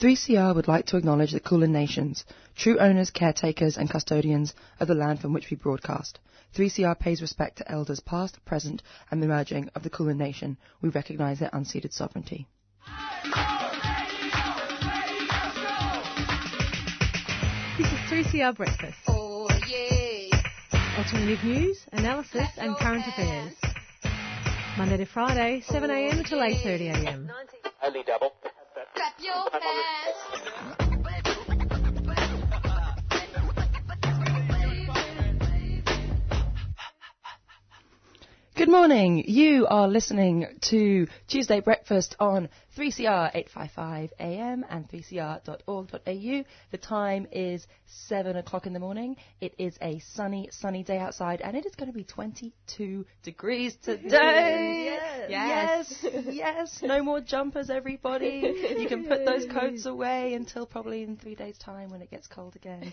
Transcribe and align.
3CR 0.00 0.54
would 0.54 0.68
like 0.68 0.86
to 0.86 0.96
acknowledge 0.96 1.32
the 1.32 1.40
Kulin 1.40 1.72
Nations, 1.72 2.24
true 2.54 2.78
owners, 2.78 3.10
caretakers 3.10 3.76
and 3.76 3.90
custodians 3.90 4.54
of 4.78 4.86
the 4.86 4.94
land 4.94 5.18
from 5.18 5.32
which 5.32 5.50
we 5.50 5.56
broadcast. 5.56 6.20
3CR 6.54 6.96
pays 6.96 7.20
respect 7.20 7.58
to 7.58 7.68
elders 7.68 7.98
past, 7.98 8.38
present 8.44 8.80
and 9.10 9.22
emerging 9.24 9.68
of 9.74 9.82
the 9.82 9.90
Kulin 9.90 10.16
Nation. 10.16 10.56
We 10.80 10.90
recognise 10.90 11.40
their 11.40 11.50
unceded 11.50 11.92
sovereignty. 11.92 12.46
This 17.76 17.86
is 17.88 17.98
3CR 18.08 18.56
Breakfast. 18.56 18.98
Oh 19.08 19.48
yeah. 19.66 20.42
Alternative 20.96 21.44
news, 21.44 21.84
analysis 21.92 22.48
and 22.56 22.76
current 22.76 23.04
affairs. 23.08 23.54
Monday 24.76 24.98
to 24.98 25.06
Friday, 25.06 25.60
7am 25.68 26.24
till 26.28 26.38
8.30am. 26.38 27.28
Only 27.82 28.04
double. 28.06 28.32
Clap 28.98 29.14
your 29.22 29.48
hands. 29.52 30.87
Good 38.58 38.68
morning. 38.68 39.22
You 39.24 39.68
are 39.68 39.86
listening 39.86 40.48
to 40.62 41.06
Tuesday 41.28 41.60
Breakfast 41.60 42.16
on 42.18 42.48
3CR 42.76 43.30
855 43.34 44.12
AM 44.18 44.64
and 44.68 44.88
3cr.org.au. 44.88 46.44
The 46.70 46.78
time 46.78 47.26
is 47.30 47.66
7 47.86 48.36
o'clock 48.36 48.66
in 48.66 48.72
the 48.72 48.80
morning. 48.80 49.16
It 49.40 49.54
is 49.58 49.76
a 49.80 50.00
sunny, 50.00 50.48
sunny 50.52 50.82
day 50.82 50.98
outside 50.98 51.40
and 51.40 51.56
it 51.56 51.66
is 51.66 51.74
going 51.76 51.90
to 51.90 51.96
be 51.96 52.02
22 52.02 53.06
degrees 53.22 53.76
today. 53.82 54.98
yes. 55.28 56.02
Yes. 56.02 56.24
yes. 56.30 56.78
No 56.82 57.02
more 57.02 57.20
jumpers, 57.20 57.70
everybody. 57.70 58.74
You 58.78 58.88
can 58.88 59.06
put 59.06 59.24
those 59.24 59.46
coats 59.46 59.86
away 59.86 60.34
until 60.34 60.66
probably 60.66 61.02
in 61.02 61.16
three 61.16 61.34
days' 61.34 61.58
time 61.58 61.90
when 61.90 62.02
it 62.02 62.10
gets 62.10 62.26
cold 62.26 62.56
again. 62.56 62.92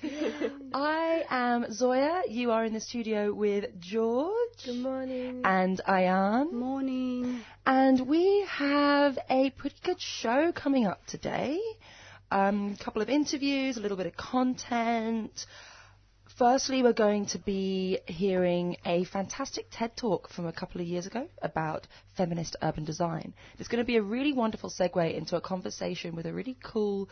I 0.73 1.25
am 1.29 1.71
Zoya. 1.71 2.21
You 2.27 2.51
are 2.51 2.65
in 2.65 2.73
the 2.73 2.79
studio 2.81 3.33
with 3.33 3.65
George. 3.79 4.31
Good 4.63 4.77
morning. 4.77 5.41
And 5.57 5.79
Ayan. 5.87 6.51
morning. 6.51 7.39
And 7.65 8.09
we 8.09 8.45
have 8.49 9.17
a 9.29 9.51
pretty 9.51 9.77
good 9.85 10.01
show 10.01 10.51
coming 10.51 10.85
up 10.85 11.05
today. 11.05 11.61
Um, 12.29 12.75
a 12.77 12.83
couple 12.83 13.01
of 13.01 13.09
interviews, 13.09 13.77
a 13.77 13.79
little 13.79 13.95
bit 13.95 14.05
of 14.05 14.17
content. 14.17 15.45
Firstly, 16.37 16.83
we're 16.83 16.91
going 16.91 17.27
to 17.27 17.39
be 17.39 17.99
hearing 18.05 18.75
a 18.85 19.05
fantastic 19.05 19.67
TED 19.71 19.95
talk 19.95 20.27
from 20.27 20.45
a 20.45 20.51
couple 20.51 20.81
of 20.81 20.87
years 20.87 21.07
ago 21.07 21.29
about 21.41 21.87
feminist 22.17 22.57
urban 22.61 22.83
design. 22.83 23.33
It's 23.57 23.69
going 23.69 23.81
to 23.81 23.87
be 23.87 23.95
a 23.95 24.01
really 24.01 24.33
wonderful 24.33 24.69
segue 24.69 25.15
into 25.15 25.37
a 25.37 25.41
conversation 25.41 26.17
with 26.17 26.25
a 26.25 26.33
really 26.33 26.57
cool 26.61 27.09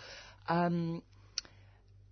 um, 0.49 1.01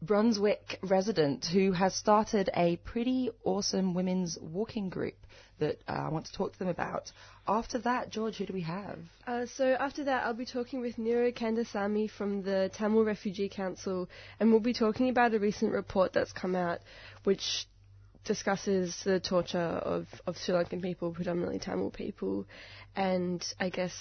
Brunswick 0.02 0.80
resident 0.82 1.46
who 1.46 1.74
has 1.74 1.96
started 1.96 2.50
a 2.56 2.78
pretty 2.78 3.30
awesome 3.44 3.94
women's 3.94 4.38
walking 4.42 4.90
group 4.90 5.16
that 5.60 5.80
uh, 5.88 5.92
I 5.92 6.10
want 6.10 6.26
to 6.26 6.34
talk 6.34 6.54
to 6.54 6.60
them 6.60 6.70
about. 6.70 7.12
After 7.48 7.78
that, 7.80 8.10
George, 8.10 8.38
who 8.38 8.48
do 8.48 8.54
we 8.54 8.62
have? 8.62 8.98
Uh, 9.28 9.46
so 9.46 9.76
after 9.80 10.04
that, 10.06 10.26
I'll 10.26 10.34
be 10.34 10.46
talking 10.46 10.82
with 10.82 10.98
Niro 10.98 11.32
Kandasamy 11.32 12.10
from 12.10 12.42
the 12.42 12.72
Tamil 12.74 13.06
Refugee 13.06 13.48
Council, 13.48 14.10
and 14.40 14.50
we'll 14.50 14.60
be 14.60 14.74
talking 14.74 15.10
about 15.10 15.36
a 15.36 15.40
recent 15.40 15.72
report 15.72 16.14
that's 16.14 16.34
come 16.34 16.56
out, 16.56 16.80
which 17.24 17.68
discusses 18.26 19.00
the 19.04 19.20
torture 19.20 19.60
of, 19.60 20.08
of 20.26 20.36
Sri 20.38 20.56
Lankan 20.56 20.82
people, 20.82 21.12
predominantly 21.12 21.60
Tamil 21.60 21.92
people, 21.92 22.48
and 22.96 23.46
I 23.60 23.70
guess 23.70 23.94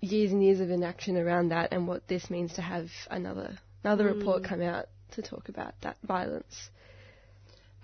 years 0.00 0.30
and 0.30 0.44
years 0.44 0.60
of 0.60 0.70
inaction 0.70 1.16
around 1.16 1.48
that, 1.48 1.72
and 1.72 1.88
what 1.88 2.06
this 2.06 2.30
means 2.30 2.54
to 2.54 2.62
have 2.62 2.88
another 3.10 3.58
another 3.82 4.06
report 4.06 4.44
come 4.44 4.62
out 4.62 4.86
to 5.14 5.22
talk 5.22 5.48
about 5.48 5.74
that 5.82 5.96
violence. 6.02 6.70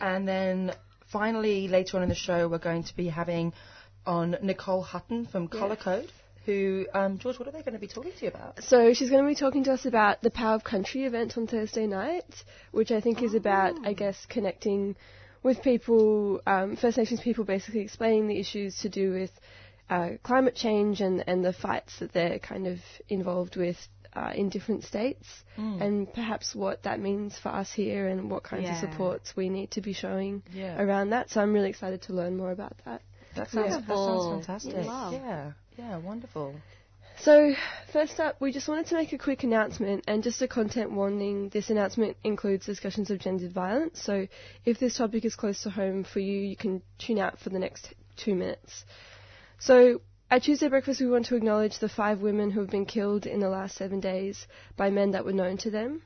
And 0.01 0.27
then 0.27 0.73
finally, 1.11 1.69
later 1.69 1.97
on 1.97 2.03
in 2.03 2.09
the 2.09 2.15
show, 2.15 2.49
we're 2.49 2.59
going 2.59 2.85
to 2.85 2.97
be 2.97 3.09
having 3.09 3.53
on 4.07 4.37
Nicole 4.43 4.83
Hutton 4.83 5.27
from 5.27 5.49
Colour 5.49 5.77
Code. 5.77 6.11
Who, 6.47 6.87
um, 6.95 7.19
George, 7.19 7.39
what 7.39 7.49
are 7.49 7.53
they 7.53 7.61
going 7.63 7.75
to 7.75 7.79
be 7.79 7.87
talking 7.87 8.13
to 8.13 8.23
you 8.25 8.29
about? 8.29 8.65
So 8.65 8.95
she's 8.95 9.11
going 9.11 9.23
to 9.23 9.29
be 9.29 9.35
talking 9.35 9.65
to 9.65 9.73
us 9.73 9.85
about 9.85 10.23
the 10.23 10.31
Power 10.31 10.55
of 10.55 10.65
Country 10.65 11.05
event 11.05 11.37
on 11.37 11.47
Thursday 11.47 11.87
night, 11.87 12.25
which 12.73 12.91
I 12.91 13.01
think 13.01 13.23
is 13.23 13.35
about, 13.35 13.75
I 13.87 13.93
guess, 13.93 14.27
connecting 14.27 14.97
with 15.43 15.63
people, 15.63 16.41
um, 16.47 16.77
First 16.77 16.97
Nations 16.97 17.21
people, 17.21 17.45
basically 17.45 17.81
explaining 17.81 18.27
the 18.27 18.39
issues 18.39 18.79
to 18.81 18.89
do 18.89 19.13
with 19.13 19.31
uh, 19.91 20.11
climate 20.23 20.55
change 20.55 21.01
and, 21.01 21.23
and 21.27 21.45
the 21.45 21.53
fights 21.53 21.99
that 21.99 22.13
they're 22.13 22.39
kind 22.39 22.67
of 22.67 22.79
involved 23.09 23.57
with 23.57 23.77
uh, 24.15 24.33
in 24.35 24.49
different 24.49 24.85
states, 24.85 25.27
and 25.57 26.13
perhaps 26.13 26.55
what 26.55 26.83
that 26.85 27.01
means 27.01 27.39
for 27.39 27.51
us 27.51 27.73
here 27.73 28.09
and 28.09 28.31
what 28.31 28.43
kinds 28.43 28.65
Yeah. 28.65 28.73
of 28.73 28.79
supports 28.79 29.37
we 29.37 29.49
need 29.49 29.71
to 29.73 29.81
be 29.81 29.93
showing 29.93 30.43
Yeah. 30.53 30.81
around 30.83 31.11
that. 31.11 31.31
So 31.31 31.41
I'm 31.41 31.53
really 31.53 31.71
excited 31.71 32.03
to 32.03 32.13
learn 32.13 32.37
more 32.37 32.51
about 32.51 32.75
that. 32.85 33.03
That 33.35 33.51
sounds, 33.51 33.87
that 33.87 33.87
sounds 33.87 34.29
fantastic. 34.29 34.87
Wow. 34.87 35.13
Yeah, 35.13 35.53
yeah, 35.79 35.97
wonderful. 35.99 36.57
So, 37.19 37.55
first 37.93 38.19
up, 38.19 38.41
we 38.41 38.51
just 38.51 38.67
wanted 38.67 38.87
to 38.87 38.95
make 38.95 39.13
a 39.13 39.19
quick 39.19 39.43
announcement 39.45 40.05
and 40.09 40.23
just 40.23 40.41
a 40.41 40.49
content 40.49 40.91
warning. 40.91 41.51
This 41.51 41.69
announcement 41.69 42.17
includes 42.25 42.65
discussions 42.65 43.11
of 43.11 43.19
gendered 43.19 43.53
violence, 43.53 44.03
so 44.03 44.27
if 44.65 44.79
this 44.79 44.97
topic 44.97 45.27
is 45.27 45.37
close 45.37 45.63
to 45.65 45.71
home 45.71 46.03
for 46.03 46.21
you, 46.21 46.41
you 46.41 46.57
can 46.57 46.81
tune 46.99 47.19
out 47.19 47.39
for 47.39 47.51
the 47.51 47.59
next 47.59 47.93
two 48.17 48.35
minutes. 48.35 48.87
So, 49.59 50.01
at 50.31 50.45
Tuesday 50.45 50.69
Breakfast, 50.69 51.01
we 51.01 51.09
want 51.09 51.27
to 51.27 51.35
acknowledge 51.35 51.81
the 51.81 51.89
five 51.89 52.21
women 52.21 52.53
who 52.53 52.61
have 52.61 52.71
been 52.71 52.87
killed 52.87 53.27
in 53.27 53.41
the 53.41 53.49
last 53.49 53.77
seven 53.77 53.99
days 53.99 54.47
by 54.77 54.89
men 54.89 55.11
that 55.11 55.25
were 55.25 55.33
known 55.33 55.57
to 55.57 55.71
them. 55.71 56.03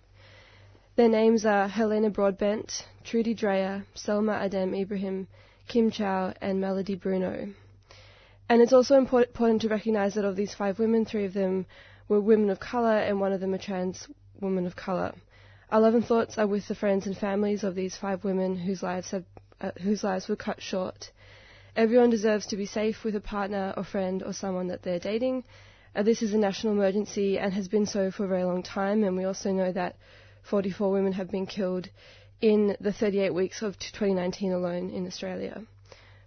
Their 0.97 1.11
names 1.11 1.45
are 1.45 1.69
Helena 1.69 2.09
Broadbent, 2.09 2.87
Trudy 3.05 3.35
Dreyer, 3.35 3.85
Selma 3.95 4.33
Adem 4.33 4.81
Ibrahim, 4.81 5.27
Kim 5.69 5.91
Chow, 5.91 6.33
and 6.41 6.59
Melody 6.59 6.95
Bruno. 6.95 7.53
And 8.49 8.63
it's 8.63 8.73
also 8.73 8.97
important 8.97 9.61
to 9.63 9.69
recognise 9.69 10.15
that 10.15 10.25
of 10.25 10.37
these 10.37 10.55
five 10.55 10.79
women, 10.79 11.05
three 11.05 11.27
of 11.27 11.35
them 11.35 11.67
were 12.09 12.21
women 12.21 12.49
of 12.49 12.59
colour 12.59 12.97
and 12.97 13.21
one 13.21 13.33
of 13.33 13.41
them 13.41 13.53
a 13.53 13.59
trans 13.59 14.09
woman 14.41 14.67
of 14.67 14.75
colour. 14.75 15.13
Our 15.71 15.81
love 15.81 15.95
and 15.95 16.05
thoughts 16.05 16.39
are 16.39 16.47
with 16.47 16.67
the 16.67 16.75
friends 16.75 17.07
and 17.07 17.17
families 17.17 17.63
of 17.63 17.75
these 17.75 17.97
five 17.97 18.25
women 18.25 18.57
whose 18.57 18.83
lives 18.83 19.11
have, 19.11 19.25
uh, 19.61 19.73
whose 19.83 20.03
lives 20.03 20.29
were 20.29 20.37
cut 20.37 20.63
short. 20.63 21.11
Everyone 21.77 22.11
deserves 22.11 22.47
to 22.47 22.57
be 22.57 22.67
safe 22.67 23.03
with 23.03 23.17
a 23.17 23.21
partner 23.21 23.75
or 23.77 23.83
friend 23.83 24.23
or 24.23 24.33
someone 24.33 24.69
that 24.69 24.83
they're 24.83 25.01
dating. 25.01 25.43
Uh, 25.97 26.05
this 26.05 26.23
is 26.23 26.33
a 26.33 26.39
national 26.39 26.73
emergency 26.73 27.37
and 27.39 27.53
has 27.53 27.67
been 27.67 27.87
so 27.87 28.11
for 28.13 28.25
a 28.25 28.29
very 28.29 28.45
long 28.45 28.63
time, 28.63 29.03
and 29.03 29.17
we 29.17 29.25
also 29.25 29.51
know 29.51 29.73
that 29.73 29.97
44 30.43 30.93
women 30.93 31.13
have 31.13 31.31
been 31.31 31.47
killed 31.47 31.89
in 32.41 32.77
the 32.81 32.93
38 32.93 33.35
weeks 33.35 33.63
of 33.63 33.77
2019 33.79 34.53
alone 34.53 34.91
in 34.91 35.07
Australia. 35.07 35.63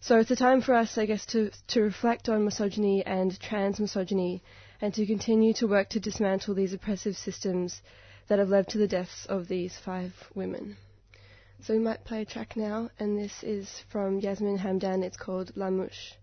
So 0.02 0.20
it's 0.20 0.32
a 0.32 0.36
time 0.36 0.62
for 0.62 0.74
us, 0.74 0.98
I 0.98 1.06
guess, 1.06 1.26
to, 1.28 1.50
to 1.70 1.82
reflect 1.82 2.28
on 2.28 2.44
misogyny 2.44 3.06
and 3.06 3.40
trans 3.40 3.80
misogyny 3.80 4.44
and 4.82 4.94
to 4.94 5.06
continue 5.06 5.54
to 5.56 5.68
work 5.68 5.90
to 5.90 6.00
dismantle 6.00 6.56
these 6.56 6.74
oppressive 6.74 7.16
systems 7.16 7.82
that 8.28 8.40
have 8.40 8.50
led 8.50 8.68
to 8.70 8.78
the 8.78 8.88
deaths 8.88 9.26
of 9.28 9.48
these 9.48 9.78
five 9.78 10.14
women. 10.36 10.78
So 11.64 11.74
we 11.74 11.80
might 11.80 12.06
play 12.06 12.22
a 12.22 12.26
track 12.26 12.56
now, 12.56 12.90
and 13.00 13.18
this 13.18 13.44
is 13.44 13.68
from 13.92 14.20
Yasmin 14.20 14.60
Hamdan. 14.60 15.04
It's 15.04 15.18
called 15.18 15.52
La 15.56 15.70
Mosh. 15.70 16.14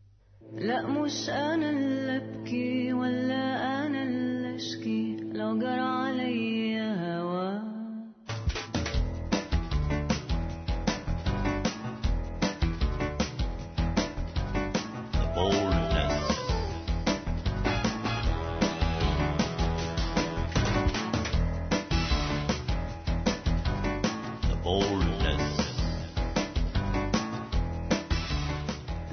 لا 0.52 0.86
مش 0.86 1.28
أنا 1.28 1.70
اللي 1.70 2.16
أبكي 2.16 2.92
ولا 2.92 3.86
أنا 3.86 4.02
اللي 4.02 4.56
أشكي 4.56 5.16
لو 5.32 5.58
جرى 5.58 6.12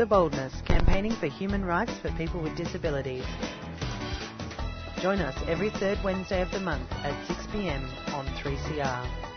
The 0.01 0.07
Boldness, 0.07 0.63
campaigning 0.65 1.11
for 1.11 1.27
human 1.27 1.63
rights 1.63 1.91
for 2.01 2.09
people 2.13 2.41
with 2.41 2.57
disabilities. 2.57 3.23
Join 4.99 5.19
us 5.19 5.35
every 5.47 5.69
third 5.69 5.99
Wednesday 6.03 6.41
of 6.41 6.49
the 6.49 6.59
month 6.59 6.91
at 7.03 7.13
6pm 7.27 7.83
on 8.15 8.25
3CR. 8.25 9.31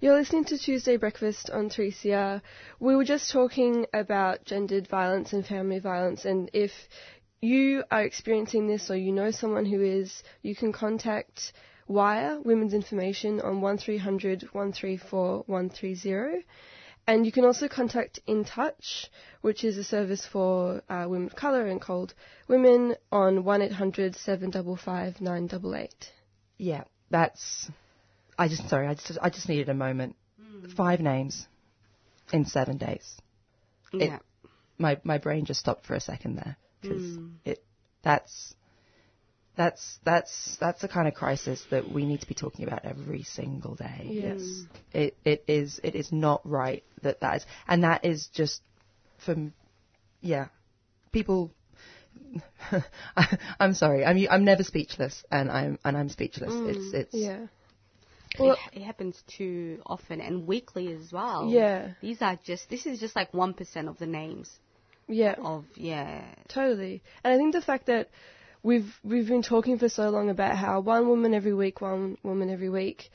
You're 0.00 0.18
listening 0.18 0.44
to 0.44 0.58
Tuesday 0.58 0.96
Breakfast 0.96 1.48
on 1.50 1.70
3CR. 1.70 2.42
We 2.78 2.94
were 2.94 3.04
just 3.04 3.32
talking 3.32 3.86
about 3.94 4.44
gendered 4.44 4.86
violence 4.88 5.32
and 5.32 5.44
family 5.44 5.78
violence, 5.78 6.24
and 6.24 6.50
if 6.52 6.70
you 7.46 7.84
are 7.90 8.02
experiencing 8.02 8.66
this 8.66 8.90
or 8.90 8.96
you 8.96 9.12
know 9.12 9.30
someone 9.30 9.64
who 9.66 9.80
is, 9.82 10.22
you 10.42 10.54
can 10.56 10.72
contact 10.72 11.52
Wire 11.86 12.40
Women's 12.40 12.74
Information 12.74 13.40
on 13.40 13.60
1300 13.60 14.42
134 14.52 15.44
130. 15.46 16.44
And 17.08 17.24
you 17.24 17.30
can 17.30 17.44
also 17.44 17.68
contact 17.68 18.18
In 18.26 18.44
Touch, 18.44 19.06
which 19.40 19.62
is 19.62 19.78
a 19.78 19.84
service 19.84 20.26
for 20.26 20.82
uh, 20.88 21.06
women 21.08 21.28
of 21.28 21.36
colour 21.36 21.66
and 21.66 21.80
CALD 21.80 22.14
women 22.48 22.96
on 23.12 23.44
1800 23.44 24.16
755 24.16 25.20
988. 25.20 25.94
Yeah, 26.58 26.82
that's. 27.10 27.70
I 28.36 28.48
just 28.48 28.68
sorry. 28.68 28.88
I 28.88 28.94
just 28.94 29.18
I 29.22 29.30
just 29.30 29.48
needed 29.48 29.68
a 29.68 29.74
moment. 29.74 30.16
Five 30.76 30.98
names 31.00 31.46
in 32.32 32.44
seven 32.44 32.76
days. 32.76 33.06
It- 33.92 34.02
Yeah. 34.10 34.18
my 34.78 34.98
my 35.04 35.18
brain 35.18 35.44
just 35.44 35.60
stopped 35.60 35.86
for 35.86 35.94
a 35.94 36.00
second 36.00 36.34
there 36.36 36.56
because 36.88 37.02
Mm. 37.02 37.32
it 37.44 37.62
that's 38.02 38.54
that's 39.56 39.98
that's 40.04 40.56
that's 40.60 40.80
the 40.82 40.88
kind 40.88 41.08
of 41.08 41.14
crisis 41.14 41.64
that 41.70 41.90
we 41.90 42.04
need 42.04 42.20
to 42.20 42.26
be 42.26 42.34
talking 42.34 42.66
about 42.66 42.84
every 42.84 43.22
single 43.22 43.74
day. 43.74 44.08
Yes. 44.10 44.64
It 44.92 45.16
it 45.24 45.44
is 45.48 45.80
it 45.82 45.94
is 45.94 46.12
not 46.12 46.42
right 46.44 46.84
that 47.02 47.20
that 47.20 47.36
is 47.36 47.46
and 47.66 47.82
that 47.84 48.04
is 48.04 48.28
just 48.34 48.60
from 49.24 49.52
yeah 50.20 50.48
people. 51.12 51.50
I, 53.16 53.38
I'm 53.60 53.74
sorry. 53.74 54.04
I'm 54.04 54.26
I'm 54.30 54.44
never 54.44 54.62
speechless, 54.62 55.24
and 55.30 55.50
I'm 55.50 55.78
and 55.84 55.96
I'm 55.96 56.08
speechless. 56.08 56.52
It's 56.52 56.94
it's 56.94 57.14
Yeah. 57.14 57.46
it, 58.38 58.58
it 58.74 58.82
happens 58.82 59.22
too 59.26 59.80
often 59.86 60.20
and 60.20 60.46
weekly 60.46 60.92
as 60.92 61.12
well. 61.12 61.48
Yeah. 61.48 61.92
These 62.02 62.20
are 62.20 62.38
just, 62.44 62.68
this 62.68 62.84
is 62.84 63.00
just 63.00 63.16
like 63.16 63.32
1% 63.32 63.88
of 63.88 63.98
the 63.98 64.06
names 64.06 64.58
Yeah. 65.08 65.34
of, 65.38 65.64
yeah. 65.76 66.24
Totally. 66.48 67.02
And 67.22 67.32
I 67.32 67.36
think 67.36 67.52
the 67.54 67.60
fact 67.62 67.86
that 67.86 68.08
we've 68.62 68.92
we've 69.04 69.28
been 69.28 69.42
talking 69.42 69.78
for 69.78 69.88
so 69.88 70.10
long 70.10 70.30
about 70.30 70.56
how 70.56 70.80
one 70.80 71.08
woman 71.08 71.34
every 71.34 71.54
week, 71.54 71.80
one 71.80 72.18
woman 72.22 72.50
every 72.50 72.68
week, 72.68 73.10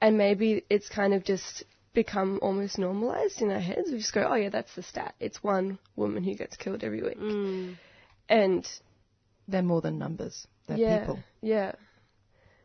and 0.00 0.18
maybe 0.18 0.64
it's 0.68 0.88
kind 0.88 1.14
of 1.14 1.24
just 1.24 1.62
become 1.94 2.38
almost 2.42 2.78
normalized 2.78 3.40
in 3.40 3.50
our 3.50 3.60
heads. 3.60 3.90
We 3.90 3.98
just 3.98 4.12
go, 4.12 4.26
oh 4.28 4.34
yeah, 4.34 4.50
that's 4.50 4.74
the 4.74 4.82
stat. 4.82 5.14
It's 5.20 5.42
one 5.42 5.78
woman 5.94 6.24
who 6.24 6.34
gets 6.34 6.56
killed 6.56 6.82
every 6.84 7.02
week, 7.02 7.18
Mm. 7.18 7.76
and 8.28 8.68
they're 9.48 9.62
more 9.62 9.80
than 9.80 9.98
numbers. 9.98 10.46
They're 10.66 10.76
yeah, 10.78 10.98
people. 11.00 11.20
yeah. 11.40 11.72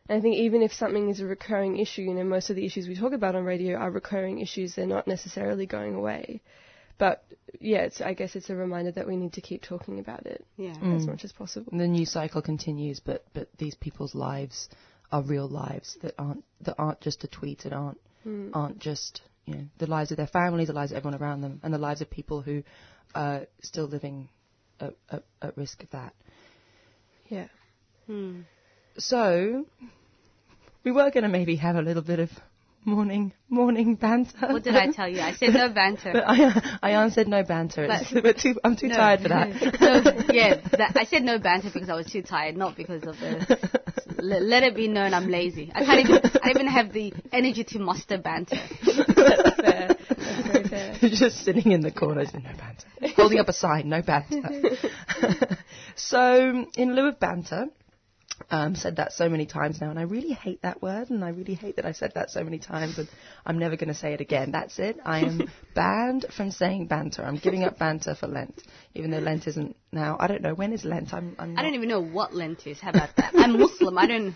And 0.08 0.18
I 0.18 0.20
think 0.20 0.36
even 0.36 0.62
if 0.62 0.72
something 0.72 1.08
is 1.10 1.20
a 1.20 1.26
recurring 1.26 1.78
issue, 1.78 2.02
you 2.02 2.12
know, 2.14 2.24
most 2.24 2.50
of 2.50 2.56
the 2.56 2.66
issues 2.66 2.88
we 2.88 2.96
talk 2.96 3.12
about 3.12 3.36
on 3.36 3.44
radio 3.44 3.76
are 3.76 3.90
recurring 3.90 4.40
issues. 4.40 4.74
They're 4.74 4.84
not 4.86 5.06
necessarily 5.06 5.64
going 5.64 5.94
away. 5.94 6.42
But 6.98 7.24
yeah, 7.60 7.80
it's, 7.80 8.00
I 8.00 8.14
guess 8.14 8.36
it's 8.36 8.50
a 8.50 8.54
reminder 8.56 8.92
that 8.92 9.06
we 9.06 9.16
need 9.16 9.32
to 9.34 9.40
keep 9.40 9.62
talking 9.62 9.98
about 9.98 10.26
it 10.26 10.44
Yeah. 10.56 10.70
as 10.70 11.04
Mm. 11.04 11.08
much 11.08 11.24
as 11.24 11.32
possible. 11.32 11.76
the 11.76 11.86
news 11.88 12.10
cycle 12.10 12.42
continues, 12.42 13.00
but 13.00 13.24
but 13.34 13.48
these 13.58 13.74
people's 13.74 14.14
lives 14.14 14.68
are 15.10 15.22
real 15.22 15.48
lives 15.48 15.96
that 16.02 16.14
aren't 16.18 16.44
that 16.60 16.74
aren't 16.78 17.00
just 17.00 17.24
a 17.24 17.28
tweet 17.28 17.64
and 17.64 17.74
aren't 17.74 18.00
Mm. 18.26 18.50
aren't 18.54 18.78
just 18.78 19.20
you 19.46 19.54
know 19.54 19.64
the 19.78 19.86
lives 19.86 20.10
of 20.12 20.16
their 20.16 20.26
families, 20.28 20.68
the 20.68 20.72
lives 20.74 20.92
of 20.92 20.96
everyone 20.98 21.20
around 21.20 21.40
them, 21.40 21.60
and 21.62 21.74
the 21.74 21.78
lives 21.78 22.00
of 22.00 22.08
people 22.10 22.40
who 22.42 22.62
are 23.14 23.46
still 23.62 23.86
living 23.86 24.28
at, 24.80 24.94
at, 25.10 25.24
at 25.42 25.56
risk 25.56 25.82
of 25.82 25.90
that. 25.90 26.14
Yeah. 27.28 27.48
Hmm. 28.06 28.42
So 28.98 29.66
we 30.84 30.92
were 30.92 31.10
going 31.10 31.22
to 31.24 31.28
maybe 31.28 31.56
have 31.56 31.76
a 31.76 31.82
little 31.82 32.02
bit 32.02 32.18
of 32.20 32.30
morning 32.84 33.32
morning 33.48 33.94
banter. 33.94 34.48
What 34.52 34.64
did 34.64 34.74
I 34.76 34.90
tell 34.90 35.08
you? 35.08 35.20
I 35.20 35.32
said 35.34 35.54
no 35.54 35.68
banter. 35.74 36.12
But 36.12 36.24
I, 36.26 36.78
I 36.82 36.90
answered 36.92 37.28
no 37.28 37.42
banter. 37.42 37.86
Too, 38.38 38.58
I'm 38.64 38.76
too 38.76 38.88
No. 38.88 38.96
tired 38.96 39.20
for 39.20 39.28
that. 39.28 39.48
no, 39.80 40.34
yeah, 40.34 40.60
that, 40.72 40.96
I 40.96 41.04
said 41.04 41.22
no 41.22 41.38
banter 41.38 41.70
because 41.72 41.88
I 41.88 41.94
was 41.94 42.06
too 42.06 42.22
tired, 42.22 42.56
not 42.56 42.76
because 42.76 43.02
of 43.04 43.18
the. 43.18 43.58
Let, 44.18 44.42
let 44.42 44.62
it 44.62 44.74
be 44.74 44.88
known 44.88 45.14
I'm 45.14 45.28
lazy. 45.28 45.70
I 45.74 45.84
can't 45.84 46.00
even. 46.00 46.16
I 46.42 46.52
don't 46.52 46.62
even 46.62 46.66
have 46.66 46.92
the 46.92 47.12
energy 47.32 47.64
to 47.64 47.78
muster 47.78 48.18
banter. 48.18 48.56
That's 48.84 49.60
fair. 49.60 49.88
That's 49.88 50.46
very 50.46 50.64
fair. 50.64 50.94
just 51.00 51.44
sitting 51.44 51.72
in 51.72 51.80
the 51.80 51.90
corner, 51.92 52.24
saying, 52.24 52.44
no 52.44 52.50
banter. 52.56 53.14
Holding 53.16 53.38
up 53.38 53.48
a 53.48 53.52
sign, 53.52 53.88
no 53.88 54.02
banter. 54.02 54.76
so, 55.96 56.66
in 56.76 56.94
lieu 56.94 57.08
of 57.08 57.18
banter, 57.20 57.66
um, 58.50 58.74
said 58.74 58.96
that 58.96 59.12
so 59.12 59.28
many 59.28 59.46
times 59.46 59.80
now, 59.80 59.90
and 59.90 59.98
I 59.98 60.02
really 60.02 60.32
hate 60.32 60.62
that 60.62 60.82
word, 60.82 61.10
and 61.10 61.24
I 61.24 61.30
really 61.30 61.54
hate 61.54 61.76
that 61.76 61.86
I 61.86 61.92
said 61.92 62.12
that 62.14 62.30
so 62.30 62.44
many 62.44 62.58
times, 62.58 62.98
and 62.98 63.08
I'm 63.46 63.58
never 63.58 63.76
going 63.76 63.88
to 63.88 63.94
say 63.94 64.12
it 64.12 64.20
again. 64.20 64.52
That's 64.52 64.78
it. 64.78 64.98
I 65.04 65.20
am 65.20 65.50
banned 65.74 66.26
from 66.36 66.50
saying 66.50 66.86
banter. 66.86 67.24
I'm 67.24 67.36
giving 67.36 67.64
up 67.64 67.78
banter 67.78 68.14
for 68.14 68.26
Lent, 68.26 68.62
even 68.94 69.10
though 69.10 69.18
Lent 69.18 69.46
isn't 69.46 69.76
now. 69.92 70.16
I 70.18 70.26
don't 70.26 70.42
know 70.42 70.54
when 70.54 70.72
is 70.72 70.84
Lent. 70.84 71.12
I'm. 71.12 71.36
I'm 71.38 71.58
I 71.58 71.62
don't 71.62 71.74
even 71.74 71.88
know 71.88 72.02
what 72.02 72.34
Lent 72.34 72.66
is. 72.66 72.80
How 72.80 72.90
about 72.90 73.16
that? 73.16 73.32
I'm 73.34 73.58
Muslim. 73.58 73.98
I 73.98 74.06
don't. 74.06 74.34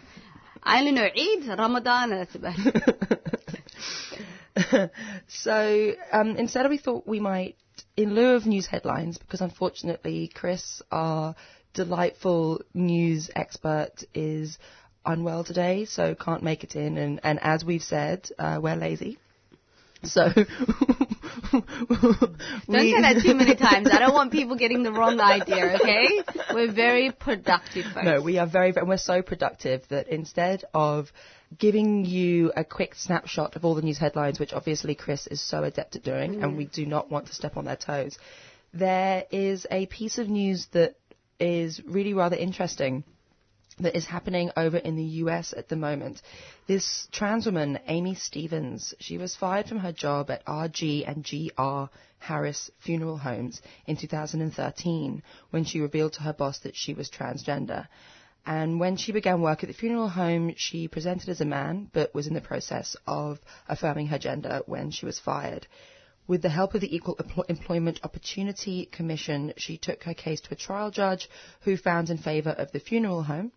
I 0.62 0.80
only 0.80 0.92
know 0.92 1.04
Eid, 1.04 1.58
Ramadan, 1.58 2.12
and 2.12 2.20
that's 2.20 2.34
about 2.34 2.56
it. 2.58 3.20
so 5.28 5.92
um, 6.12 6.36
instead, 6.36 6.68
we 6.68 6.78
thought 6.78 7.06
we 7.06 7.20
might, 7.20 7.56
in 7.96 8.14
lieu 8.14 8.34
of 8.34 8.46
news 8.46 8.66
headlines, 8.66 9.18
because 9.18 9.40
unfortunately, 9.40 10.30
Chris, 10.34 10.82
our 10.90 11.34
delightful 11.76 12.62
news 12.74 13.30
expert, 13.36 14.02
is 14.14 14.58
unwell 15.04 15.44
today, 15.44 15.84
so 15.84 16.14
can't 16.14 16.42
make 16.42 16.64
it 16.64 16.74
in. 16.74 16.96
And, 16.98 17.20
and 17.22 17.38
as 17.40 17.64
we've 17.64 17.82
said, 17.82 18.28
uh, 18.38 18.58
we're 18.60 18.76
lazy. 18.76 19.18
So 20.04 20.28
Don't 21.52 21.64
say 22.68 23.00
that 23.00 23.20
too 23.24 23.34
many 23.34 23.56
times. 23.68 23.88
I 23.90 23.98
don't 23.98 24.14
want 24.14 24.30
people 24.30 24.56
getting 24.56 24.82
the 24.82 24.92
wrong 24.92 25.18
idea, 25.20 25.78
okay? 25.80 26.22
We're 26.52 26.70
very 26.72 27.10
productive 27.12 27.86
folks. 27.92 28.04
No, 28.04 28.20
we 28.20 28.38
are 28.38 28.46
very, 28.46 28.72
very, 28.72 28.86
we're 28.86 28.98
so 28.98 29.22
productive 29.22 29.82
that 29.88 30.08
instead 30.08 30.64
of 30.74 31.10
giving 31.58 32.04
you 32.04 32.52
a 32.54 32.62
quick 32.62 32.94
snapshot 32.94 33.56
of 33.56 33.64
all 33.64 33.74
the 33.74 33.82
news 33.82 33.98
headlines, 33.98 34.38
which 34.38 34.52
obviously 34.52 34.94
Chris 34.94 35.26
is 35.26 35.40
so 35.40 35.64
adept 35.64 35.96
at 35.96 36.02
doing, 36.02 36.42
and 36.42 36.56
we 36.56 36.66
do 36.66 36.84
not 36.86 37.10
want 37.10 37.26
to 37.28 37.34
step 37.34 37.56
on 37.56 37.64
their 37.64 37.76
toes, 37.76 38.18
there 38.72 39.24
is 39.30 39.66
a 39.70 39.86
piece 39.86 40.18
of 40.18 40.28
news 40.28 40.66
that 40.72 40.96
is 41.38 41.80
really 41.84 42.14
rather 42.14 42.36
interesting 42.36 43.04
that 43.78 43.96
is 43.96 44.06
happening 44.06 44.50
over 44.56 44.78
in 44.78 44.96
the 44.96 45.04
US 45.24 45.52
at 45.54 45.68
the 45.68 45.76
moment. 45.76 46.22
This 46.66 47.08
trans 47.12 47.44
woman, 47.44 47.78
Aimee 47.86 48.14
Stephens, 48.14 48.94
she 49.00 49.18
was 49.18 49.36
fired 49.36 49.68
from 49.68 49.78
her 49.78 49.92
job 49.92 50.30
at 50.30 50.44
RG 50.46 51.06
and 51.06 51.22
GR 51.22 51.92
Harris 52.18 52.70
Funeral 52.78 53.18
Homes 53.18 53.60
in 53.86 53.96
2013 53.96 55.22
when 55.50 55.64
she 55.64 55.80
revealed 55.80 56.14
to 56.14 56.22
her 56.22 56.32
boss 56.32 56.60
that 56.60 56.74
she 56.74 56.94
was 56.94 57.10
transgender. 57.10 57.86
And 58.46 58.80
when 58.80 58.96
she 58.96 59.12
began 59.12 59.42
work 59.42 59.62
at 59.64 59.68
the 59.68 59.74
funeral 59.74 60.08
home, 60.08 60.54
she 60.56 60.86
presented 60.88 61.28
as 61.28 61.40
a 61.40 61.44
man, 61.44 61.90
but 61.92 62.14
was 62.14 62.28
in 62.28 62.34
the 62.34 62.40
process 62.40 62.96
of 63.06 63.40
affirming 63.68 64.06
her 64.06 64.18
gender 64.18 64.62
when 64.66 64.92
she 64.92 65.04
was 65.04 65.18
fired. 65.18 65.66
With 66.28 66.42
the 66.42 66.48
help 66.48 66.74
of 66.74 66.80
the 66.80 66.92
Equal 66.92 67.16
Employment 67.48 68.00
Opportunity 68.02 68.86
Commission, 68.86 69.52
she 69.58 69.78
took 69.78 70.02
her 70.02 70.12
case 70.14 70.40
to 70.40 70.54
a 70.54 70.56
trial 70.56 70.90
judge 70.90 71.30
who 71.60 71.76
found 71.76 72.10
in 72.10 72.18
favour 72.18 72.50
of 72.50 72.72
the 72.72 72.80
funeral 72.80 73.22
home, 73.22 73.52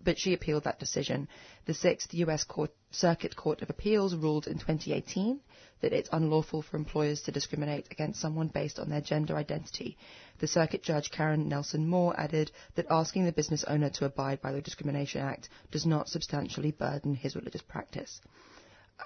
but 0.00 0.20
she 0.20 0.32
appealed 0.32 0.62
that 0.62 0.78
decision. 0.78 1.26
The 1.64 1.74
Sixth 1.74 2.14
U.S. 2.14 2.44
Court, 2.44 2.70
Circuit 2.92 3.34
Court 3.34 3.60
of 3.60 3.70
Appeals 3.70 4.14
ruled 4.14 4.46
in 4.46 4.54
2018 4.54 5.40
that 5.80 5.92
it's 5.92 6.08
unlawful 6.12 6.62
for 6.62 6.76
employers 6.76 7.22
to 7.22 7.32
discriminate 7.32 7.88
against 7.90 8.20
someone 8.20 8.46
based 8.46 8.78
on 8.78 8.88
their 8.88 9.00
gender 9.00 9.34
identity. 9.34 9.96
The 10.38 10.46
circuit 10.46 10.84
judge 10.84 11.10
Karen 11.10 11.48
Nelson 11.48 11.88
Moore 11.88 12.14
added 12.16 12.52
that 12.76 12.86
asking 12.88 13.24
the 13.24 13.32
business 13.32 13.64
owner 13.64 13.90
to 13.90 14.04
abide 14.04 14.40
by 14.40 14.52
the 14.52 14.62
Discrimination 14.62 15.22
Act 15.22 15.48
does 15.72 15.86
not 15.86 16.08
substantially 16.08 16.70
burden 16.70 17.16
his 17.16 17.34
religious 17.34 17.62
practice 17.62 18.20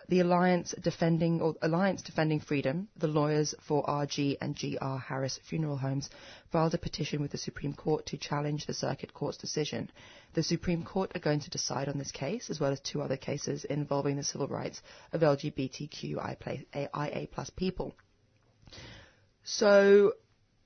the 0.09 0.21
Alliance 0.21 0.75
Defending 0.81 1.41
or 1.41 1.55
Alliance 1.63 2.03
Defending 2.03 2.41
Freedom, 2.41 2.89
the 2.97 3.07
lawyers 3.07 3.55
for 3.67 3.85
RG 3.85 4.37
and 4.41 4.59
GR 4.59 4.97
Harris 4.97 5.39
Funeral 5.49 5.77
Homes, 5.77 6.11
filed 6.51 6.75
a 6.75 6.79
petition 6.79 7.21
with 7.21 7.33
the 7.33 7.39
Supreme 7.39 7.73
Court 7.73 8.07
to 8.07 8.17
challenge 8.17 8.67
the 8.67 8.75
Circuit 8.75 9.13
Court's 9.13 9.39
decision. 9.39 9.91
The 10.35 10.43
Supreme 10.43 10.85
Court 10.85 11.13
are 11.15 11.21
going 11.21 11.41
to 11.41 11.51
decide 11.51 11.89
on 11.89 11.99
this 11.99 12.13
case, 12.13 12.51
as 12.51 12.61
well 12.61 12.73
as 12.73 12.81
two 12.81 13.03
other 13.03 13.17
cases 13.17 13.65
involving 13.65 14.17
the 14.17 14.23
civil 14.23 14.49
rights 14.49 14.83
of 15.13 15.23
LGBTQIA 15.23 17.31
plus 17.31 17.51
people. 17.51 17.95
So, 19.45 20.13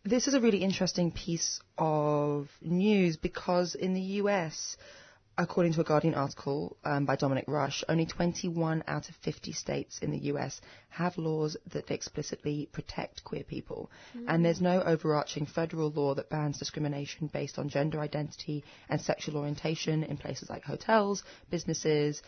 this 0.04 0.26
is 0.26 0.34
a 0.34 0.40
really 0.40 0.62
interesting 0.62 1.12
piece 1.12 1.60
of 1.76 2.48
news 2.62 3.16
because 3.16 3.74
in 3.74 3.94
the 3.94 4.00
US, 4.22 4.76
according 5.40 5.72
to 5.72 5.80
a 5.80 5.84
Guardian 5.84 6.14
article 6.14 6.76
um, 6.84 7.06
by 7.06 7.16
Dominic 7.16 7.46
Rushe, 7.48 7.82
only 7.88 8.04
21 8.04 8.84
out 8.86 9.08
of 9.08 9.16
50 9.16 9.52
states 9.52 9.98
in 10.00 10.10
the 10.10 10.18
US 10.32 10.60
have 10.90 11.16
laws 11.16 11.56
that 11.72 11.90
explicitly 11.90 12.68
protect 12.72 13.24
queer 13.24 13.42
people. 13.42 13.90
And 14.28 14.44
there's 14.44 14.60
no 14.60 14.82
overarching 14.82 15.46
federal 15.46 15.90
law 15.90 16.14
that 16.14 16.28
bans 16.28 16.58
discrimination 16.58 17.28
based 17.32 17.58
on 17.58 17.70
gender 17.70 18.00
identity 18.00 18.64
and 18.90 19.00
sexual 19.00 19.38
orientation 19.38 20.04
in 20.04 20.18
places 20.18 20.50
like 20.50 20.62
hotels, 20.62 21.24
businesses, 21.48 22.22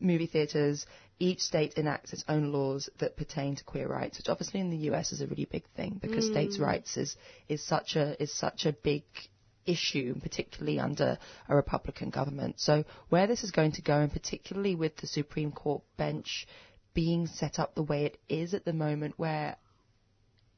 movie 0.00 0.26
theatres, 0.26 0.84
each 1.20 1.40
state 1.40 1.74
enacts 1.76 2.12
its 2.12 2.24
own 2.28 2.50
laws 2.50 2.88
that 2.98 3.16
pertain 3.16 3.54
to 3.54 3.64
queer 3.64 3.86
rights, 3.86 4.18
which 4.18 4.28
obviously 4.28 4.58
in 4.58 4.70
the 4.70 4.90
US 4.90 5.12
is 5.12 5.20
a 5.20 5.28
really 5.28 5.44
big 5.44 5.64
thing 5.76 5.98
because 6.02 6.26
states' 6.26 6.58
rights 6.58 6.96
is, 6.96 7.16
is 7.48 7.62
such 7.64 7.94
a 7.94 8.20
is 8.20 8.32
such 8.32 8.66
a 8.66 8.72
big 8.72 9.04
issue, 9.68 10.14
particularly 10.20 10.80
under 10.80 11.18
a 11.48 11.54
Republican 11.54 12.10
government. 12.10 12.58
So 12.58 12.84
where 13.10 13.26
this 13.26 13.44
is 13.44 13.50
going 13.50 13.72
to 13.72 13.82
go, 13.82 14.00
and 14.00 14.12
particularly 14.12 14.74
with 14.74 14.96
the 14.96 15.06
Supreme 15.06 15.52
Court 15.52 15.82
bench 15.96 16.46
being 16.94 17.26
set 17.26 17.58
up 17.58 17.74
the 17.74 17.82
way 17.82 18.06
it 18.06 18.18
is 18.28 18.54
at 18.54 18.64
the 18.64 18.72
moment, 18.72 19.14
where 19.18 19.56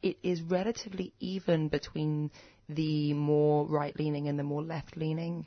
it 0.03 0.17
is 0.23 0.41
relatively 0.41 1.13
even 1.21 1.69
between 1.69 2.31
the 2.69 3.13
more 3.15 3.67
right 3.67 3.99
leaning 3.99 4.29
and 4.29 4.39
the 4.39 4.43
more 4.45 4.63
left 4.63 4.97
leaning 4.97 5.47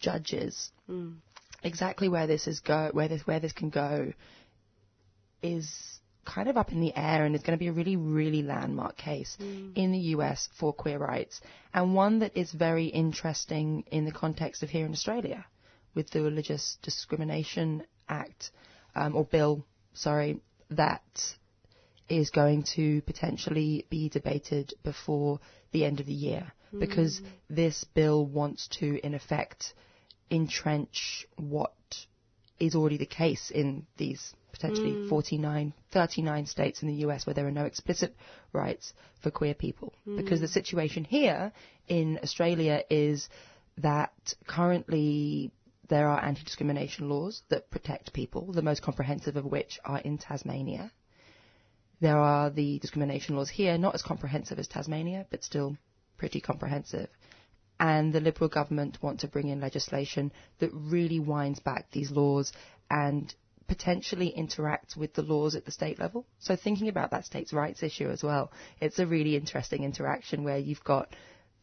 judges. 0.00 0.72
Hmm. 0.86 1.12
Exactly 1.62 2.08
where 2.08 2.26
this 2.26 2.46
is 2.46 2.60
go 2.60 2.90
where 2.92 3.08
this 3.08 3.26
where 3.26 3.40
this 3.40 3.52
can 3.52 3.70
go 3.70 4.12
is 5.42 5.93
kind 6.24 6.48
of 6.48 6.56
up 6.56 6.72
in 6.72 6.80
the 6.80 6.96
air 6.96 7.24
and 7.24 7.34
is 7.34 7.42
going 7.42 7.56
to 7.58 7.62
be 7.62 7.68
a 7.68 7.72
really, 7.72 7.96
really 7.96 8.42
landmark 8.42 8.96
case 8.96 9.36
in 9.40 9.92
the 9.92 9.98
US 10.16 10.48
for 10.58 10.72
queer 10.72 10.98
rights 10.98 11.40
and 11.72 11.94
one 11.94 12.18
that 12.20 12.36
is 12.36 12.50
very 12.52 12.86
interesting 12.86 13.84
in 13.90 14.04
the 14.04 14.12
context 14.12 14.62
of 14.62 14.70
here 14.70 14.86
in 14.86 14.92
Australia 14.92 15.44
with 15.94 16.10
the 16.10 16.22
Religious 16.22 16.76
Discrimination 16.82 17.84
Act 18.08 18.50
um, 18.94 19.14
or 19.16 19.24
bill, 19.24 19.64
sorry, 19.92 20.40
that 20.70 21.02
is 22.08 22.30
going 22.30 22.62
to 22.62 23.00
potentially 23.02 23.86
be 23.88 24.08
debated 24.08 24.74
before 24.82 25.40
the 25.72 25.84
end 25.84 26.00
of 26.00 26.06
the 26.06 26.12
year 26.12 26.52
because 26.78 27.22
this 27.48 27.84
bill 27.94 28.26
wants 28.26 28.68
to, 28.68 28.98
in 29.06 29.14
effect, 29.14 29.74
entrench 30.30 31.26
what 31.36 31.72
is 32.58 32.74
already 32.74 32.96
the 32.96 33.06
case 33.06 33.50
in 33.50 33.86
these 33.96 34.34
potentially 34.54 34.92
mm. 34.92 35.08
49, 35.08 35.74
39 35.90 36.46
states 36.46 36.82
in 36.82 36.88
the 36.88 37.06
US 37.06 37.26
where 37.26 37.34
there 37.34 37.46
are 37.46 37.50
no 37.50 37.64
explicit 37.64 38.14
rights 38.52 38.92
for 39.20 39.30
queer 39.30 39.54
people. 39.54 39.92
Because 40.06 40.40
the 40.40 40.46
mm. 40.46 40.58
situation 40.60 41.04
here 41.04 41.52
in 41.88 42.20
Australia 42.22 42.82
is 42.88 43.28
that 43.78 44.12
currently 44.46 45.50
there 45.88 46.08
are 46.08 46.24
anti-discrimination 46.24 47.08
laws 47.08 47.42
that 47.48 47.70
protect 47.70 48.12
people, 48.12 48.52
the 48.52 48.62
most 48.62 48.82
comprehensive 48.82 49.36
of 49.36 49.44
which 49.44 49.80
are 49.84 49.98
in 49.98 50.18
Tasmania. 50.18 50.90
There 52.00 52.18
are 52.18 52.50
the 52.50 52.78
discrimination 52.78 53.36
laws 53.36 53.50
here, 53.50 53.76
not 53.76 53.94
as 53.94 54.02
comprehensive 54.02 54.58
as 54.58 54.68
Tasmania, 54.68 55.26
but 55.30 55.44
still 55.44 55.76
pretty 56.16 56.40
comprehensive. 56.40 57.08
And 57.80 58.12
the 58.12 58.20
Liberal 58.20 58.48
government 58.48 59.02
want 59.02 59.20
to 59.20 59.28
bring 59.28 59.48
in 59.48 59.60
legislation 59.60 60.32
that 60.60 60.70
really 60.72 61.18
winds 61.18 61.58
back 61.58 61.90
these 61.90 62.10
laws 62.10 62.52
and 62.88 63.34
potentially 63.66 64.28
interact 64.28 64.96
with 64.96 65.14
the 65.14 65.22
laws 65.22 65.54
at 65.54 65.64
the 65.64 65.70
state 65.70 65.98
level. 65.98 66.26
So 66.38 66.56
thinking 66.56 66.88
about 66.88 67.10
that 67.12 67.24
states' 67.24 67.52
rights 67.52 67.82
issue 67.82 68.10
as 68.10 68.22
well, 68.22 68.52
it's 68.80 68.98
a 68.98 69.06
really 69.06 69.36
interesting 69.36 69.84
interaction 69.84 70.44
where 70.44 70.58
you've 70.58 70.84
got 70.84 71.08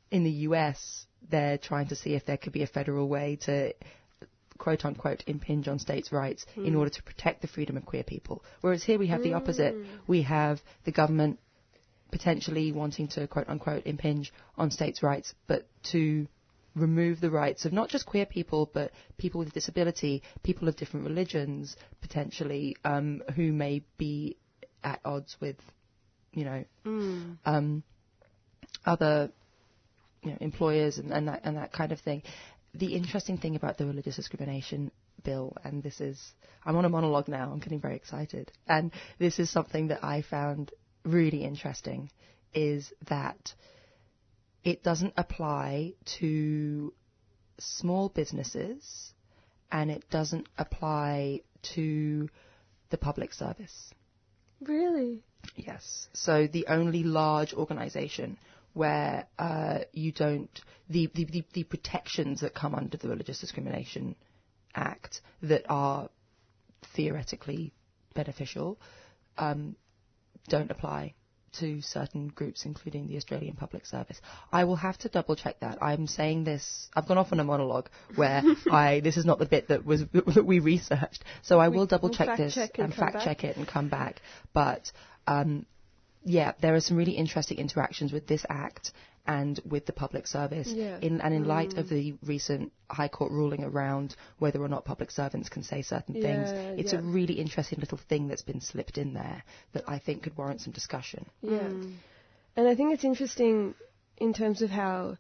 in 0.10 0.24
the 0.24 0.32
US, 0.50 1.06
they're 1.30 1.58
trying 1.58 1.88
to 1.88 1.96
see 1.96 2.14
if 2.16 2.26
there 2.26 2.38
could 2.38 2.54
be 2.54 2.64
a 2.64 2.68
federal 2.68 3.08
way 3.08 3.38
to 3.44 3.74
quote 4.58 4.86
unquote 4.86 5.24
impinge 5.28 5.68
on 5.68 5.80
states' 5.80 6.12
rights 6.12 6.46
hmm. 6.56 6.66
in 6.66 6.76
order 6.76 6.90
to 6.92 7.02
protect 7.04 7.42
the 7.42 7.48
freedom 7.48 7.78
of 7.78 7.86
queer 7.86 8.04
people. 8.04 8.44
Whereas 8.62 8.84
here 8.84 9.00
we 9.00 9.08
have 9.08 9.24
the 9.24 9.34
opposite. 9.34 9.74
Hmm. 9.74 9.84
We 10.08 10.22
have 10.24 10.62
the 10.86 10.92
government 10.92 11.40
potentially 12.12 12.72
wanting 12.72 13.08
to 13.10 13.26
quote 13.28 13.48
unquote 13.50 13.86
impinge 13.86 14.32
on 14.58 14.70
states' 14.70 15.02
rights, 15.02 15.34
but 15.48 15.68
to 15.92 16.28
remove 16.76 17.20
the 17.20 17.30
rights 17.30 17.66
of 17.66 17.74
not 17.74 17.90
just 17.90 18.06
queer 18.06 18.26
people, 18.26 18.70
but 18.74 18.92
people 19.18 19.40
with 19.40 19.54
disability, 19.54 20.24
people 20.44 20.68
of 20.68 20.76
different 20.76 21.06
religions, 21.06 21.76
potentially, 22.02 22.76
um, 22.86 23.22
who 23.36 23.52
may 23.52 23.84
be 23.98 24.38
at 24.84 25.00
odds 25.04 25.36
with, 25.40 25.58
you 26.34 26.46
know, 26.46 26.64
um, 27.46 27.84
other 28.86 29.32
you 30.24 30.32
know, 30.32 30.38
employers 30.40 30.98
and, 30.98 31.12
and 31.12 31.28
that 31.28 31.42
and 31.44 31.58
that 31.58 31.74
kind 31.74 31.92
of 31.92 32.00
thing. 32.00 32.24
The 32.74 32.96
interesting 32.96 33.38
thing 33.38 33.56
about 33.56 33.78
the 33.78 33.86
religious 33.86 34.16
discrimination 34.16 34.92
bill, 35.24 35.58
and 35.64 35.84
this 35.84 36.00
is, 36.00 36.20
I'm 36.66 36.78
on 36.78 36.86
a 36.86 36.90
monologue 36.90 37.28
now. 37.28 37.52
I'm 37.52 37.60
getting 37.60 37.82
very 37.82 37.96
excited, 37.96 38.52
and 38.68 38.92
this 39.20 39.40
is 39.40 39.50
something 39.50 39.88
that 39.90 40.04
I 40.04 40.22
found 40.22 40.72
really 41.04 41.44
interesting, 41.44 42.10
is 42.54 42.94
that 43.10 43.54
it 44.64 44.84
doesn't 44.84 45.14
apply 45.18 45.94
to 46.20 46.94
small 47.60 48.10
businesses, 48.10 49.14
and 49.72 49.90
it 49.92 50.04
doesn't 50.10 50.48
apply 50.58 51.42
to 51.76 52.30
the 52.90 52.98
public 52.98 53.34
service. 53.34 53.94
Really? 54.62 55.24
Yes. 55.56 56.08
So 56.14 56.48
the 56.48 56.68
only 56.68 57.04
large 57.04 57.54
organisation 57.54 58.38
where 58.74 59.28
uh, 59.38 59.80
you 59.92 60.12
don't 60.12 60.62
the, 60.90 61.10
the, 61.14 61.26
the, 61.26 61.44
the 61.54 61.64
protections 61.64 62.42
that 62.42 62.54
come 62.54 62.76
under 62.76 62.98
the 62.98 63.08
Religious 63.10 63.40
Discrimination 63.40 64.16
Act 64.76 65.22
that 65.42 65.64
are 65.70 66.10
theoretically 66.96 67.74
beneficial 68.14 68.80
um, 69.38 69.76
don't 70.48 70.72
apply 70.72 71.14
to 71.60 71.82
certain 71.82 72.28
groups, 72.30 72.66
including 72.66 73.08
the 73.08 73.18
Australian 73.18 73.56
Public 73.56 73.86
Service. 73.86 74.20
I 74.52 74.64
will 74.64 74.76
have 74.76 74.98
to 75.00 75.10
double 75.10 75.36
check 75.36 75.60
that. 75.60 75.82
I'm 75.82 76.08
saying 76.08 76.44
this. 76.44 76.90
I've 76.96 77.08
gone 77.08 77.18
off 77.18 77.32
on 77.32 77.40
a 77.40 77.44
monologue 77.44 77.90
where 78.16 78.44
I 78.72 79.02
this 79.02 79.18
is 79.18 79.26
not 79.26 79.40
the 79.40 79.46
bit 79.46 79.68
that 79.68 79.86
was 79.86 80.04
that 80.14 80.46
we 80.46 80.60
researched. 80.60 81.24
So 81.42 81.60
I 81.60 81.70
will 81.70 81.86
double 81.86 82.10
we'll 82.10 82.18
check 82.18 82.38
this 82.38 82.56
check 82.56 82.72
and 82.76 82.86
and 82.86 82.94
fact 82.94 83.14
back. 83.14 83.24
check 83.24 83.44
it 83.44 83.58
and 83.58 83.68
come 83.68 83.90
back. 83.90 84.22
But 84.54 84.92
um, 85.28 85.66
yeah, 86.24 86.54
there 86.62 86.76
are 86.76 86.80
some 86.80 86.98
really 86.98 87.14
interesting 87.14 87.58
interactions 87.58 88.12
with 88.12 88.28
this 88.28 88.46
act 88.50 88.92
and 89.28 89.60
with 89.68 89.86
the 89.86 89.94
public 89.94 90.28
service. 90.28 90.68
Yeah. 90.68 90.98
In, 91.02 91.22
and 91.22 91.34
in 91.34 91.46
light 91.46 91.78
of 91.78 91.90
the 91.90 92.16
recent 92.26 92.72
High 92.90 93.08
Court 93.08 93.32
ruling 93.32 93.64
around 93.64 94.16
whether 94.40 94.62
or 94.62 94.68
not 94.68 94.86
public 94.86 95.12
servants 95.12 95.50
can 95.50 95.64
say 95.64 95.82
certain 95.82 96.16
things, 96.16 96.50
it's 96.80 96.94
yeah. 96.94 97.00
a 97.00 97.02
really 97.02 97.36
interesting 97.36 97.80
little 97.80 98.00
thing 98.10 98.28
that's 98.28 98.42
been 98.42 98.62
slipped 98.62 98.98
in 98.98 99.14
there 99.14 99.44
that 99.74 99.84
I 99.88 100.00
think 100.00 100.24
could 100.24 100.38
warrant 100.38 100.62
some 100.62 100.74
discussion. 100.74 101.26
Yeah. 101.42 101.70
And 102.56 102.68
I 102.68 102.76
think 102.76 102.94
it's 102.94 103.06
interesting 103.06 103.76
in 104.18 104.34
terms 104.34 104.62
of 104.62 104.70
how 104.70 105.18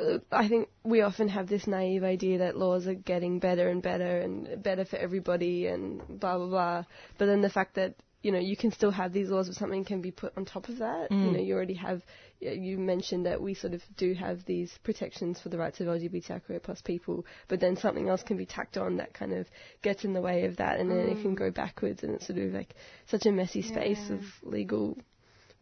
uh, 0.00 0.18
I 0.30 0.48
think 0.48 0.68
we 0.82 1.02
often 1.02 1.28
have 1.28 1.48
this 1.48 1.66
naive 1.66 2.02
idea 2.04 2.38
that 2.38 2.56
laws 2.56 2.86
are 2.86 2.94
getting 2.94 3.38
better 3.38 3.68
and 3.68 3.82
better 3.82 4.20
and 4.20 4.62
better 4.62 4.84
for 4.84 4.96
everybody 4.96 5.66
and 5.66 6.00
blah 6.20 6.38
blah 6.38 6.46
blah. 6.46 6.84
But 7.18 7.26
then 7.26 7.42
the 7.42 7.50
fact 7.50 7.74
that 7.74 7.94
you 8.22 8.32
know 8.32 8.38
you 8.38 8.56
can 8.56 8.70
still 8.72 8.90
have 8.90 9.12
these 9.12 9.28
laws, 9.28 9.48
but 9.48 9.56
something 9.56 9.84
can 9.84 10.00
be 10.00 10.10
put 10.10 10.32
on 10.36 10.44
top 10.44 10.68
of 10.68 10.78
that. 10.78 11.10
You 11.10 11.16
mm. 11.16 11.32
know, 11.32 11.40
you 11.40 11.54
already 11.54 11.74
have. 11.74 12.02
You 12.40 12.78
mentioned 12.78 13.26
that 13.26 13.40
we 13.40 13.54
sort 13.54 13.72
of 13.72 13.82
do 13.96 14.14
have 14.14 14.44
these 14.46 14.72
protections 14.82 15.40
for 15.40 15.48
the 15.48 15.58
rights 15.58 15.80
of 15.80 15.86
LGBTIQA 15.86 16.62
plus 16.62 16.80
people, 16.82 17.24
but 17.48 17.60
then 17.60 17.76
something 17.76 18.08
else 18.08 18.22
can 18.22 18.36
be 18.36 18.46
tacked 18.46 18.76
on 18.76 18.96
that 18.96 19.14
kind 19.14 19.32
of 19.32 19.46
gets 19.82 20.04
in 20.04 20.12
the 20.12 20.20
way 20.20 20.44
of 20.44 20.56
that, 20.56 20.80
and 20.80 20.90
then 20.90 20.98
it 20.98 21.22
can 21.22 21.34
mm. 21.34 21.38
go 21.38 21.50
backwards, 21.50 22.02
and 22.02 22.14
it's 22.14 22.26
sort 22.26 22.38
of 22.38 22.52
like 22.52 22.74
such 23.06 23.26
a 23.26 23.32
messy 23.32 23.62
space 23.62 24.10
of 24.10 24.20
legal 24.42 24.96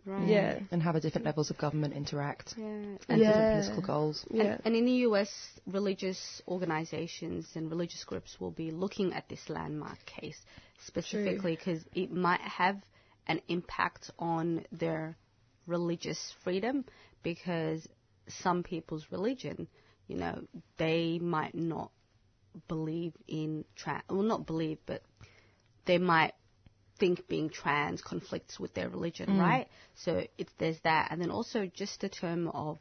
Right. 0.07 0.29
yeah. 0.29 0.59
And 0.71 0.83
how 0.83 0.93
the 0.93 1.00
different 1.00 1.26
levels 1.26 1.50
of 1.50 1.59
government 1.59 1.95
interact 1.95 2.55
Yeah. 2.57 2.64
and 2.64 2.99
Yeah. 3.09 3.17
different 3.17 3.62
political 3.64 3.83
goals. 3.83 4.25
Yeah. 4.31 4.43
And, 4.43 4.61
and 4.64 4.76
in 4.76 4.85
the 4.87 5.07
US, 5.09 5.61
religious 5.67 6.43
organizations 6.49 7.50
and 7.55 7.71
religious 7.71 8.05
groups 8.05 8.40
will 8.40 8.50
be 8.50 8.71
looking 8.71 9.12
at 9.12 9.29
this 9.29 9.49
landmark 9.50 10.05
case 10.07 10.40
specifically 10.87 11.56
because 11.56 11.84
it 11.94 12.12
might 12.12 12.40
have 12.40 12.80
an 13.26 13.40
impact 13.49 14.10
on 14.18 14.64
their 14.72 15.16
religious 15.66 16.34
freedom 16.42 16.84
because 17.22 17.87
some 18.28 18.62
people's 18.62 19.06
religion, 19.10 19.68
you 20.06 20.16
know, 20.16 20.42
they 20.78 21.18
might 21.20 21.54
not 21.54 21.90
believe 22.68 23.12
in 23.28 23.64
trans, 23.76 24.02
well, 24.08 24.22
not 24.22 24.46
believe, 24.46 24.78
but 24.87 25.02
they 25.87 25.99
might 25.99 26.32
think 26.99 27.26
being 27.28 27.49
trans 27.49 28.02
conflicts 28.02 28.58
with 28.60 28.75
their 28.75 28.88
religion, 28.88 29.30
mm. 29.30 29.40
right? 29.40 29.68
So 29.94 30.25
it's 30.37 30.52
there's 30.58 30.78
that, 30.80 31.08
and 31.10 31.20
then 31.20 31.30
also 31.30 31.70
just 31.72 32.00
the 32.00 32.08
term 32.08 32.49
of 32.49 32.78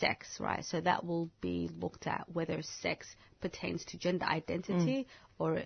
sex, 0.00 0.40
right? 0.40 0.64
So 0.64 0.80
that 0.80 1.04
will 1.04 1.30
be 1.40 1.70
looked 1.80 2.06
at 2.06 2.26
whether 2.32 2.62
sex 2.62 3.06
pertains 3.40 3.84
to 3.86 3.98
gender 3.98 4.24
identity 4.24 5.06
mm. 5.06 5.06
or 5.38 5.62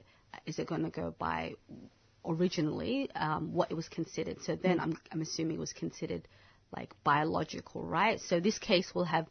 is 0.47 0.59
it 0.59 0.66
going 0.66 0.85
to 0.85 0.90
go 0.90 1.14
by 1.18 1.54
originally 2.25 3.11
um, 3.14 3.52
what 3.52 3.71
it 3.71 3.75
was 3.75 3.88
considered. 3.88 4.40
So 4.42 4.57
then 4.57 4.78
I'm 4.80 4.97
I'm 5.11 5.21
assuming 5.23 5.57
it 5.57 5.61
was 5.61 5.73
considered 5.73 6.28
like 6.76 6.92
biological, 7.02 7.85
right? 7.85 8.21
So 8.21 8.40
this 8.40 8.59
case 8.59 8.95
will 8.95 9.04
have. 9.04 9.26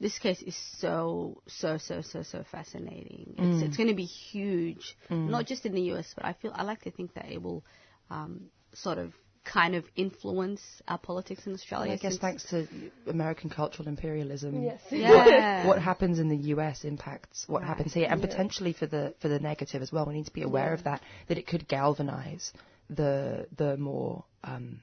This 0.00 0.18
case 0.18 0.40
is 0.40 0.56
so 0.78 1.42
so 1.46 1.76
so 1.76 2.00
so 2.00 2.22
so 2.22 2.42
fascinating. 2.50 3.34
It's 3.36 3.62
it's 3.62 3.76
going 3.76 3.90
to 3.90 3.94
be 3.94 4.06
huge, 4.06 4.96
not 5.10 5.44
just 5.46 5.66
in 5.66 5.74
the 5.74 5.82
US, 5.92 6.14
but 6.16 6.24
I 6.24 6.32
feel 6.32 6.52
I 6.54 6.62
like 6.62 6.82
to 6.82 6.90
think 6.90 7.12
that 7.14 7.30
it 7.30 7.42
will 7.42 7.64
um, 8.10 8.46
sort 8.72 8.96
of 8.96 9.12
kind 9.52 9.74
of 9.74 9.84
influence 9.96 10.60
our 10.86 10.98
politics 10.98 11.46
in 11.46 11.54
Australia. 11.54 11.92
I 11.92 11.96
guess 11.96 12.18
thanks 12.18 12.44
to 12.50 12.68
American 13.06 13.48
cultural 13.50 13.88
imperialism, 13.88 14.62
Yes. 14.64 14.80
Yeah. 14.90 15.62
what, 15.62 15.66
what 15.76 15.82
happens 15.82 16.18
in 16.18 16.28
the 16.28 16.36
US 16.54 16.84
impacts 16.84 17.48
what 17.48 17.62
happens 17.62 17.94
here, 17.94 18.06
and 18.10 18.20
Yeah. 18.20 18.26
potentially 18.28 18.72
for 18.74 18.86
the 18.86 19.14
for 19.20 19.28
the 19.28 19.38
negative 19.38 19.80
as 19.82 19.90
well. 19.90 20.04
We 20.06 20.14
need 20.14 20.26
to 20.26 20.32
be 20.32 20.42
aware 20.42 20.72
of 20.74 20.84
that. 20.84 21.02
That 21.28 21.38
it 21.38 21.46
could 21.46 21.66
galvanise 21.66 22.52
the 22.90 23.46
the 23.56 23.76
more 23.76 24.24
um, 24.44 24.82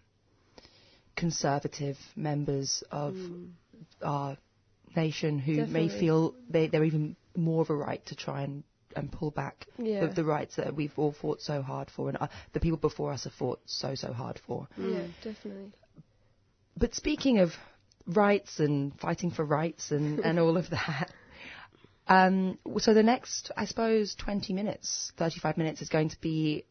conservative 1.16 1.98
members 2.16 2.84
of 2.92 3.16
our 4.02 4.38
nation 4.96 5.38
who 5.40 5.66
may 5.68 5.88
feel 5.90 6.34
they 6.50 6.68
they're 6.68 6.84
even 6.84 7.16
more 7.36 7.62
of 7.62 7.70
a 7.70 7.76
right 7.76 8.04
to 8.08 8.16
try 8.16 8.42
and 8.44 8.64
and 8.96 9.12
pull 9.12 9.32
back 9.32 9.68
Yeah. 9.78 10.08
the, 10.08 10.14
the 10.14 10.24
rights 10.24 10.56
that 10.56 10.76
we've 10.76 10.98
all 10.98 11.12
fought 11.12 11.42
so 11.42 11.62
hard 11.62 11.90
for, 11.90 12.10
and 12.10 12.18
uh, 12.20 12.28
the 12.54 12.60
people 12.60 12.78
before 12.78 13.12
us 13.12 13.24
have 13.26 13.34
fought 13.34 13.60
so 13.66 13.96
so 13.96 14.14
hard 14.14 14.40
for. 14.46 14.68
Yeah, 14.78 15.08
definitely. 15.24 15.72
But 16.78 16.94
speaking 16.96 17.40
of 17.40 17.52
rights 18.06 18.60
and 18.60 18.98
fighting 19.00 19.32
for 19.32 19.46
rights 19.46 19.92
and, 19.92 20.20
and 20.26 20.40
all 20.40 20.58
of 20.58 20.70
that, 20.70 21.12
um, 22.08 22.58
so 22.78 22.94
the 22.94 23.04
next, 23.04 23.52
I 23.58 23.66
suppose, 23.66 24.16
20 24.16 24.54
minutes, 24.54 25.12
35 25.18 25.58
minutes 25.58 25.82
is 25.82 25.90
going 25.90 26.10
to 26.10 26.22
be 26.22 26.66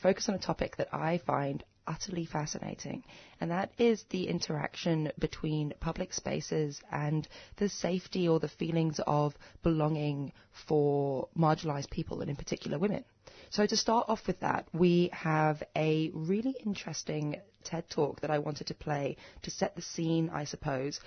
focused 0.00 0.28
on 0.28 0.34
a 0.34 0.38
topic 0.38 0.76
that 0.76 0.88
I 0.94 1.18
find 1.18 1.62
utterly 1.92 2.24
fascinating, 2.24 3.02
and 3.40 3.50
that 3.50 3.70
is 3.78 4.04
the 4.10 4.26
interaction 4.28 5.12
between 5.18 5.74
public 5.80 6.12
spaces 6.12 6.80
and 6.90 7.28
the 7.56 7.68
safety 7.68 8.28
or 8.28 8.40
the 8.40 8.48
feelings 8.48 9.00
of 9.06 9.34
belonging 9.62 10.32
for 10.66 11.28
marginalised 11.36 11.90
people, 11.90 12.20
and 12.20 12.30
in 12.30 12.36
particular 12.36 12.78
women. 12.78 13.04
So 13.50 13.66
to 13.66 13.76
start 13.76 14.06
off 14.08 14.26
with 14.26 14.40
that, 14.40 14.66
we 14.72 15.10
have 15.12 15.62
a 15.76 16.10
really 16.14 16.56
interesting 16.64 17.36
TED 17.64 17.90
talk 17.90 18.20
that 18.22 18.30
I 18.30 18.38
wanted 18.38 18.68
to 18.68 18.74
play 18.74 19.16
to 19.42 19.50
set 19.50 19.76
the 19.76 19.82
scene, 19.82 20.30
I 20.32 20.44
suppose. 20.44 21.00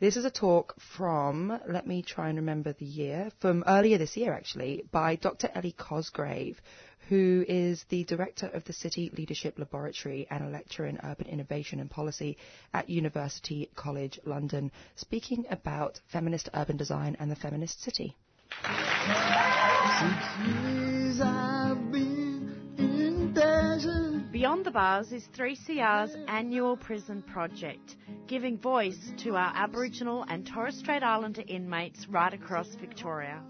This 0.00 0.16
is 0.16 0.24
a 0.24 0.30
talk 0.30 0.74
from, 0.96 1.60
let 1.68 1.86
me 1.86 2.02
try 2.02 2.28
and 2.28 2.38
remember 2.38 2.72
the 2.72 2.84
year, 2.84 3.30
from 3.38 3.62
earlier 3.68 3.98
this 3.98 4.16
year 4.16 4.32
actually, 4.32 4.82
by 4.90 5.14
Dr. 5.14 5.48
Ellie 5.54 5.76
Cosgrave, 5.78 6.60
who 7.08 7.44
is 7.48 7.84
the 7.88 8.04
director 8.04 8.46
of 8.46 8.64
the 8.64 8.72
City 8.72 9.10
Leadership 9.16 9.58
Laboratory 9.58 10.26
and 10.30 10.44
a 10.44 10.48
lecturer 10.48 10.86
in 10.86 10.98
urban 11.02 11.26
innovation 11.26 11.80
and 11.80 11.90
policy 11.90 12.36
at 12.72 12.88
University 12.88 13.68
College 13.74 14.18
London, 14.24 14.70
speaking 14.96 15.44
about 15.50 16.00
feminist 16.06 16.48
urban 16.54 16.76
design 16.76 17.16
and 17.18 17.30
the 17.30 17.36
feminist 17.36 17.82
city. 17.82 18.16
Beyond 24.32 24.64
the 24.64 24.70
Bars 24.72 25.12
is 25.12 25.28
3CR's 25.36 26.16
annual 26.28 26.76
prison 26.76 27.22
project, 27.22 27.96
giving 28.26 28.58
voice 28.58 29.12
to 29.18 29.36
our 29.36 29.52
Aboriginal 29.54 30.24
and 30.28 30.46
Torres 30.46 30.78
Strait 30.78 31.02
Islander 31.02 31.42
inmates 31.46 32.08
right 32.08 32.32
across 32.32 32.74
Victoria. 32.74 33.42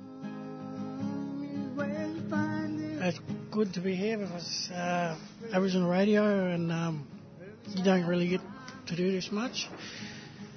It's 3.04 3.18
good 3.50 3.74
to 3.74 3.80
be 3.80 3.96
here 3.96 4.16
because 4.16 4.70
uh, 4.70 5.16
Aboriginal 5.52 5.90
radio 5.90 6.46
and 6.46 6.70
um, 6.70 7.04
you 7.74 7.82
don't 7.82 8.06
really 8.06 8.28
get 8.28 8.40
to 8.86 8.94
do 8.94 9.10
this 9.10 9.32
much. 9.32 9.68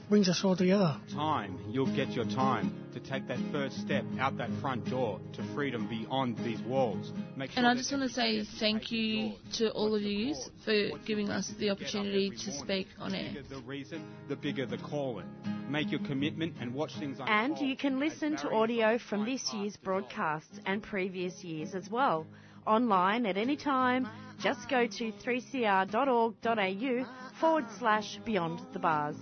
Brings 0.08 0.30
us 0.30 0.44
all 0.44 0.56
together. 0.56 0.98
time, 1.14 1.58
you'll 1.68 1.94
get 1.96 2.12
your 2.12 2.26
time 2.26 2.72
to 2.94 3.00
take 3.00 3.28
that 3.28 3.40
first 3.52 3.82
step 3.82 4.06
out 4.20 4.38
that 4.38 4.52
front 4.62 4.88
door 4.88 5.20
to 5.34 5.44
freedom 5.56 5.88
beyond 5.88 6.38
these 6.38 6.62
walls. 6.62 7.12
Make 7.36 7.50
sure 7.52 7.58
And 7.58 7.68
I 7.68 7.74
just 7.74 7.92
want 7.92 8.04
to 8.04 8.10
say 8.10 8.44
thank 8.60 8.92
you 8.92 9.34
to 9.54 9.72
all 9.72 9.96
of 9.96 10.04
you 10.04 10.36
for 10.64 10.96
giving 11.08 11.30
us 11.30 11.52
the 11.58 11.72
opportunity 11.72 12.30
to 12.30 12.52
speak 12.52 12.88
on 13.00 13.16
air. 13.16 13.30
the 13.34 13.42
bigger 13.42 13.56
the 13.56 13.62
reason, 13.62 14.06
the 14.28 14.36
bigger 14.36 14.68
the 14.68 14.78
calling. 14.78 15.26
Make 15.70 15.90
your 15.90 16.02
commitment 16.02 16.54
and 16.62 16.76
watch 16.76 16.94
things 17.00 17.18
unfold. 17.20 17.30
And 17.30 17.58
you 17.58 17.76
can 17.76 18.00
listen 18.00 18.38
to 18.38 18.52
audio 18.52 19.00
from 19.00 19.26
this 19.26 19.52
year's 19.54 19.76
broadcasts 19.76 20.60
and 20.68 20.84
previous 20.84 21.44
years 21.44 21.74
as 21.74 21.90
well. 21.90 22.28
Online 22.68 23.26
at 23.26 23.38
any 23.38 23.56
time, 23.58 24.08
just 24.40 24.70
go 24.70 24.86
to 24.86 25.12
3cr.org.au 25.12 27.06
forward 27.40 27.66
slash 27.80 28.20
beyond 28.24 28.62
the 28.72 28.80
bars. 28.80 29.16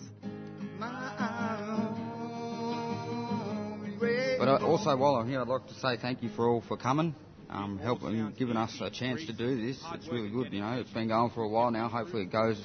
But 4.40 4.62
also, 4.62 4.96
while 4.98 5.16
I'm 5.16 5.30
here, 5.30 5.42
I'd 5.42 5.48
like 5.48 5.68
to 5.68 5.74
say 5.76 5.98
thank 5.98 6.22
you 6.22 6.30
for 6.30 6.50
all 6.50 6.62
for 6.62 6.76
coming, 6.76 7.16
um, 7.50 7.78
helping, 7.80 8.34
giving 8.38 8.58
us 8.58 8.78
a 8.82 8.90
chance 8.90 9.26
to 9.26 9.34
do 9.34 9.66
this. 9.66 9.82
It's 9.94 10.08
really 10.10 10.30
good, 10.30 10.52
you 10.52 10.60
know. 10.60 10.74
It's 10.74 10.90
been 10.90 11.08
going 11.08 11.30
for 11.32 11.44
a 11.44 11.48
while 11.48 11.72
now. 11.72 11.88
Hopefully, 11.88 12.24
it 12.24 12.32
goes, 12.32 12.62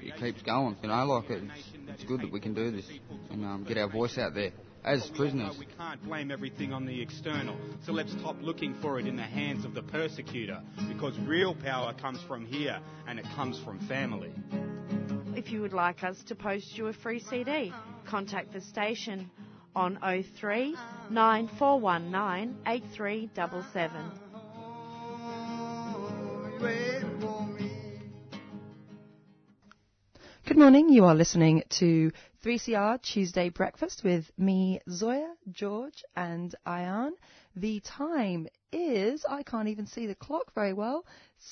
it 0.00 0.16
keeps 0.16 0.42
going. 0.42 0.76
You 0.82 0.88
know, 0.88 1.04
like 1.04 1.30
it's, 1.30 1.62
it's 1.88 2.04
good 2.04 2.22
that 2.22 2.32
we 2.32 2.40
can 2.40 2.54
do 2.54 2.72
this 2.72 2.88
and 3.30 3.44
um, 3.44 3.64
get 3.64 3.78
our 3.78 3.88
voice 3.88 4.18
out 4.18 4.34
there 4.34 4.50
as 4.84 5.08
prisoners. 5.10 5.56
We 5.58 5.66
can't 5.78 6.02
blame 6.02 6.30
everything 6.30 6.72
on 6.72 6.86
the 6.86 7.00
external, 7.00 7.56
so 7.84 7.92
let's 7.92 8.12
stop 8.12 8.36
looking 8.40 8.74
for 8.80 8.98
it 8.98 9.06
in 9.06 9.16
the 9.16 9.22
hands 9.22 9.64
of 9.64 9.74
the 9.74 9.82
persecutor, 9.82 10.62
because 10.88 11.18
real 11.20 11.54
power 11.54 11.92
comes 11.94 12.20
from 12.26 12.46
here, 12.46 12.80
and 13.06 13.18
it 13.18 13.26
comes 13.36 13.60
from 13.62 13.78
family. 13.86 14.32
If 15.36 15.52
you 15.52 15.60
would 15.62 15.72
like 15.72 16.02
us 16.02 16.22
to 16.24 16.34
post 16.34 16.76
you 16.76 16.88
a 16.88 16.92
free 16.92 17.20
CD, 17.20 17.72
contact 18.04 18.52
the 18.52 18.60
station 18.60 19.30
on 19.76 19.98
03 20.38 20.76
9419 21.08 22.56
8377. 22.66 24.10
Good 30.46 30.58
morning. 30.58 30.88
You 30.88 31.04
are 31.04 31.14
listening 31.14 31.62
to 31.78 32.10
3CR 32.44 33.00
Tuesday 33.00 33.50
Breakfast 33.50 34.02
with 34.02 34.30
me, 34.36 34.80
Zoya, 34.90 35.32
George, 35.52 36.02
and 36.16 36.52
Ayan. 36.66 37.12
The 37.54 37.78
time 37.80 38.48
is, 38.72 39.24
I 39.28 39.44
can't 39.44 39.68
even 39.68 39.86
see 39.86 40.06
the 40.08 40.16
clock 40.16 40.52
very 40.54 40.72
well, 40.72 41.06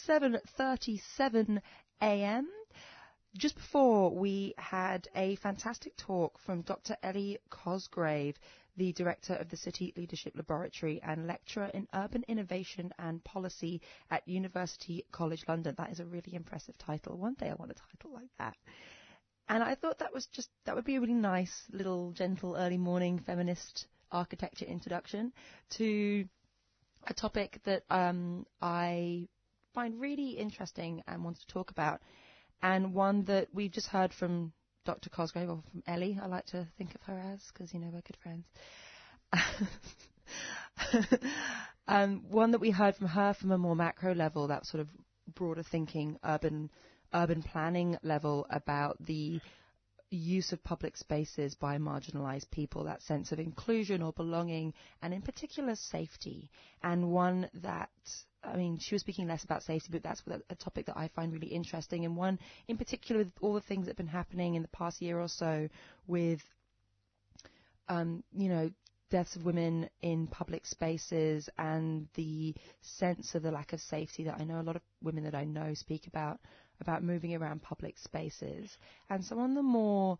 7.37 0.08 1.60
a.m. 2.02 2.48
Just 3.38 3.54
before 3.54 4.10
we 4.10 4.52
had 4.58 5.06
a 5.14 5.36
fantastic 5.36 5.96
talk 5.96 6.40
from 6.40 6.62
Dr. 6.62 6.96
Ellie 7.04 7.38
Cosgrave, 7.50 8.36
the 8.76 8.92
director 8.92 9.34
of 9.34 9.48
the 9.48 9.56
City 9.56 9.92
Leadership 9.96 10.32
Laboratory 10.34 11.00
and 11.04 11.28
lecturer 11.28 11.70
in 11.72 11.86
urban 11.94 12.24
innovation 12.26 12.92
and 12.98 13.22
policy 13.22 13.80
at 14.10 14.26
University 14.26 15.04
College 15.12 15.44
London. 15.46 15.76
That 15.78 15.92
is 15.92 16.00
a 16.00 16.04
really 16.04 16.34
impressive 16.34 16.76
title. 16.78 17.16
One 17.16 17.34
day 17.34 17.48
I 17.48 17.54
want 17.54 17.70
a 17.70 17.74
title 17.74 18.12
like 18.12 18.30
that. 18.38 18.56
And 19.48 19.62
I 19.62 19.76
thought 19.76 20.00
that 20.00 20.12
was 20.12 20.26
just 20.26 20.50
that 20.64 20.74
would 20.74 20.84
be 20.84 20.96
a 20.96 21.00
really 21.00 21.14
nice 21.14 21.62
little 21.72 22.10
gentle 22.10 22.56
early 22.56 22.76
morning 22.76 23.20
feminist 23.20 23.86
architecture 24.10 24.64
introduction 24.64 25.32
to 25.76 26.26
a 27.06 27.14
topic 27.14 27.60
that 27.64 27.84
um, 27.88 28.46
I 28.60 29.28
find 29.74 30.00
really 30.00 30.30
interesting 30.30 31.04
and 31.06 31.22
want 31.22 31.38
to 31.38 31.46
talk 31.46 31.70
about, 31.70 32.02
and 32.62 32.94
one 32.94 33.24
that 33.24 33.48
we've 33.52 33.70
just 33.70 33.88
heard 33.88 34.12
from 34.12 34.52
Dr. 34.84 35.10
Cosgrave 35.10 35.50
or 35.50 35.62
from 35.70 35.82
Ellie. 35.86 36.18
I 36.20 36.26
like 36.26 36.46
to 36.46 36.66
think 36.78 36.94
of 36.94 37.02
her 37.02 37.18
as 37.18 37.40
because 37.52 37.72
you 37.72 37.80
know 37.80 37.90
we're 37.92 38.00
good 38.00 38.16
friends. 38.22 38.46
um, 41.88 42.24
one 42.28 42.52
that 42.52 42.60
we 42.60 42.70
heard 42.70 42.96
from 42.96 43.08
her 43.08 43.34
from 43.34 43.52
a 43.52 43.58
more 43.58 43.76
macro 43.76 44.14
level, 44.14 44.48
that 44.48 44.66
sort 44.66 44.80
of 44.80 44.88
broader 45.34 45.62
thinking, 45.62 46.18
urban 46.24 46.70
urban 47.14 47.42
planning 47.42 47.96
level 48.02 48.46
about 48.50 48.96
the 49.04 49.40
use 50.10 50.52
of 50.52 50.62
public 50.64 50.96
spaces 50.96 51.54
by 51.54 51.78
marginalised 51.78 52.50
people, 52.50 52.84
that 52.84 53.02
sense 53.02 53.32
of 53.32 53.38
inclusion 53.38 54.02
or 54.02 54.12
belonging, 54.12 54.72
and 55.02 55.12
in 55.12 55.22
particular 55.22 55.74
safety, 55.74 56.50
and 56.82 57.10
one 57.10 57.48
that 57.54 57.90
I 58.42 58.56
mean, 58.56 58.78
she 58.78 58.94
was 58.94 59.02
speaking 59.02 59.26
less 59.26 59.44
about 59.44 59.64
safety, 59.64 59.88
but 59.90 60.02
that's 60.02 60.22
a 60.48 60.54
topic 60.54 60.86
that 60.86 60.96
I 60.96 61.08
find 61.08 61.32
really 61.32 61.48
interesting, 61.48 62.04
and 62.04 62.16
one 62.16 62.38
in 62.68 62.76
particular 62.78 63.24
with 63.24 63.32
all 63.40 63.54
the 63.54 63.60
things 63.60 63.86
that 63.86 63.90
have 63.90 63.96
been 63.96 64.06
happening 64.06 64.54
in 64.54 64.62
the 64.62 64.68
past 64.68 65.02
year 65.02 65.20
or 65.20 65.28
so 65.28 65.68
with, 66.06 66.40
um, 67.88 68.22
you 68.32 68.48
know, 68.48 68.70
deaths 69.10 69.36
of 69.36 69.44
women 69.44 69.88
in 70.02 70.26
public 70.26 70.66
spaces 70.66 71.48
and 71.58 72.06
the 72.14 72.54
sense 72.82 73.34
of 73.34 73.42
the 73.42 73.50
lack 73.50 73.72
of 73.72 73.80
safety 73.80 74.24
that 74.24 74.38
I 74.38 74.44
know 74.44 74.60
a 74.60 74.62
lot 74.62 74.76
of 74.76 74.82
women 75.02 75.24
that 75.24 75.34
I 75.34 75.44
know 75.44 75.74
speak 75.74 76.06
about 76.06 76.40
about 76.80 77.02
moving 77.02 77.34
around 77.34 77.62
public 77.62 77.98
spaces. 77.98 78.76
And 79.10 79.24
so 79.24 79.38
on 79.38 79.54
the 79.54 79.62
more 79.62 80.18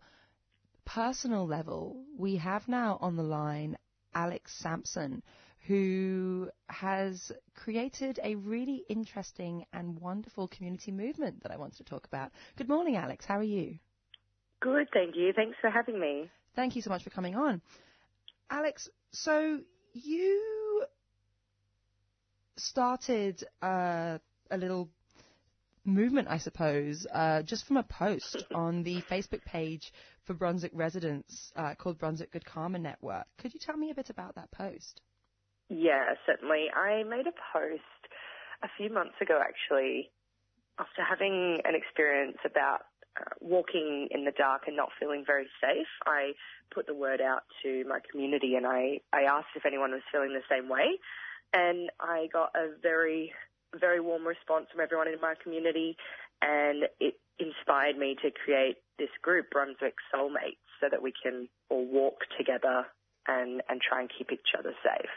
personal 0.85 1.45
level, 1.45 2.03
we 2.17 2.37
have 2.37 2.67
now 2.67 2.97
on 3.01 3.15
the 3.15 3.23
line 3.23 3.77
Alex 4.13 4.53
Sampson, 4.59 5.21
who 5.67 6.49
has 6.67 7.31
created 7.55 8.19
a 8.23 8.35
really 8.35 8.83
interesting 8.89 9.65
and 9.73 9.99
wonderful 9.99 10.47
community 10.47 10.91
movement 10.91 11.43
that 11.43 11.51
I 11.51 11.57
want 11.57 11.75
to 11.77 11.83
talk 11.83 12.07
about. 12.07 12.31
Good 12.57 12.69
morning, 12.69 12.95
Alex. 12.95 13.25
How 13.25 13.37
are 13.37 13.43
you? 13.43 13.77
Good, 14.61 14.87
thank 14.93 15.15
you. 15.15 15.31
Thanks 15.35 15.57
for 15.61 15.69
having 15.69 15.99
me. 15.99 16.29
Thank 16.55 16.75
you 16.75 16.81
so 16.81 16.89
much 16.89 17.03
for 17.03 17.09
coming 17.11 17.35
on. 17.35 17.61
Alex, 18.49 18.89
so 19.11 19.59
you 19.93 20.83
started 22.57 23.43
uh, 23.61 24.17
a 24.51 24.57
little 24.57 24.89
movement, 25.85 26.27
I 26.29 26.37
suppose, 26.37 27.07
uh, 27.13 27.41
just 27.43 27.65
from 27.65 27.77
a 27.77 27.83
post 27.83 28.43
on 28.53 28.83
the 28.83 29.01
Facebook 29.03 29.43
page 29.45 29.91
for 30.25 30.33
Brunswick 30.33 30.71
residents 30.73 31.51
uh, 31.55 31.75
called 31.75 31.97
Brunswick 31.97 32.31
Good 32.31 32.45
Karma 32.45 32.79
Network. 32.79 33.25
Could 33.37 33.53
you 33.53 33.59
tell 33.59 33.77
me 33.77 33.91
a 33.91 33.95
bit 33.95 34.09
about 34.09 34.35
that 34.35 34.51
post? 34.51 35.01
Yeah, 35.69 36.13
certainly. 36.25 36.65
I 36.75 37.03
made 37.03 37.27
a 37.27 37.33
post 37.53 37.83
a 38.63 38.67
few 38.77 38.91
months 38.91 39.15
ago, 39.21 39.39
actually, 39.41 40.11
after 40.79 41.03
having 41.07 41.61
an 41.63 41.75
experience 41.75 42.37
about 42.45 42.81
uh, 43.17 43.23
walking 43.41 44.07
in 44.11 44.25
the 44.25 44.31
dark 44.31 44.63
and 44.67 44.75
not 44.75 44.89
feeling 44.99 45.23
very 45.25 45.47
safe. 45.61 45.87
I 46.05 46.33
put 46.73 46.87
the 46.87 46.93
word 46.93 47.21
out 47.21 47.43
to 47.63 47.83
my 47.87 47.99
community 48.11 48.55
and 48.55 48.65
I, 48.65 49.01
I 49.11 49.23
asked 49.23 49.55
if 49.55 49.65
anyone 49.65 49.91
was 49.91 50.01
feeling 50.11 50.33
the 50.33 50.41
same 50.49 50.69
way. 50.69 50.99
And 51.53 51.89
I 51.99 52.27
got 52.31 52.51
a 52.55 52.69
very, 52.81 53.33
very 53.77 53.99
warm 53.99 54.25
response 54.25 54.67
from 54.71 54.81
everyone 54.81 55.07
in 55.07 55.19
my 55.21 55.35
community 55.41 55.97
and 56.41 56.85
it 56.99 57.15
inspired 57.39 57.97
me 57.97 58.15
to 58.21 58.31
create 58.31 58.77
this 58.97 59.09
group, 59.21 59.49
Brunswick 59.51 59.95
Sole 60.11 60.29
Mates, 60.29 60.57
so 60.79 60.87
that 60.89 61.01
we 61.01 61.13
can 61.23 61.47
all 61.69 61.85
walk 61.85 62.19
together 62.37 62.85
and, 63.27 63.61
and 63.69 63.81
try 63.81 64.01
and 64.01 64.09
keep 64.15 64.31
each 64.31 64.53
other 64.57 64.73
safe. 64.83 65.09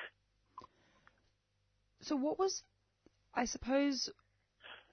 So, 2.00 2.16
what 2.16 2.38
was, 2.38 2.62
I 3.34 3.44
suppose, 3.44 4.10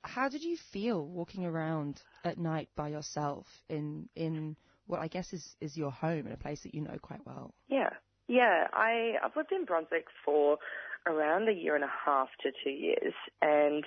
how 0.03 0.29
did 0.29 0.43
you 0.43 0.57
feel 0.71 1.05
walking 1.05 1.45
around 1.45 2.01
at 2.23 2.37
night 2.37 2.69
by 2.75 2.89
yourself 2.89 3.45
in 3.67 4.09
in 4.15 4.55
what 4.85 4.99
I 4.99 5.07
guess 5.07 5.33
is 5.33 5.55
is 5.59 5.75
your 5.75 5.91
home 5.91 6.27
in 6.27 6.31
a 6.31 6.37
place 6.37 6.61
that 6.63 6.75
you 6.75 6.81
know 6.81 6.97
quite 7.01 7.25
well? 7.25 7.53
Yeah, 7.67 7.89
yeah. 8.27 8.67
I 8.73 9.15
I've 9.23 9.35
lived 9.35 9.51
in 9.51 9.65
Brunswick 9.65 10.05
for 10.23 10.59
around 11.05 11.49
a 11.49 11.53
year 11.53 11.75
and 11.75 11.83
a 11.83 11.91
half 12.05 12.29
to 12.43 12.51
two 12.63 12.69
years, 12.69 13.13
and 13.41 13.83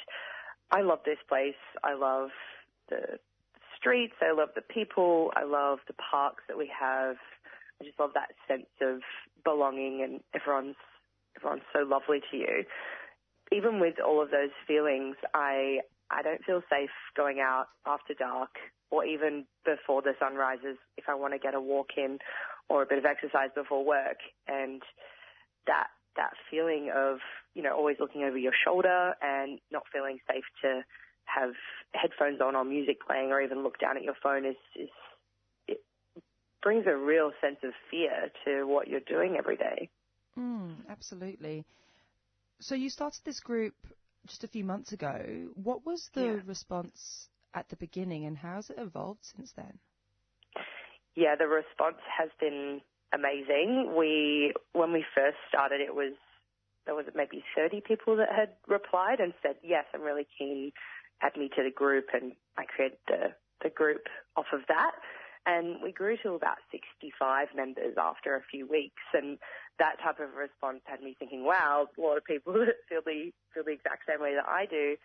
I 0.71 0.83
love 0.83 1.01
this 1.05 1.19
place. 1.29 1.55
I 1.85 1.95
love 1.95 2.31
the 2.89 3.19
streets. 3.77 4.15
I 4.23 4.33
love 4.33 4.51
the 4.55 4.63
people. 4.63 5.33
I 5.37 5.45
love 5.45 5.79
the 5.87 5.95
parks 5.95 6.45
that 6.49 6.57
we 6.57 6.71
have. 6.79 7.17
I 7.81 7.85
just 7.85 7.99
love 7.99 8.11
that 8.15 8.31
sense 8.49 8.71
of 8.81 9.01
belonging, 9.45 10.03
and 10.03 10.21
everyone's 10.35 10.77
everyone's 11.37 11.63
so 11.73 11.81
lovely 11.81 12.21
to 12.31 12.37
you. 12.37 12.65
Even 13.51 13.81
with 13.81 13.95
all 14.05 14.23
of 14.23 14.31
those 14.31 14.55
feelings, 14.67 15.17
I 15.35 15.81
I 16.11 16.23
don't 16.23 16.45
feel 16.45 16.63
safe 16.71 16.91
going 17.17 17.41
out 17.41 17.67
after 17.87 18.15
dark 18.15 18.51
or 18.91 19.05
even 19.05 19.47
before 19.65 20.03
the 20.03 20.13
sun 20.21 20.35
rises 20.35 20.77
if 20.99 21.05
I 21.09 21.15
want 21.15 21.33
to 21.33 21.39
get 21.39 21.55
a 21.55 21.61
walk 21.61 21.93
in 21.97 22.19
or 22.69 22.83
a 22.83 22.87
bit 22.87 22.99
of 22.99 23.07
exercise 23.07 23.49
before 23.55 23.85
work. 23.85 24.19
And 24.47 24.83
that 25.67 25.89
that 26.17 26.33
feeling 26.51 26.91
of 26.95 27.19
you 27.55 27.63
know 27.63 27.75
always 27.77 27.97
looking 28.01 28.23
over 28.25 28.39
your 28.39 28.53
shoulder 28.65 29.15
and 29.23 29.59
not 29.71 29.85
feeling 29.93 30.19
safe 30.31 30.45
to 30.63 30.83
have 31.25 31.53
headphones 31.95 32.41
on 32.41 32.57
or 32.57 32.65
music 32.65 32.99
playing 33.07 33.31
or 33.31 33.41
even 33.41 33.63
look 33.63 33.79
down 33.79 33.97
at 33.97 34.03
your 34.03 34.17
phone 34.23 34.45
is 34.45 34.57
is 34.77 34.91
it 35.69 35.79
brings 36.63 36.87
a 36.87 36.97
real 36.97 37.33
sense 37.41 37.59
of 37.65 37.73
fear 37.91 38.31
to 38.45 38.67
what 38.67 38.89
you're 38.89 39.01
doing 39.01 39.37
every 39.39 39.57
day. 39.57 39.89
Mm, 40.39 40.89
absolutely. 40.89 41.65
So 42.61 42.75
you 42.75 42.91
started 42.91 43.23
this 43.25 43.41
group 43.41 43.75
just 44.27 44.45
a 44.45 44.49
few 44.49 44.65
months 44.65 44.93
ago. 44.93 45.51
What 45.55 45.85
was 45.85 46.09
the 46.15 46.41
Yeah. 46.41 46.41
response 46.47 47.29
at 47.55 47.69
the 47.69 47.77
beginning, 47.77 48.25
and 48.27 48.37
how 48.37 48.57
has 48.57 48.71
it 48.71 48.79
evolved 48.79 49.25
since 49.25 49.53
then? 49.53 49.79
Yeah, 51.15 51.37
the 51.37 51.47
response 51.47 52.01
has 52.19 52.31
been 52.41 52.81
amazing. 53.13 53.95
We, 53.97 54.53
when 54.73 54.93
we 54.93 55.05
first 55.15 55.37
started, 55.49 55.81
it 55.81 55.95
was, 55.95 56.15
there 56.87 56.95
was 56.95 57.07
maybe 57.15 57.45
30 57.57 57.83
people 57.87 58.17
that 58.17 58.33
had 58.35 58.51
replied 58.67 59.21
and 59.21 59.33
said, 59.43 59.57
yes, 59.63 59.85
I'm 59.95 60.03
really 60.03 60.27
keen, 60.39 60.73
add 61.23 61.37
me 61.37 61.49
to 61.57 61.63
the 61.63 61.71
group, 61.71 62.07
and 62.13 62.33
I 62.59 62.65
created 62.65 62.99
the, 63.07 63.35
the 63.63 63.71
group 63.71 64.07
off 64.37 64.47
of 64.53 64.61
that. 64.69 64.93
And 65.45 65.83
we 65.83 65.91
grew 65.91 66.17
to 66.23 66.35
about 66.35 66.59
65 66.71 67.49
members 67.57 67.95
after 67.99 68.37
a 68.37 68.43
few 68.51 68.67
weeks, 68.67 69.03
and 69.13 69.39
that 69.79 69.97
type 70.03 70.21
of 70.21 70.35
response 70.37 70.81
had 70.85 71.03
me 71.03 71.17
thinking, 71.19 71.45
wow, 71.45 71.89
a 71.97 72.01
lot 72.01 72.17
of 72.17 72.25
people 72.25 72.53
that 72.53 72.77
feel 72.89 73.01
the, 73.05 73.33
feel 73.53 73.65
the 73.65 73.73
exact 73.73 74.05
same 74.09 74.21
way 74.21 74.35
that 74.35 74.49
I 74.49 74.67
do. 74.67 74.97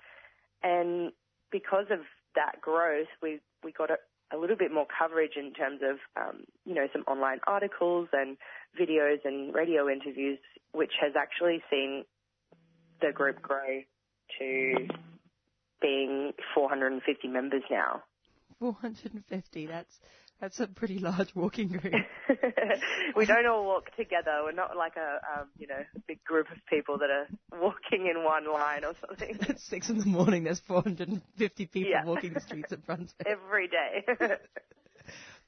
And 0.63 1.11
because 1.51 1.85
of 1.91 1.99
that 2.35 2.61
growth, 2.61 3.07
we, 3.21 3.39
we 3.63 3.71
got 3.71 3.89
a, 4.33 4.37
little 4.37 4.55
bit 4.55 4.71
more 4.71 4.87
coverage 4.97 5.33
in 5.35 5.53
terms 5.53 5.81
of, 5.83 5.97
um, 6.15 6.43
you 6.65 6.73
know, 6.73 6.87
some 6.93 7.03
online 7.03 7.39
articles 7.47 8.09
and 8.13 8.37
videos 8.79 9.23
and 9.25 9.53
radio 9.53 9.89
interviews, 9.89 10.39
which 10.73 10.93
has 11.01 11.13
actually 11.15 11.61
seen 11.69 12.05
the 13.01 13.11
group 13.11 13.41
grow 13.41 13.81
to 14.39 14.87
being 15.81 16.33
450 16.53 17.27
members 17.27 17.63
now. 17.69 18.03
450. 18.59 19.67
That's 19.67 19.99
that's 20.39 20.59
a 20.59 20.67
pretty 20.67 20.99
large 20.99 21.33
walking 21.35 21.69
group. 21.69 21.93
we 23.15 23.25
don't 23.25 23.45
all 23.45 23.65
walk 23.65 23.95
together. 23.95 24.41
We're 24.43 24.51
not 24.51 24.75
like 24.77 24.95
a, 24.95 25.19
um, 25.39 25.47
you 25.57 25.67
know, 25.67 25.79
a 25.95 25.99
big 26.07 26.23
group 26.23 26.47
of 26.51 26.57
people 26.69 26.97
that 26.99 27.09
are 27.09 27.27
walking 27.59 28.07
in 28.13 28.23
one 28.23 28.51
line 28.51 28.83
or 28.83 28.93
something. 29.07 29.37
At 29.47 29.59
six 29.59 29.89
in 29.89 29.97
the 29.97 30.05
morning, 30.05 30.43
there's 30.43 30.59
450 30.61 31.65
people 31.67 31.89
Yeah. 31.91 32.05
walking 32.05 32.33
the 32.33 32.41
streets 32.41 32.71
of 32.71 32.85
Brunswick. 32.85 33.25
Every 33.27 33.67
day. 33.67 34.05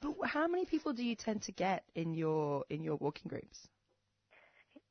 But 0.01 0.13
how 0.23 0.47
many 0.47 0.65
people 0.65 0.93
do 0.93 1.03
you 1.03 1.15
tend 1.15 1.41
to 1.43 1.51
get 1.51 1.83
in 1.93 2.13
your 2.13 2.63
in 2.69 2.83
your 2.83 2.95
walking 2.95 3.27
groups? 3.27 3.67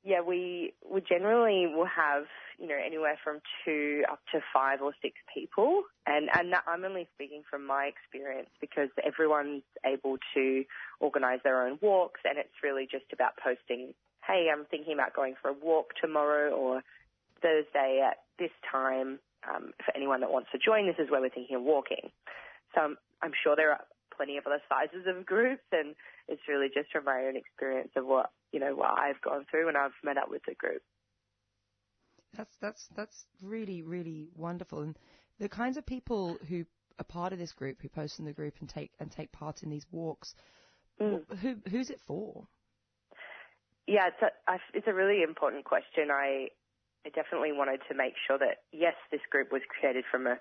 Yeah, 0.09 0.23
we 0.23 0.73
we 0.91 1.03
generally 1.03 1.67
will 1.67 1.85
have 1.85 2.25
you 2.59 2.67
know 2.67 2.79
anywhere 2.83 3.19
from 3.23 3.41
two 3.63 4.05
up 4.11 4.21
to 4.33 4.41
five 4.55 4.81
or 4.81 4.95
six 5.03 5.17
people, 5.35 5.83
and 6.07 6.31
and 6.33 6.51
that, 6.55 6.65
I'm 6.67 6.83
only 6.83 7.07
speaking 7.15 7.43
from 7.51 7.67
my 7.67 7.93
experience 7.93 8.49
because 8.59 8.89
everyone's 9.05 9.65
able 9.85 10.17
to 10.33 10.65
organise 11.01 11.41
their 11.45 11.67
own 11.67 11.79
walks, 11.83 12.23
and 12.25 12.39
it's 12.39 12.57
really 12.63 12.89
just 12.91 13.05
about 13.13 13.33
posting. 13.37 13.93
Hey, 14.27 14.49
I'm 14.51 14.65
thinking 14.71 14.95
about 14.95 15.13
going 15.13 15.35
for 15.43 15.51
a 15.51 15.53
walk 15.53 15.89
tomorrow 16.01 16.53
or 16.53 16.83
Thursday 17.43 18.01
at 18.03 18.17
this 18.39 18.53
time. 18.73 19.19
Um, 19.47 19.73
for 19.85 19.95
anyone 19.95 20.21
that 20.21 20.33
wants 20.33 20.49
to 20.53 20.59
join, 20.59 20.87
this 20.87 20.97
is 20.99 21.11
where 21.11 21.21
we're 21.21 21.29
thinking 21.29 21.57
of 21.57 21.63
walking. 21.63 22.11
So 22.75 22.81
I'm, 22.81 22.97
I'm 23.23 23.33
sure 23.45 23.57
there 23.57 23.73
are 23.73 23.85
plenty 24.17 24.39
of 24.39 24.47
other 24.47 24.61
sizes 24.69 25.07
of 25.07 25.27
groups, 25.27 25.63
and 25.71 25.95
it's 26.29 26.43
really 26.49 26.69
just 26.73 26.91
from 26.91 27.05
my 27.05 27.27
own 27.29 27.37
experience 27.37 27.91
of 27.95 28.07
what 28.07 28.31
you 28.53 28.61
know 28.61 28.75
what 28.75 28.99
I've 28.99 29.21
gone 29.21 29.45
through 29.51 29.69
and 29.69 29.77
I've 29.77 29.93
met 30.03 30.17
up 30.17 30.31
with 30.31 30.43
the 30.47 30.55
group. 30.55 30.83
That's 32.37 32.57
that's 32.61 32.89
that's 32.95 33.27
really 33.43 33.83
really 33.83 34.29
wonderful. 34.35 34.81
And 34.81 34.99
the 35.39 35.49
kinds 35.49 35.77
of 35.77 35.87
people 35.87 36.39
who 36.49 36.65
are 36.99 37.05
part 37.05 37.33
of 37.33 37.39
this 37.39 37.53
group, 37.53 37.81
who 37.81 37.89
post 37.89 38.19
in 38.19 38.25
the 38.25 38.33
group 38.33 38.55
and 38.61 38.69
take 38.69 38.91
and 39.01 39.11
take 39.11 39.33
part 39.33 39.63
in 39.63 39.71
these 39.71 39.87
walks, 39.91 40.35
Mm. 41.01 41.23
who 41.39 41.57
who's 41.71 41.91
it 41.91 42.01
for? 42.07 42.49
Yeah, 43.87 44.09
it's 44.09 44.21
a, 44.21 44.59
it's 44.75 44.87
a 44.89 44.93
really 44.93 45.23
important 45.23 45.65
question. 45.65 46.11
I, 46.11 46.49
I 47.07 47.11
definitely 47.15 47.53
wanted 47.53 47.81
to 47.89 47.95
make 47.95 48.15
sure 48.27 48.37
that 48.37 48.67
yes, 48.73 48.95
this 49.11 49.21
group 49.31 49.53
was 49.53 49.63
created 49.69 50.05
from 50.11 50.27
a 50.27 50.37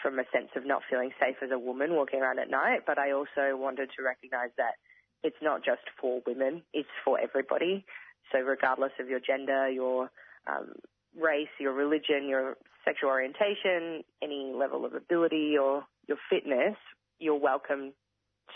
from 0.00 0.18
a 0.20 0.24
sense 0.32 0.50
of 0.54 0.64
not 0.64 0.82
feeling 0.88 1.10
safe 1.18 1.36
as 1.42 1.50
a 1.50 1.58
woman 1.58 1.94
walking 1.94 2.20
around 2.20 2.38
at 2.38 2.48
night, 2.48 2.86
but 2.86 2.98
I 2.98 3.10
also 3.10 3.58
wanted 3.58 3.90
to 3.96 4.02
recognise 4.02 4.50
that 4.56 4.78
it's 5.22 5.36
not 5.42 5.64
just 5.64 5.82
for 6.00 6.20
women; 6.26 6.62
it's 6.72 6.88
for 7.04 7.18
everybody. 7.20 7.84
So 8.32 8.40
regardless 8.40 8.92
of 9.00 9.08
your 9.08 9.20
gender, 9.20 9.68
your 9.68 10.10
um, 10.46 10.74
race, 11.18 11.48
your 11.58 11.72
religion, 11.72 12.28
your 12.28 12.56
sexual 12.84 13.10
orientation, 13.10 14.04
any 14.22 14.52
level 14.54 14.84
of 14.84 14.94
ability 14.94 15.56
or 15.60 15.84
your 16.06 16.18
fitness, 16.28 16.76
you're 17.18 17.38
welcome 17.38 17.92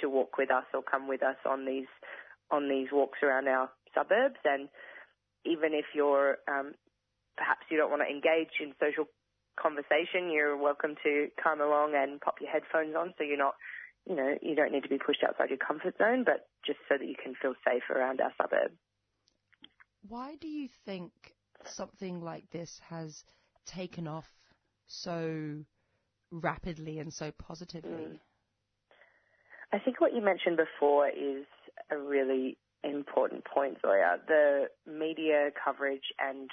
to 0.00 0.08
walk 0.08 0.38
with 0.38 0.50
us 0.50 0.64
or 0.72 0.82
come 0.82 1.08
with 1.08 1.22
us 1.22 1.36
on 1.48 1.66
these 1.66 1.86
on 2.50 2.68
these 2.68 2.88
walks 2.92 3.18
around 3.22 3.48
our 3.48 3.70
suburbs. 3.94 4.38
And 4.44 4.68
even 5.44 5.72
if 5.72 5.86
you're 5.94 6.38
um, 6.48 6.74
perhaps 7.36 7.66
you 7.70 7.76
don't 7.76 7.90
want 7.90 8.02
to 8.02 8.12
engage 8.12 8.60
in 8.60 8.72
social 8.80 9.06
conversation, 9.60 10.30
you're 10.30 10.56
welcome 10.56 10.94
to 11.04 11.28
come 11.42 11.60
along 11.60 11.94
and 11.94 12.20
pop 12.20 12.36
your 12.40 12.50
headphones 12.50 12.94
on, 12.96 13.14
so 13.16 13.24
you're 13.24 13.38
not 13.38 13.54
you 14.06 14.14
know 14.14 14.36
you 14.42 14.54
don't 14.54 14.72
need 14.72 14.82
to 14.82 14.88
be 14.88 14.98
pushed 14.98 15.24
outside 15.26 15.50
your 15.50 15.58
comfort 15.58 15.96
zone, 15.98 16.24
but 16.24 16.48
just 16.66 16.78
so 16.88 16.96
that 16.98 17.06
you 17.06 17.14
can 17.22 17.34
feel 17.40 17.54
safe 17.66 17.84
around 17.90 18.20
our 18.20 18.32
suburb. 18.40 18.72
Why 20.08 20.36
do 20.40 20.48
you 20.48 20.68
think 20.84 21.12
something 21.64 22.20
like 22.20 22.50
this 22.50 22.80
has 22.88 23.24
taken 23.66 24.06
off 24.06 24.28
so 24.86 25.64
rapidly 26.30 26.98
and 26.98 27.12
so 27.12 27.32
positively? 27.32 27.90
Mm. 27.90 28.18
I 29.72 29.78
think 29.78 30.00
what 30.00 30.14
you 30.14 30.22
mentioned 30.22 30.56
before 30.56 31.08
is 31.08 31.46
a 31.90 31.98
really 31.98 32.58
important 32.84 33.44
point, 33.44 33.78
Zoya. 33.82 34.18
The 34.28 34.66
media 34.86 35.50
coverage 35.64 36.12
and 36.18 36.50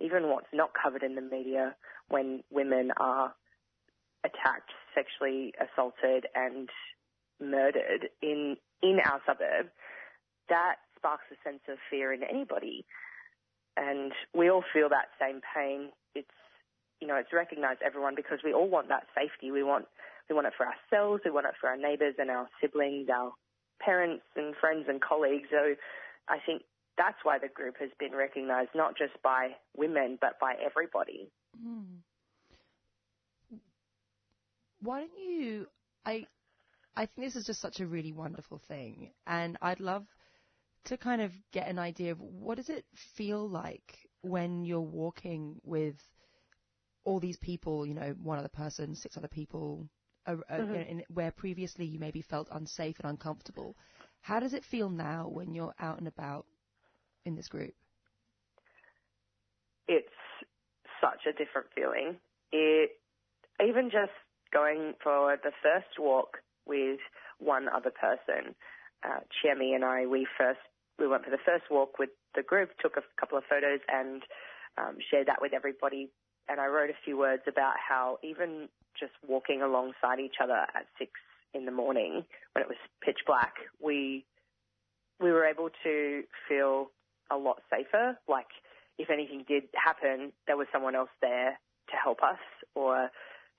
even 0.00 0.28
what's 0.28 0.48
not 0.52 0.70
covered 0.80 1.02
in 1.02 1.14
the 1.14 1.20
media 1.20 1.76
when 2.08 2.42
women 2.50 2.90
are 2.96 3.34
attacked, 4.24 4.72
sexually 4.94 5.52
assaulted 5.60 6.26
and 6.34 6.68
murdered 7.40 8.08
in, 8.22 8.56
in 8.82 9.00
our 9.04 9.20
suburb, 9.26 9.68
that 10.48 10.76
sparks 10.96 11.24
a 11.32 11.48
sense 11.48 11.62
of 11.68 11.78
fear 11.90 12.12
in 12.12 12.22
anybody. 12.22 12.84
And 13.76 14.12
we 14.34 14.50
all 14.50 14.64
feel 14.72 14.88
that 14.88 15.08
same 15.20 15.40
pain. 15.54 15.90
It's, 16.14 16.28
you 17.00 17.06
know, 17.06 17.16
it's 17.16 17.32
recognised 17.32 17.80
everyone 17.84 18.14
because 18.14 18.38
we 18.44 18.52
all 18.52 18.68
want 18.68 18.88
that 18.88 19.06
safety. 19.14 19.50
We 19.50 19.62
want 19.62 19.86
we 20.28 20.34
want 20.34 20.46
it 20.46 20.54
for 20.56 20.66
ourselves, 20.66 21.22
we 21.24 21.30
want 21.30 21.46
it 21.46 21.54
for 21.60 21.68
our 21.68 21.76
neighbours 21.76 22.14
and 22.18 22.30
our 22.30 22.48
siblings, 22.60 23.08
our 23.14 23.32
parents 23.80 24.24
and 24.36 24.54
friends 24.56 24.86
and 24.88 25.00
colleagues. 25.00 25.48
So 25.50 25.74
I 26.28 26.38
think 26.46 26.62
that's 26.96 27.18
why 27.24 27.38
the 27.38 27.48
group 27.48 27.76
has 27.80 27.90
been 27.98 28.12
recognised 28.12 28.70
not 28.74 28.96
just 28.96 29.12
by 29.22 29.50
women 29.76 30.18
but 30.20 30.38
by 30.40 30.54
everybody. 30.64 31.28
Hmm. 31.62 32.00
Why 34.80 35.00
don't 35.00 35.10
you? 35.18 35.66
I 36.06 36.26
I 36.96 37.06
think 37.06 37.26
this 37.26 37.36
is 37.36 37.46
just 37.46 37.60
such 37.60 37.80
a 37.80 37.86
really 37.86 38.12
wonderful 38.12 38.58
thing, 38.58 39.12
and 39.26 39.56
I'd 39.62 39.80
love 39.80 40.06
to 40.84 40.96
kind 40.96 41.22
of 41.22 41.32
get 41.52 41.68
an 41.68 41.78
idea 41.78 42.12
of 42.12 42.20
what 42.20 42.56
does 42.56 42.68
it 42.68 42.84
feel 43.16 43.48
like 43.48 44.08
when 44.22 44.64
you're 44.64 44.80
walking 44.80 45.60
with 45.64 45.96
all 47.04 47.20
these 47.20 47.36
people, 47.38 47.86
you 47.86 47.94
know, 47.94 48.14
one 48.22 48.38
other 48.38 48.48
person, 48.48 48.94
six 48.94 49.16
other 49.16 49.28
people, 49.28 49.88
uh, 50.26 50.36
uh, 50.50 50.60
Mhm. 50.60 50.74
in, 50.74 50.82
in, 50.82 51.04
where 51.08 51.30
previously 51.32 51.84
you 51.84 51.98
maybe 51.98 52.22
felt 52.22 52.48
unsafe 52.52 52.98
and 53.00 53.10
uncomfortable. 53.10 53.76
How 54.20 54.40
does 54.40 54.54
it 54.54 54.64
feel 54.64 54.88
now 54.90 55.28
when 55.28 55.52
you're 55.54 55.74
out 55.78 55.98
and 55.98 56.08
about 56.08 56.46
in 57.24 57.34
this 57.36 57.48
group? 57.48 57.74
it's 59.88 60.08
such 61.00 61.26
a 61.26 61.32
different 61.32 61.68
feeling. 61.74 62.16
It 62.52 62.92
even 63.64 63.90
just 63.90 64.12
going 64.52 64.94
for 65.02 65.36
the 65.42 65.52
first 65.62 65.98
walk 65.98 66.38
with 66.66 67.00
one 67.38 67.68
other 67.68 67.90
person, 67.90 68.54
uh, 69.04 69.20
Chemi 69.42 69.74
and 69.74 69.84
I, 69.84 70.06
we 70.06 70.26
first 70.38 70.60
we 70.98 71.08
went 71.08 71.24
for 71.24 71.30
the 71.30 71.42
first 71.44 71.64
walk 71.70 71.98
with 71.98 72.10
the 72.36 72.42
group, 72.42 72.70
took 72.80 72.96
a 72.96 73.02
couple 73.18 73.36
of 73.36 73.44
photos 73.50 73.80
and 73.88 74.22
um, 74.78 74.96
shared 75.10 75.26
that 75.26 75.40
with 75.40 75.52
everybody. 75.52 76.08
And 76.48 76.60
I 76.60 76.66
wrote 76.66 76.90
a 76.90 77.04
few 77.04 77.18
words 77.18 77.42
about 77.48 77.74
how 77.76 78.18
even 78.22 78.68
just 78.98 79.12
walking 79.26 79.62
alongside 79.62 80.20
each 80.20 80.36
other 80.42 80.66
at 80.74 80.86
six 80.98 81.10
in 81.52 81.66
the 81.66 81.72
morning 81.72 82.24
when 82.52 82.62
it 82.62 82.68
was 82.68 82.76
pitch 83.02 83.20
black, 83.26 83.54
we 83.82 84.24
we 85.20 85.30
were 85.30 85.44
able 85.44 85.70
to 85.84 86.22
feel 86.48 86.90
a 87.30 87.36
lot 87.36 87.62
safer. 87.70 88.18
Like 88.28 88.48
if 88.98 89.10
anything 89.10 89.44
did 89.46 89.64
happen, 89.74 90.32
there 90.46 90.56
was 90.56 90.66
someone 90.72 90.94
else 90.94 91.10
there 91.20 91.58
to 91.90 91.96
help 92.02 92.22
us 92.22 92.38
or 92.74 93.10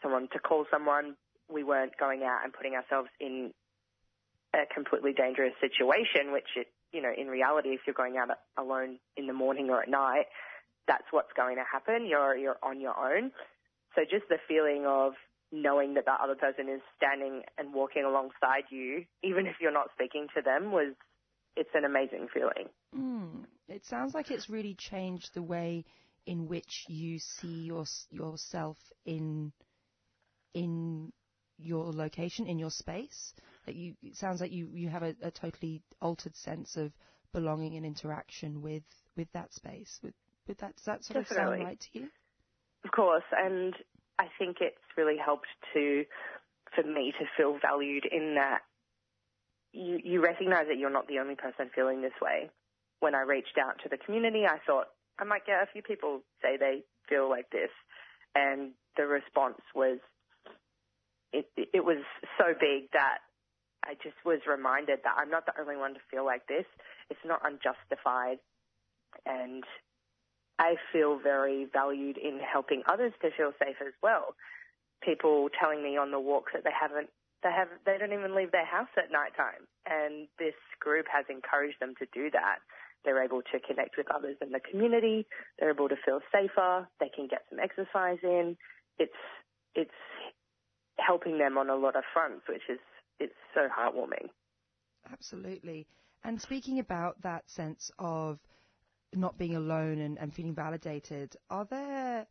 someone 0.01 0.27
to 0.33 0.39
call 0.39 0.65
someone. 0.71 1.15
We 1.51 1.63
weren't 1.63 1.97
going 1.99 2.23
out 2.23 2.39
and 2.43 2.53
putting 2.53 2.73
ourselves 2.73 3.09
in 3.19 3.51
a 4.53 4.65
completely 4.73 5.13
dangerous 5.13 5.53
situation, 5.59 6.31
which 6.31 6.47
it, 6.55 6.67
you 6.91 7.01
know, 7.01 7.11
in 7.15 7.27
reality, 7.27 7.69
if 7.69 7.81
you're 7.85 7.93
going 7.93 8.17
out 8.17 8.29
alone 8.57 8.99
in 9.17 9.27
the 9.27 9.33
morning 9.33 9.69
or 9.69 9.81
at 9.81 9.89
night, 9.89 10.25
that's 10.87 11.05
what's 11.11 11.33
going 11.35 11.57
to 11.57 11.63
happen. 11.69 12.05
You're, 12.07 12.35
you're 12.35 12.57
on 12.63 12.79
your 12.79 12.97
own. 12.97 13.31
So 13.95 14.01
just 14.09 14.27
the 14.29 14.37
feeling 14.47 14.85
of 14.85 15.13
knowing 15.51 15.93
that 15.95 16.05
that 16.05 16.19
other 16.21 16.35
person 16.35 16.69
is 16.69 16.81
standing 16.97 17.43
and 17.57 17.73
walking 17.73 18.03
alongside 18.03 18.65
you, 18.69 19.05
even 19.23 19.45
if 19.47 19.55
you're 19.61 19.71
not 19.71 19.87
speaking 19.93 20.27
to 20.35 20.41
them 20.41 20.71
was, 20.71 20.93
it's 21.55 21.69
an 21.73 21.85
amazing 21.85 22.27
feeling. 22.33 22.67
Mm. 22.95 23.45
It 23.67 23.85
sounds 23.85 24.13
like 24.13 24.31
it's 24.31 24.49
really 24.49 24.75
changed 24.75 25.33
the 25.33 25.41
way 25.41 25.85
in 26.25 26.47
which 26.47 26.85
you 26.87 27.19
see 27.19 27.63
your, 27.65 27.85
yourself 28.11 28.77
in 29.05 29.51
in 30.53 31.11
your 31.57 31.91
location, 31.91 32.47
in 32.47 32.59
your 32.59 32.71
space. 32.71 33.33
That 33.65 33.75
you 33.75 33.95
it 34.03 34.15
sounds 34.15 34.41
like 34.41 34.51
you, 34.51 34.69
you 34.73 34.89
have 34.89 35.03
a, 35.03 35.15
a 35.21 35.31
totally 35.31 35.81
altered 36.01 36.35
sense 36.35 36.77
of 36.77 36.91
belonging 37.33 37.75
and 37.75 37.85
interaction 37.85 38.61
with, 38.61 38.83
with 39.15 39.31
that 39.33 39.53
space. 39.53 39.99
With 40.03 40.13
with 40.47 40.59
that 40.59 40.75
does 40.75 40.85
that 40.85 41.03
sort 41.03 41.17
of 41.17 41.27
Definitely. 41.27 41.57
sound 41.57 41.63
right 41.65 41.79
to 41.79 41.99
you? 41.99 42.07
Of 42.83 42.91
course, 42.91 43.23
and 43.35 43.73
I 44.19 44.25
think 44.37 44.57
it's 44.61 44.77
really 44.95 45.17
helped 45.17 45.47
to, 45.73 46.05
for 46.75 46.83
me 46.83 47.13
to 47.19 47.25
feel 47.35 47.57
valued 47.59 48.05
in 48.05 48.35
that 48.35 48.61
you, 49.73 49.99
you 50.03 50.21
recognize 50.21 50.67
that 50.67 50.77
you're 50.77 50.91
not 50.91 51.07
the 51.07 51.19
only 51.19 51.35
person 51.35 51.69
feeling 51.73 52.01
this 52.01 52.13
way. 52.21 52.49
When 52.99 53.15
I 53.15 53.21
reached 53.21 53.57
out 53.59 53.81
to 53.83 53.89
the 53.89 53.97
community, 53.97 54.45
I 54.45 54.57
thought 54.65 54.87
I 55.19 55.25
might 55.25 55.45
get 55.45 55.61
a 55.61 55.67
few 55.71 55.81
people 55.81 56.21
say 56.41 56.57
they 56.57 56.83
feel 57.09 57.29
like 57.29 57.49
this, 57.49 57.71
and 58.33 58.71
the 58.97 59.05
response 59.05 59.59
was, 59.73 59.99
it, 61.35 61.69
it 61.73 61.83
was 61.83 62.03
so 62.37 62.53
big 62.59 62.91
that 62.93 63.19
I 63.83 63.93
just 64.01 64.17
was 64.25 64.39
reminded 64.47 64.99
that 65.03 65.15
I'm 65.17 65.29
not 65.29 65.45
the 65.45 65.59
only 65.59 65.77
one 65.77 65.93
to 65.93 65.99
feel 66.09 66.25
like 66.25 66.47
this. 66.47 66.65
It's 67.09 67.25
not 67.25 67.41
unjustified, 67.43 68.39
and 69.25 69.63
I 70.57 70.75
feel 70.91 71.19
very 71.21 71.67
valued 71.71 72.17
in 72.17 72.39
helping 72.39 72.81
others 72.87 73.13
to 73.21 73.29
feel 73.35 73.51
safe 73.59 73.77
as 73.81 73.93
well. 74.01 74.35
People 75.03 75.49
telling 75.59 75.83
me 75.83 75.97
on 75.97 76.11
the 76.11 76.19
walks 76.19 76.53
that 76.53 76.63
they 76.63 76.73
haven't, 76.73 77.09
they 77.43 77.51
have, 77.51 77.67
they 77.85 77.97
don't 77.99 78.13
even 78.13 78.35
leave 78.35 78.51
their 78.51 78.65
house 78.65 78.89
at 78.97 79.11
night 79.11 79.35
time, 79.37 79.67
and 79.85 80.27
this 80.39 80.57
group 80.79 81.05
has 81.11 81.25
encouraged 81.29 81.77
them 81.79 81.93
to 81.99 82.07
do 82.13 82.31
that. 82.31 82.59
They're 83.03 83.23
able 83.23 83.43
to 83.53 83.59
connect 83.59 83.97
with 83.97 84.09
others 84.09 84.37
in 84.41 84.49
the 84.51 84.59
community. 84.59 85.27
They're 85.59 85.69
able 85.69 85.89
to 85.89 85.95
feel 86.03 86.21
safer. 86.33 86.87
They 86.99 87.11
can 87.13 87.27
get 87.27 87.45
some 87.51 87.59
exercise 87.59 88.17
in. 88.23 88.57
It's 88.97 89.21
it's 89.75 89.91
helping 91.05 91.37
them 91.37 91.57
on 91.57 91.69
a 91.69 91.75
lot 91.75 91.95
of 91.95 92.03
fronts, 92.13 92.43
which 92.47 92.63
is 92.69 92.79
it's 93.19 93.33
so 93.53 93.67
heartwarming. 93.67 94.29
Absolutely. 95.11 95.87
And 96.23 96.41
speaking 96.41 96.79
about 96.79 97.21
that 97.21 97.49
sense 97.49 97.91
of 97.99 98.39
not 99.13 99.37
being 99.37 99.55
alone 99.55 99.99
and, 99.99 100.17
and 100.17 100.33
feeling 100.33 100.55
validated, 100.55 101.35
are 101.49 101.65
there 101.65 102.25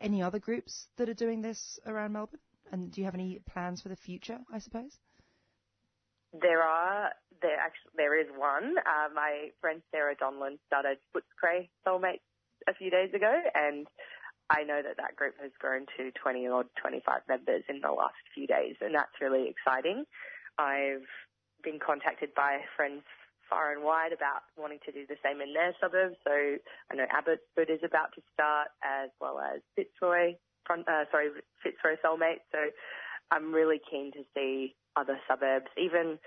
any 0.00 0.22
other 0.22 0.38
groups 0.38 0.88
that 0.96 1.08
are 1.08 1.14
doing 1.14 1.42
this 1.42 1.78
around 1.86 2.12
Melbourne? 2.12 2.40
And 2.70 2.90
do 2.90 3.00
you 3.00 3.04
have 3.04 3.14
any 3.14 3.40
plans 3.50 3.80
for 3.80 3.88
the 3.88 3.96
future, 3.96 4.38
I 4.52 4.58
suppose? 4.58 4.98
There 6.32 6.62
are 6.62 7.10
there 7.42 7.58
actually 7.58 7.92
there 7.96 8.18
is 8.18 8.26
one. 8.36 8.76
Uh, 8.78 9.12
my 9.14 9.48
friend 9.60 9.82
Sarah 9.90 10.16
Donlan 10.16 10.58
started 10.66 10.98
Footscray 11.14 11.68
Sole 11.84 11.98
Mates 11.98 12.22
a 12.68 12.74
few 12.74 12.90
days 12.90 13.12
ago, 13.12 13.42
and 13.54 13.86
I 14.50 14.64
know 14.64 14.82
that 14.82 14.96
that 14.96 15.16
group 15.16 15.34
has 15.40 15.50
grown 15.58 15.86
to 15.96 16.10
20 16.20 16.48
or 16.48 16.64
25 16.80 17.22
members 17.28 17.64
in 17.68 17.80
the 17.80 17.92
last 17.92 18.20
few 18.34 18.46
days, 18.46 18.76
and 18.80 18.94
that's 18.94 19.20
really 19.20 19.48
exciting. 19.48 20.04
I've 20.58 21.06
been 21.62 21.78
contacted 21.78 22.34
by 22.34 22.60
friends 22.76 23.02
far 23.48 23.72
and 23.72 23.84
wide 23.84 24.12
about 24.12 24.48
wanting 24.56 24.80
to 24.86 24.92
do 24.92 25.04
the 25.06 25.20
same 25.24 25.40
in 25.40 25.52
their 25.52 25.74
suburbs. 25.80 26.16
So 26.24 26.32
I 26.32 26.94
know 26.94 27.04
Abbotsford 27.12 27.68
is 27.68 27.84
about 27.84 28.12
to 28.16 28.22
start, 28.32 28.68
as 28.82 29.10
well 29.20 29.38
as 29.38 29.60
Fitzroy, 29.76 30.34
uh, 30.70 31.04
sorry, 31.10 31.28
Fitzroy 31.62 31.96
Sole 32.02 32.16
Mates. 32.16 32.44
So 32.50 32.58
I'm 33.30 33.52
really 33.52 33.80
keen 33.90 34.10
to 34.12 34.24
see 34.34 34.74
other 34.96 35.18
suburbs, 35.28 35.68
even 35.76 36.18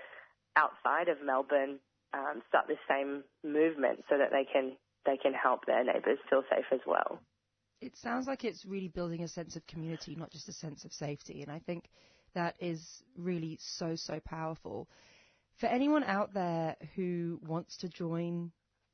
outside 0.56 1.08
of 1.08 1.18
Melbourne, 1.24 1.78
um, 2.14 2.42
start 2.48 2.66
the 2.66 2.78
same 2.88 3.24
movement 3.44 4.04
so 4.08 4.16
that 4.18 4.30
they 4.30 4.46
can 4.50 4.76
they 5.04 5.16
can 5.16 5.34
help 5.34 5.66
their 5.66 5.84
neighbours 5.84 6.18
feel 6.28 6.42
safe 6.50 6.66
as 6.72 6.80
well. 6.86 7.20
It 7.80 7.96
sounds 7.96 8.26
like 8.26 8.44
it's 8.44 8.64
really 8.64 8.88
building 8.88 9.22
a 9.22 9.28
sense 9.28 9.56
of 9.56 9.66
community, 9.66 10.14
not 10.16 10.30
just 10.30 10.48
a 10.48 10.52
sense 10.52 10.84
of 10.84 10.92
safety. 10.92 11.42
And 11.42 11.50
I 11.50 11.58
think 11.58 11.90
that 12.34 12.54
is 12.58 13.02
really 13.16 13.58
so, 13.60 13.96
so 13.96 14.20
powerful. 14.24 14.88
For 15.58 15.66
anyone 15.66 16.04
out 16.04 16.34
there 16.34 16.76
who 16.94 17.40
wants 17.46 17.76
to 17.78 17.88
join 17.88 18.52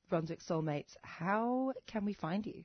Brunswick 0.08 0.40
Sole 0.40 0.62
Mates, 0.62 0.96
how 1.02 1.72
can 1.86 2.04
we 2.04 2.12
find 2.12 2.46
you? 2.46 2.64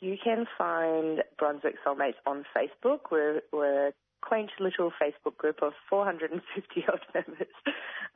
You 0.00 0.16
can 0.22 0.46
find 0.58 1.22
Brunswick 1.38 1.76
Sole 1.84 1.94
Mates 1.94 2.18
on 2.26 2.44
Facebook. 2.54 3.10
We're, 3.10 3.40
we're 3.52 3.88
a 3.88 3.92
quaint 4.20 4.50
little 4.60 4.90
Facebook 5.02 5.36
group 5.36 5.62
of 5.62 5.72
450 5.88 6.84
odd 6.92 7.00
members. 7.14 7.54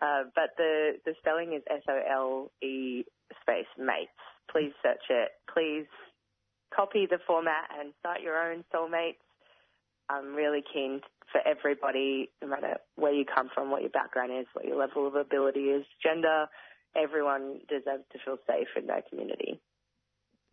Uh, 0.03 0.25
but 0.35 0.51
the, 0.57 0.93
the 1.05 1.15
spelling 1.19 1.55
is 1.55 1.63
S-O-L-E 1.71 3.05
space 3.41 3.67
mates. 3.79 4.11
Please 4.51 4.73
search 4.83 5.05
it. 5.09 5.31
Please 5.53 5.87
copy 6.75 7.07
the 7.09 7.19
format 7.27 7.69
and 7.79 7.93
start 8.01 8.21
your 8.21 8.39
own 8.51 8.65
soulmates. 8.75 9.23
I'm 10.09 10.35
really 10.35 10.63
keen 10.73 11.01
for 11.31 11.41
everybody, 11.47 12.31
no 12.43 12.49
matter 12.49 12.79
where 12.97 13.13
you 13.13 13.25
come 13.25 13.49
from, 13.55 13.71
what 13.71 13.83
your 13.83 13.91
background 13.91 14.33
is, 14.39 14.47
what 14.53 14.65
your 14.65 14.77
level 14.77 15.07
of 15.07 15.15
ability 15.15 15.71
is, 15.71 15.85
gender, 16.03 16.47
everyone 16.97 17.61
deserves 17.69 18.05
to 18.13 18.19
feel 18.25 18.37
safe 18.47 18.69
in 18.77 18.87
their 18.87 19.03
community. 19.09 19.61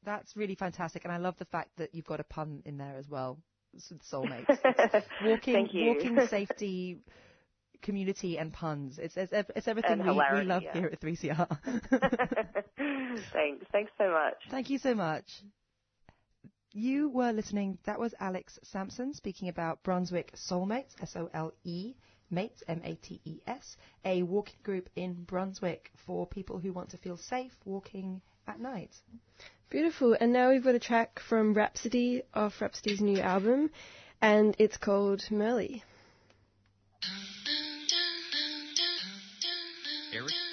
That's 0.06 0.38
really 0.38 0.56
fantastic, 0.56 1.03
and 1.03 1.12
I 1.12 1.17
love 1.17 1.38
the 1.38 1.45
fact 1.45 1.69
that 1.77 1.93
you've 1.93 2.06
got 2.06 2.19
a 2.19 2.23
pun 2.23 2.62
in 2.65 2.77
there 2.77 2.97
as 2.97 3.10
well. 3.10 3.39
Soulmates, 4.12 4.58
walking, 5.25 5.53
Thank 5.53 5.73
you. 5.73 5.88
walking 5.88 6.27
safety, 6.27 6.99
community, 7.82 8.38
and 8.38 8.53
puns. 8.53 8.97
It's 8.97 9.17
it's, 9.17 9.34
it's 9.56 9.67
everything 9.67 9.99
we, 9.99 10.10
we 10.10 10.43
love 10.43 10.63
yeah. 10.63 10.73
here 10.73 10.89
at 10.91 10.99
3CR. 10.99 11.47
Thanks. 13.34 13.65
Thanks 13.71 13.91
so 13.97 14.12
much. 14.12 14.36
Thank 14.49 14.69
you 14.69 14.77
so 14.77 14.95
much. 14.95 15.25
You 16.80 17.10
were 17.10 17.32
listening. 17.32 17.80
That 17.86 18.00
was 18.00 18.13
Alex 18.20 18.60
Sampson 18.62 19.12
speaking 19.12 19.50
about 19.50 19.82
Brunswick 19.82 20.30
Sole 20.36 20.68
Mates, 20.68 20.96
S-O-L-E, 21.02 21.96
Mates, 22.30 22.62
M-A-T-E-S, 22.68 23.78
a 24.06 24.22
walking 24.22 24.60
group 24.62 24.88
in 24.96 25.24
Brunswick 25.24 25.92
for 26.06 26.28
people 26.28 26.60
who 26.60 26.72
want 26.72 26.92
to 26.92 26.98
feel 26.98 27.18
safe 27.18 27.58
walking 27.66 28.22
at 28.46 28.60
night. 28.60 28.92
Beautiful. 29.72 30.16
And 30.22 30.32
now 30.32 30.52
we've 30.52 30.63
got 30.63 30.76
a 30.76 30.80
track 30.80 31.20
from 31.28 31.56
Rapsody 31.56 32.22
off 32.36 32.62
Rapsody's 32.62 33.02
new 33.02 33.22
album, 33.22 33.72
and 34.22 34.56
it's 34.60 34.78
called 34.78 35.24
Myrlie. 35.32 35.82
Eric, 40.13 40.13
Eric, 40.13 40.32
Eric. 40.32 40.47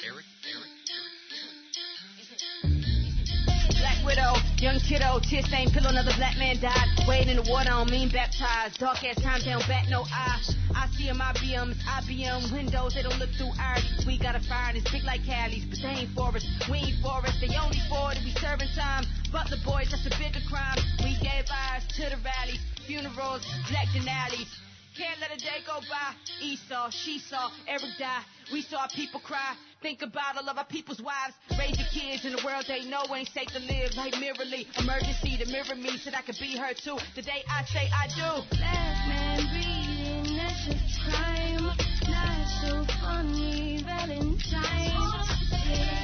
Young 4.64 4.80
kiddo, 4.80 5.20
tear 5.20 5.42
stained 5.42 5.76
pillow, 5.76 5.92
another 5.92 6.16
black 6.16 6.38
man 6.40 6.56
died. 6.56 6.88
Wade 7.06 7.28
in 7.28 7.36
the 7.36 7.44
water, 7.52 7.68
I 7.68 7.84
don't 7.84 7.90
mean 7.90 8.08
baptized. 8.08 8.80
Dark 8.80 9.04
ass 9.04 9.20
time, 9.20 9.44
they 9.44 9.52
don't 9.52 9.68
bat 9.68 9.92
no 9.92 10.08
eye. 10.08 10.40
I 10.74 10.88
see 10.96 11.04
them 11.04 11.20
IBMs, 11.20 11.76
IBM 11.84 12.50
windows, 12.50 12.94
they 12.94 13.02
don't 13.02 13.18
look 13.20 13.28
through 13.36 13.52
ours. 13.60 13.84
We 14.06 14.16
got 14.16 14.36
a 14.36 14.40
fire 14.40 14.72
and 14.72 14.78
it's 14.80 14.90
big 14.90 15.04
like 15.04 15.20
Cali's, 15.28 15.68
but 15.68 15.84
they 15.84 16.08
ain't 16.08 16.16
for 16.16 16.32
us. 16.32 16.48
We 16.72 16.78
ain't 16.80 16.96
for 17.04 17.20
us, 17.20 17.36
they 17.44 17.52
only 17.60 17.76
for 17.92 18.16
it, 18.16 18.24
we 18.24 18.32
serving 18.40 18.72
time. 18.72 19.04
Butler 19.28 19.60
boys, 19.68 19.92
that's 19.92 20.08
a 20.08 20.14
bigger 20.16 20.40
crime. 20.48 20.80
We 21.04 21.12
gave 21.20 21.44
ours 21.44 21.84
to 22.00 22.08
the 22.08 22.16
rallies, 22.24 22.64
funerals, 22.88 23.44
black 23.68 23.92
Denali's. 23.92 24.48
Can't 24.96 25.20
let 25.20 25.28
a 25.28 25.36
day 25.36 25.60
go 25.66 25.84
by. 25.92 26.16
Esau, 26.40 26.88
she 26.88 27.18
saw, 27.18 27.50
Eric 27.68 28.00
die. 28.00 28.24
We 28.52 28.62
saw 28.62 28.86
people 28.94 29.20
cry. 29.20 29.54
Think 29.82 30.02
about 30.02 30.36
all 30.36 30.48
of 30.48 30.58
our 30.58 30.64
people's 30.64 31.00
wives. 31.00 31.34
Raise 31.58 31.76
the 31.76 31.84
kids 31.92 32.24
in 32.24 32.34
a 32.38 32.44
world 32.44 32.64
they 32.68 32.84
know 32.84 33.02
ain't 33.14 33.28
safe 33.28 33.48
to 33.48 33.58
live. 33.58 33.96
Like 33.96 34.14
Myrlie, 34.14 34.66
emergency 34.78 35.36
to 35.38 35.46
mirror 35.50 35.74
me 35.76 35.98
so 35.98 36.10
that 36.10 36.18
I 36.18 36.22
could 36.22 36.38
be 36.40 36.56
her 36.56 36.72
too. 36.74 36.98
The 37.14 37.22
day 37.22 37.42
I 37.48 37.64
say 37.64 37.88
I 37.92 38.06
do. 38.08 38.42
Last 38.60 39.08
man 39.08 39.46
breathing, 39.52 40.36
that's 40.36 40.68
a 40.68 40.76
crime. 41.10 41.64
Not 42.08 42.46
so 42.60 42.84
funny, 43.00 43.82
Valentine. 43.82 46.03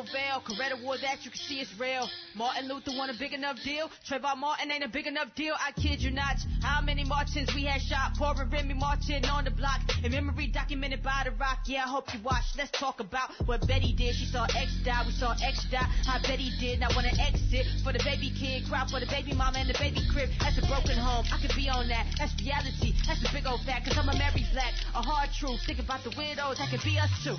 Invisible 0.00 0.12
veil, 0.12 0.40
Coretta 0.40 0.82
wore 0.82 0.96
that, 0.98 1.24
you 1.24 1.30
can 1.30 1.40
see 1.40 1.60
it's 1.60 1.72
real. 1.78 2.08
Martin 2.34 2.68
Luther 2.68 2.92
won 2.96 3.10
a 3.10 3.14
big 3.18 3.32
enough 3.32 3.56
deal. 3.62 3.90
Trayvon 4.08 4.38
Martin 4.38 4.70
ain't 4.70 4.84
a 4.84 4.88
big 4.88 5.06
enough 5.06 5.34
deal, 5.34 5.54
I 5.58 5.72
kid 5.72 6.00
you 6.00 6.10
not. 6.10 6.36
How 6.62 6.80
many 6.80 7.04
Martins 7.04 7.52
we 7.54 7.64
had 7.64 7.80
shot? 7.82 8.12
Poor 8.16 8.34
Remy 8.34 8.74
Martin 8.74 9.24
on 9.26 9.44
the 9.44 9.50
block. 9.50 9.80
In 10.02 10.12
memory 10.12 10.46
documented 10.46 11.02
by 11.02 11.22
the 11.24 11.32
rock, 11.32 11.60
yeah, 11.66 11.84
I 11.84 11.88
hope 11.88 12.12
you 12.14 12.20
watch. 12.22 12.44
Let's 12.56 12.70
talk 12.70 13.00
about 13.00 13.30
what 13.46 13.66
Betty 13.66 13.92
did. 13.92 14.14
She 14.14 14.26
saw 14.26 14.44
X 14.44 14.80
die, 14.84 15.02
we 15.04 15.12
saw 15.12 15.34
X 15.42 15.66
die. 15.70 15.84
How 16.06 16.20
Betty 16.22 16.50
did, 16.58 16.80
now 16.80 16.88
wanna 16.94 17.12
exit 17.20 17.66
for 17.84 17.92
the 17.92 18.00
baby 18.04 18.32
kid, 18.32 18.68
cry 18.68 18.86
for 18.90 19.00
the 19.00 19.06
baby 19.06 19.32
mama 19.34 19.58
and 19.58 19.68
the 19.68 19.78
baby 19.78 20.00
crib. 20.12 20.30
That's 20.40 20.58
a 20.58 20.66
broken 20.66 20.96
home, 20.96 21.26
I 21.32 21.40
could 21.40 21.54
be 21.54 21.68
on 21.68 21.88
that. 21.88 22.06
That's 22.18 22.32
reality, 22.40 22.94
that's 23.06 23.20
a 23.20 23.32
big 23.32 23.46
old 23.46 23.60
fact. 23.66 23.86
Cause 23.86 23.98
I'm 23.98 24.08
a 24.08 24.16
married 24.16 24.48
black, 24.52 24.72
a 24.94 25.02
hard 25.02 25.30
truth. 25.36 25.60
Think 25.66 25.78
about 25.78 26.04
the 26.04 26.10
widows, 26.16 26.58
that 26.58 26.70
could 26.70 26.82
be 26.84 26.96
us 26.98 27.10
too. 27.22 27.36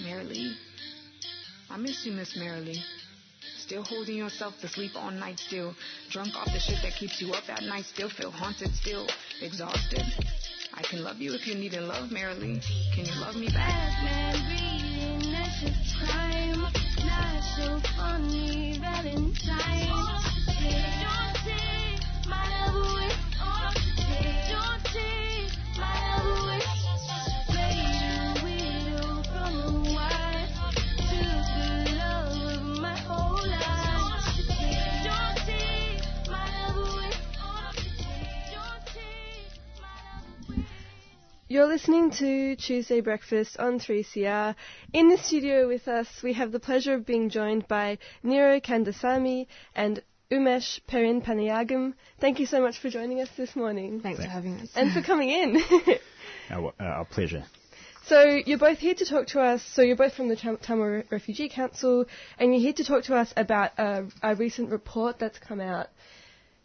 Myrlie, 0.00 0.56
I 1.72 1.78
miss 1.78 2.04
you, 2.04 2.12
Miss 2.12 2.36
Myrlie. 2.36 2.76
Still 3.56 3.82
holding 3.82 4.16
yourself 4.16 4.52
to 4.60 4.68
sleep 4.68 4.92
all 4.94 5.10
night 5.10 5.38
still. 5.38 5.74
Drunk 6.10 6.36
off 6.36 6.52
the 6.52 6.60
shit 6.60 6.82
that 6.82 6.92
keeps 6.92 7.18
you 7.22 7.32
up 7.32 7.48
at 7.48 7.62
night. 7.62 7.86
Still 7.86 8.10
feel 8.10 8.30
haunted, 8.30 8.74
still 8.74 9.06
exhausted. 9.40 10.04
I 10.74 10.82
can 10.82 11.02
love 11.02 11.16
you 11.16 11.32
if 11.32 11.46
you 11.46 11.54
need 11.54 11.72
in 11.72 11.88
love, 11.88 12.10
Myrlie. 12.10 12.60
Can 12.94 13.06
you 13.06 13.20
love 13.22 13.36
me 13.36 13.48
back? 13.48 13.92
A 15.64 16.04
crime. 16.04 16.60
Not 17.06 17.42
so 17.56 17.80
funny, 17.96 18.78
Valentine. 18.78 20.21
You're 41.52 41.66
listening 41.66 42.10
to 42.12 42.56
Tuesday 42.56 43.02
Breakfast 43.02 43.58
on 43.58 43.78
3CR. 43.78 44.54
In 44.94 45.10
the 45.10 45.18
studio 45.18 45.68
with 45.68 45.86
us, 45.86 46.08
we 46.22 46.32
have 46.32 46.50
the 46.50 46.58
pleasure 46.58 46.94
of 46.94 47.04
being 47.04 47.28
joined 47.28 47.68
by 47.68 47.98
Nira 48.24 48.64
Kandasamy 48.64 49.48
and 49.74 50.02
Umesh 50.30 50.80
Perinpanayagam. 50.90 51.92
Thank 52.18 52.40
you 52.40 52.46
so 52.46 52.62
much 52.62 52.78
for 52.78 52.88
joining 52.88 53.20
us 53.20 53.28
this 53.36 53.54
morning. 53.54 54.00
Thanks 54.00 54.22
for 54.22 54.30
having 54.30 54.60
us. 54.60 54.70
And 54.74 54.94
for 54.94 55.02
coming 55.02 55.28
in. 55.28 55.62
Our, 56.50 56.72
uh, 56.80 56.84
our 56.84 57.04
pleasure. 57.04 57.44
So 58.06 58.22
you're 58.46 58.56
both 58.56 58.78
here 58.78 58.94
to 58.94 59.04
talk 59.04 59.26
to 59.28 59.42
us. 59.42 59.62
So 59.74 59.82
you're 59.82 59.94
both 59.94 60.14
from 60.14 60.28
the 60.28 60.36
Tam- 60.36 60.56
Tamil 60.56 61.02
Refugee 61.10 61.50
Council, 61.50 62.06
and 62.38 62.52
you're 62.54 62.62
here 62.62 62.72
to 62.72 62.84
talk 62.84 63.04
to 63.04 63.14
us 63.14 63.30
about 63.36 63.72
a, 63.76 64.06
a 64.22 64.34
recent 64.36 64.70
report 64.70 65.18
that's 65.18 65.38
come 65.38 65.60
out. 65.60 65.88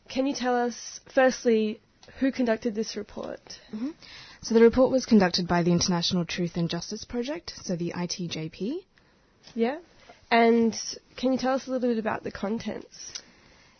Can 0.07 0.25
you 0.27 0.33
tell 0.33 0.55
us, 0.55 1.01
firstly, 1.13 1.81
who 2.21 2.31
conducted 2.31 2.73
this 2.73 2.95
report? 2.95 3.41
Mhm. 3.75 3.93
So 4.47 4.53
the 4.53 4.61
report 4.61 4.91
was 4.91 5.05
conducted 5.05 5.45
by 5.45 5.63
the 5.63 5.73
International 5.73 6.23
Truth 6.23 6.55
and 6.55 6.69
Justice 6.69 7.03
Project, 7.03 7.51
so 7.63 7.75
the 7.75 7.91
ITJP. 7.93 8.77
Yeah. 9.53 9.79
And 10.31 10.73
can 11.17 11.33
you 11.33 11.37
tell 11.37 11.55
us 11.55 11.67
a 11.67 11.71
little 11.71 11.89
bit 11.89 11.99
about 11.99 12.23
the 12.23 12.31
contents? 12.31 13.11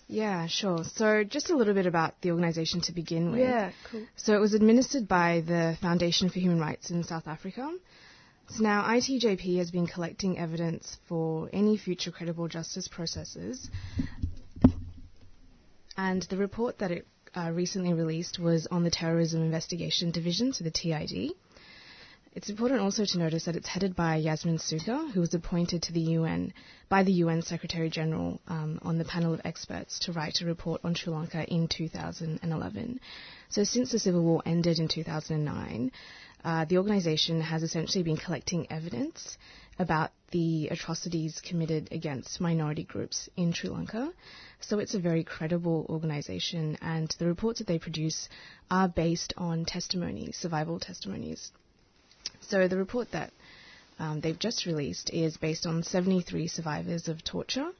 Yeah, 0.09 0.47
sure. 0.47 0.83
So 0.83 1.23
just 1.23 1.51
a 1.51 1.55
little 1.55 1.73
bit 1.73 1.85
about 1.85 2.19
the 2.19 2.31
organisation 2.31 2.81
to 2.81 2.91
begin 2.91 3.31
with. 3.31 3.39
Yeah, 3.39 3.71
cool. 3.89 4.05
So 4.17 4.35
it 4.35 4.41
was 4.41 4.53
administered 4.53 5.07
by 5.07 5.39
the 5.39 5.77
Foundation 5.79 6.27
for 6.27 6.39
Human 6.39 6.59
Rights 6.59 6.91
in 6.91 7.01
South 7.05 7.29
Africa. 7.29 7.71
So 8.49 8.61
now 8.61 8.83
ITJP 8.89 9.59
has 9.59 9.71
been 9.71 9.87
collecting 9.87 10.37
evidence 10.37 10.97
for 11.07 11.49
any 11.53 11.77
future 11.77 12.11
credible 12.11 12.49
justice 12.49 12.89
processes. 12.89 13.69
And 15.95 16.23
the 16.23 16.35
report 16.35 16.79
that 16.79 16.91
it 16.91 17.07
uh, 17.37 17.51
recently 17.51 17.93
released 17.93 18.39
was 18.39 18.67
on 18.67 18.83
the 18.83 18.89
Terrorism 18.89 19.41
Investigation 19.43 20.11
Division, 20.11 20.53
so 20.53 20.63
the 20.63 20.71
TID. 20.71 21.33
It's 22.33 22.49
important 22.49 22.81
also 22.81 23.05
to 23.05 23.17
notice 23.17 23.45
that 23.45 23.55
it's 23.55 23.67
headed 23.67 23.95
by 23.95 24.15
Yasmin 24.17 24.57
Sooka, 24.59 25.11
who 25.11 25.19
was 25.19 25.33
appointed 25.33 25.83
to 25.83 25.93
the 25.93 26.01
UN 26.17 26.53
by 26.89 27.03
the 27.03 27.13
UN 27.13 27.41
Secretary 27.41 27.89
General 27.89 28.39
um, 28.47 28.79
on 28.83 28.97
the 28.97 29.05
panel 29.05 29.33
of 29.33 29.41
experts 29.43 29.99
to 29.99 30.11
write 30.11 30.41
a 30.41 30.45
report 30.45 30.81
on 30.83 30.93
Sri 30.93 31.11
Lanka 31.13 31.43
in 31.45 31.67
2011. 31.67 32.99
So 33.49 33.63
since 33.63 33.91
the 33.91 33.99
civil 33.99 34.21
war 34.23 34.41
ended 34.45 34.79
in 34.79 34.87
2009, 34.87 35.91
uh, 36.43 36.65
the 36.65 36.77
organisation 36.77 37.41
has 37.41 37.63
essentially 37.63 38.03
been 38.03 38.17
collecting 38.17 38.71
evidence 38.71 39.37
about 39.79 40.11
the 40.31 40.67
atrocities 40.69 41.41
committed 41.41 41.89
against 41.91 42.41
minority 42.41 42.83
groups 42.83 43.29
in 43.37 43.53
Sri 43.53 43.69
Lanka. 43.69 44.11
So 44.59 44.79
it's 44.79 44.95
a 44.95 44.99
very 44.99 45.23
credible 45.23 45.85
organisation, 45.89 46.77
and 46.81 47.09
the 47.19 47.27
reports 47.27 47.59
that 47.59 47.67
they 47.67 47.79
produce 47.79 48.27
are 48.69 48.87
based 48.87 49.33
on 49.37 49.65
testimonies, 49.65 50.35
survival 50.35 50.79
testimonies. 50.79 51.51
So 52.41 52.67
the 52.67 52.77
report 52.77 53.11
that 53.11 53.31
um, 53.99 54.21
they've 54.21 54.37
just 54.37 54.65
released 54.65 55.09
is 55.11 55.37
based 55.37 55.65
on 55.65 55.83
73 55.83 56.47
survivors 56.47 57.07
of 57.07 57.23
torture 57.23 57.71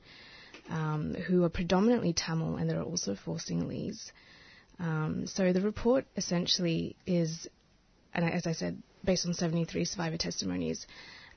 um, 0.70 1.14
who 1.14 1.44
are 1.44 1.50
predominantly 1.50 2.14
Tamil 2.14 2.58
and 2.58 2.70
there 2.70 2.80
are 2.80 2.84
also 2.84 3.16
four 3.16 3.38
Sinhalese. 3.38 4.12
Um, 4.80 5.26
so 5.28 5.54
the 5.54 5.62
report 5.62 6.06
essentially 6.16 6.96
is, 7.06 7.48
and 8.14 8.26
as 8.26 8.46
I 8.46 8.52
said, 8.54 8.82
based 9.04 9.26
on 9.26 9.34
73 9.34 9.86
survivor 9.86 10.18
testimonies, 10.18 10.86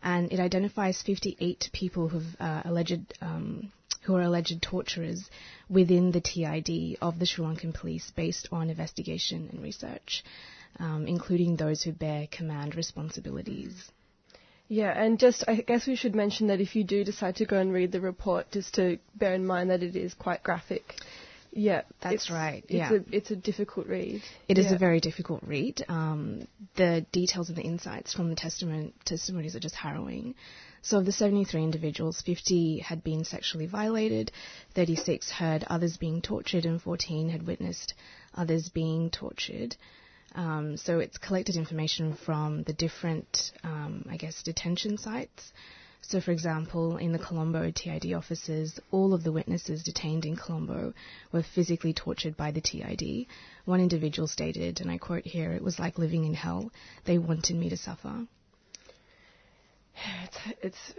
and 0.02 0.32
it 0.32 0.40
identifies 0.40 1.02
58 1.02 1.70
people 1.72 2.08
who've 2.08 2.36
uh, 2.40 2.62
alleged 2.64 3.14
um, 3.20 3.70
who 4.02 4.16
are 4.16 4.22
alleged 4.22 4.62
torturers 4.62 5.28
within 5.68 6.10
the 6.10 6.20
TID 6.20 6.96
of 7.02 7.18
the 7.18 7.26
Sri 7.26 7.44
Lankan 7.44 7.74
police 7.74 8.10
based 8.16 8.48
on 8.50 8.70
investigation 8.70 9.48
and 9.52 9.62
research, 9.62 10.24
um, 10.78 11.06
including 11.06 11.56
those 11.56 11.82
who 11.82 11.92
bear 11.92 12.26
command 12.30 12.74
responsibilities. 12.76 13.90
Yeah, 14.68 14.90
and 14.96 15.18
just 15.18 15.44
I 15.48 15.56
guess 15.56 15.86
we 15.86 15.96
should 15.96 16.14
mention 16.14 16.46
that 16.46 16.60
if 16.60 16.76
you 16.76 16.84
do 16.84 17.02
decide 17.04 17.36
to 17.36 17.44
go 17.44 17.58
and 17.58 17.72
read 17.72 17.92
the 17.92 18.00
report, 18.00 18.52
just 18.52 18.74
to 18.76 18.98
bear 19.16 19.34
in 19.34 19.44
mind 19.44 19.70
that 19.70 19.82
it 19.82 19.96
is 19.96 20.14
quite 20.14 20.42
graphic. 20.42 20.94
Yeah, 21.52 21.82
That's 22.00 22.14
it's- 22.26 22.30
right, 22.30 22.62
It's 22.68 22.72
yeah. 22.72 22.92
a 22.92 23.00
it's 23.10 23.30
a 23.32 23.36
difficult 23.36 23.86
read. 23.88 24.22
It 24.48 24.56
is 24.58 24.66
Yeah. 24.66 24.74
a 24.74 24.78
very 24.78 25.00
difficult 25.00 25.42
read. 25.44 25.84
Um, 25.88 26.46
the 26.76 27.04
details 27.12 27.48
and 27.48 27.58
the 27.58 27.62
insights 27.62 28.12
from 28.14 28.28
the 28.30 28.36
testimon- 28.36 28.92
testimonies 29.04 29.56
are 29.56 29.60
just 29.60 29.74
harrowing. 29.74 30.34
So, 30.82 30.98
of 30.98 31.04
the 31.04 31.12
73 31.12 31.62
individuals, 31.62 32.22
50 32.22 32.78
had 32.78 33.02
been 33.04 33.24
sexually 33.24 33.66
violated, 33.66 34.32
36 34.74 35.28
heard 35.30 35.64
others 35.64 35.96
being 35.98 36.22
tortured, 36.22 36.64
and 36.64 36.80
14 36.80 37.28
had 37.28 37.46
witnessed 37.46 37.94
others 38.34 38.68
being 38.70 39.10
tortured. 39.10 39.76
Um, 40.34 40.76
so 40.76 41.00
it's 41.00 41.18
collected 41.18 41.56
information 41.56 42.14
from 42.14 42.62
the 42.62 42.72
different, 42.72 43.50
um, 43.64 44.06
I 44.08 44.16
guess, 44.16 44.42
detention 44.42 44.96
sites. 44.98 45.52
So, 46.02 46.20
for 46.20 46.32
example, 46.32 46.96
in 46.96 47.12
the 47.12 47.18
Colombo 47.18 47.70
TID 47.70 48.12
offices, 48.14 48.80
all 48.90 49.14
of 49.14 49.22
the 49.22 49.32
witnesses 49.32 49.82
detained 49.82 50.24
in 50.24 50.36
Colombo 50.36 50.92
were 51.30 51.42
physically 51.42 51.92
tortured 51.92 52.36
by 52.36 52.50
the 52.50 52.60
TID. 52.60 53.26
One 53.64 53.80
individual 53.80 54.26
stated, 54.26 54.80
and 54.80 54.90
I 54.90 54.98
quote 54.98 55.24
here, 55.26 55.52
it 55.52 55.62
was 55.62 55.78
like 55.78 55.98
living 55.98 56.24
in 56.24 56.34
hell. 56.34 56.72
They 57.04 57.18
wanted 57.18 57.56
me 57.56 57.68
to 57.70 57.76
suffer. 57.76 58.26
It's, 60.24 60.38
it's 60.62 60.94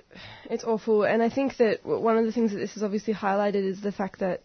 it's 0.50 0.64
awful, 0.64 1.04
and 1.04 1.24
I 1.24 1.30
think 1.30 1.58
that 1.58 1.84
one 1.86 2.18
of 2.18 2.26
the 2.26 2.32
things 2.32 2.52
that 2.52 2.60
this 2.60 2.76
has 2.76 2.84
obviously 2.84 3.14
highlighted 3.14 3.64
is 3.64 3.82
the 3.82 3.92
fact 3.92 4.20
that, 4.20 4.44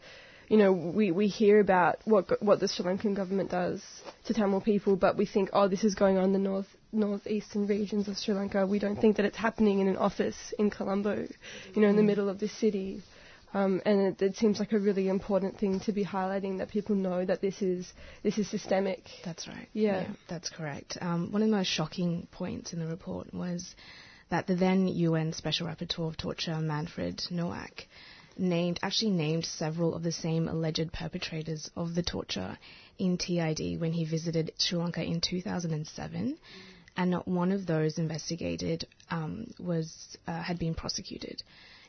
you 0.48 0.56
know, 0.56 0.72
we, 0.72 1.10
we 1.10 1.26
hear 1.28 1.60
about 1.60 1.98
what 2.04 2.40
what 2.42 2.60
the 2.60 2.68
Sri 2.68 2.84
Lankan 2.86 3.14
government 3.16 3.50
does 3.50 3.82
to 4.26 4.34
Tamil 4.34 4.60
people, 4.60 4.96
but 4.96 5.16
we 5.16 5.26
think, 5.26 5.50
oh, 5.52 5.68
this 5.68 5.84
is 5.84 5.94
going 5.94 6.18
on 6.18 6.24
in 6.24 6.32
the 6.32 6.38
north 6.38 6.66
northeastern 6.92 7.66
regions 7.66 8.08
of 8.08 8.16
Sri 8.16 8.34
Lanka. 8.34 8.66
We 8.66 8.78
don't 8.78 8.96
think 9.00 9.16
that 9.16 9.26
it's 9.26 9.36
happening 9.36 9.80
in 9.80 9.88
an 9.88 9.96
office 9.96 10.54
in 10.58 10.70
Colombo, 10.70 11.26
you 11.74 11.82
know, 11.82 11.88
in 11.88 11.96
the 11.96 12.02
Mm. 12.02 12.06
middle 12.06 12.28
of 12.28 12.38
the 12.38 12.48
city. 12.48 13.02
Um, 13.54 13.80
and 13.86 14.00
it, 14.00 14.22
it 14.22 14.36
seems 14.36 14.58
like 14.58 14.72
a 14.72 14.78
really 14.78 15.08
important 15.08 15.58
thing 15.58 15.80
to 15.80 15.92
be 15.92 16.04
highlighting 16.04 16.58
that 16.58 16.68
people 16.68 16.94
know 16.94 17.24
that 17.24 17.40
this 17.40 17.62
is 17.62 17.90
this 18.22 18.38
is 18.38 18.48
systemic. 18.48 19.02
That's 19.24 19.48
right. 19.48 19.68
Yeah. 19.72 20.06
that's 20.28 20.50
correct. 20.50 20.98
Um, 21.00 21.32
one 21.32 21.42
of 21.42 21.48
the 21.48 21.56
most 21.56 21.68
shocking 21.68 22.26
points 22.32 22.72
in 22.72 22.80
the 22.80 22.86
report 22.86 23.32
was 23.32 23.74
that 24.30 24.46
the 24.46 24.56
then 24.56 24.88
UN 24.88 25.32
Special 25.32 25.66
Rapporteur 25.68 26.08
of 26.08 26.16
Torture, 26.16 26.58
Manfred 26.60 27.22
Nowak, 27.30 27.86
named 28.38 28.78
actually 28.82 29.10
named 29.10 29.44
several 29.44 29.94
of 29.94 30.02
the 30.02 30.12
same 30.12 30.48
alleged 30.48 30.92
perpetrators 30.92 31.70
of 31.76 31.94
the 31.94 32.02
torture 32.02 32.58
in 32.98 33.18
TID 33.18 33.80
when 33.80 33.92
he 33.92 34.04
visited 34.04 34.52
Sri 34.58 34.78
Lanka 34.78 35.02
in 35.02 35.20
2007, 35.20 36.38
and 36.96 37.10
not 37.10 37.28
one 37.28 37.52
of 37.52 37.66
those 37.66 37.98
investigated 37.98 38.86
um, 39.10 39.52
was 39.58 40.16
uh, 40.26 40.42
had 40.42 40.58
been 40.58 40.74
prosecuted. 40.74 41.42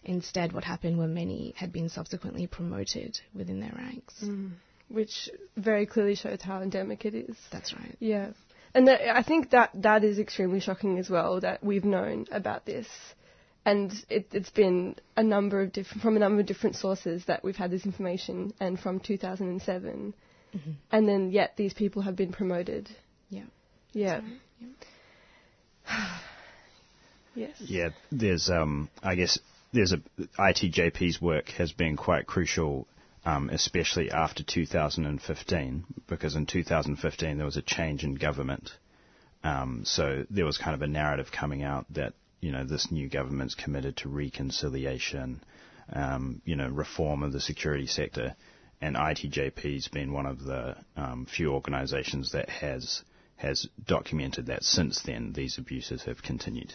Instead, 0.03 0.53
what 0.53 0.63
happened 0.63 0.97
were 0.97 1.07
many 1.07 1.53
had 1.57 1.73
been 1.73 1.89
subsequently 1.89 2.47
promoted 2.47 3.19
within 3.33 3.59
their 3.59 3.73
ranks. 3.77 4.13
Mm. 4.23 4.51
Which 4.89 5.29
very 5.57 5.85
clearly 5.85 6.15
shows 6.15 6.41
how 6.41 6.61
endemic 6.61 7.03
it 7.05 7.13
is. 7.13 7.35
That's 7.51 7.73
right. 7.73 7.95
Yeah. 7.99 8.29
And 8.73 8.87
that, 8.87 9.01
I 9.13 9.23
think 9.23 9.49
that 9.51 9.71
that 9.75 10.03
is 10.03 10.19
extremely 10.19 10.59
shocking 10.59 10.97
as 10.97 11.09
well 11.09 11.41
that 11.41 11.63
we've 11.63 11.83
known 11.83 12.25
about 12.31 12.65
this. 12.65 12.87
And 13.67 13.91
it, 14.09 14.29
it's 14.31 14.49
been 14.49 14.95
a 15.17 15.23
number 15.23 15.61
of 15.61 15.73
different, 15.73 16.01
from 16.01 16.15
a 16.15 16.19
number 16.19 16.39
of 16.39 16.45
different 16.45 16.77
sources 16.77 17.25
that 17.25 17.43
we've 17.43 17.57
had 17.57 17.69
this 17.69 17.85
information 17.85 18.53
and 18.61 18.79
from 18.79 19.01
2007. 19.01 20.13
Mhm. 20.55 20.73
And 20.89 21.05
then 21.05 21.31
yet 21.31 21.57
these 21.57 21.73
people 21.73 22.01
have 22.03 22.15
been 22.15 22.31
promoted. 22.31 22.89
Yeah. 23.29 23.43
Yeah. 23.91 24.21
yes. 27.35 27.57
Yeah, 27.59 27.89
there's 28.09 28.49
um, 28.49 28.89
I 29.03 29.15
guess 29.15 29.37
there's 29.73 29.91
a 29.91 30.01
ITJP's 30.39 31.21
work 31.21 31.49
has 31.57 31.73
been 31.73 31.97
quite 31.97 32.25
crucial, 32.25 32.87
um, 33.25 33.49
especially 33.49 34.09
after 34.11 34.43
2015, 34.43 35.83
because 36.07 36.35
in 36.35 36.45
2015 36.45 37.35
there 37.35 37.45
was 37.45 37.57
a 37.57 37.61
change 37.61 38.05
in 38.05 38.15
government. 38.15 38.71
Um, 39.43 39.81
so 39.83 40.25
there 40.29 40.45
was 40.45 40.57
kind 40.57 40.73
of 40.73 40.81
a 40.81 40.87
narrative 40.87 41.33
coming 41.33 41.63
out 41.63 41.85
that 41.89 42.13
you 42.41 42.51
know 42.51 42.63
this 42.63 42.91
new 42.91 43.09
government's 43.09 43.55
committed 43.55 43.97
to 43.97 44.09
reconciliation, 44.09 45.43
um, 45.93 46.41
you 46.45 46.55
know, 46.55 46.69
reform 46.69 47.23
of 47.23 47.33
the 47.33 47.39
security 47.41 47.87
sector, 47.87 48.35
and 48.81 48.95
ITJP's 48.95 49.87
been 49.87 50.13
one 50.13 50.25
of 50.25 50.43
the 50.43 50.75
um, 50.95 51.25
few 51.25 51.51
organisations 51.51 52.31
that 52.31 52.49
has 52.49 53.03
has 53.37 53.67
documented 53.85 54.47
that 54.47 54.63
since 54.63 55.01
then 55.03 55.33
these 55.33 55.57
abuses 55.57 56.03
have 56.03 56.21
continued. 56.23 56.73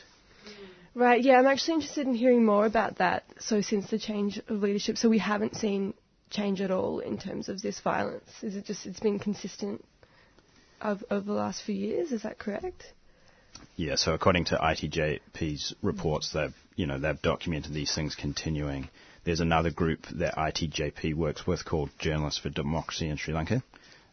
Right, 0.95 1.23
yeah, 1.23 1.39
I'm 1.39 1.47
actually 1.47 1.75
interested 1.75 2.07
in 2.07 2.15
hearing 2.15 2.45
more 2.45 2.67
about 2.67 2.99
that. 2.99 3.25
So, 3.41 3.63
since 3.63 3.89
the 3.89 3.99
change 3.99 4.39
of 4.39 4.63
leadership, 4.63 4.99
so 4.99 5.09
we 5.09 5.19
haven't 5.19 5.57
seen 5.57 5.95
change 6.33 6.61
at 6.61 6.71
all 6.71 6.99
in 6.99 7.19
terms 7.19 7.49
of 7.49 7.63
this 7.63 7.81
violence. 7.81 8.31
Is 8.43 8.57
it 8.57 8.65
just 8.65 8.87
it's 8.87 9.01
been 9.01 9.19
consistent 9.19 9.85
of, 10.81 11.05
over 11.11 11.25
the 11.25 11.33
last 11.33 11.63
few 11.63 11.75
years? 11.75 12.11
Is 12.11 12.23
that 12.23 12.39
correct? 12.39 12.93
Yeah, 13.77 13.97
so 13.97 14.15
according 14.15 14.47
to 14.47 14.57
ITJP's 14.57 15.75
reports, 15.83 16.33
they've 16.33 16.55
you 16.77 16.87
know 16.87 16.99
they've 16.99 17.21
documented 17.21 17.73
these 17.73 17.95
things 17.95 18.15
continuing. 18.15 18.89
There's 19.25 19.41
another 19.41 19.71
group 19.71 20.07
that 20.15 20.35
ITJP 20.35 21.15
works 21.15 21.47
with 21.47 21.65
called 21.65 21.91
Journalists 21.99 22.41
for 22.41 22.49
Democracy 22.49 23.09
in 23.09 23.17
Sri 23.17 23.35
Lanka. 23.35 23.63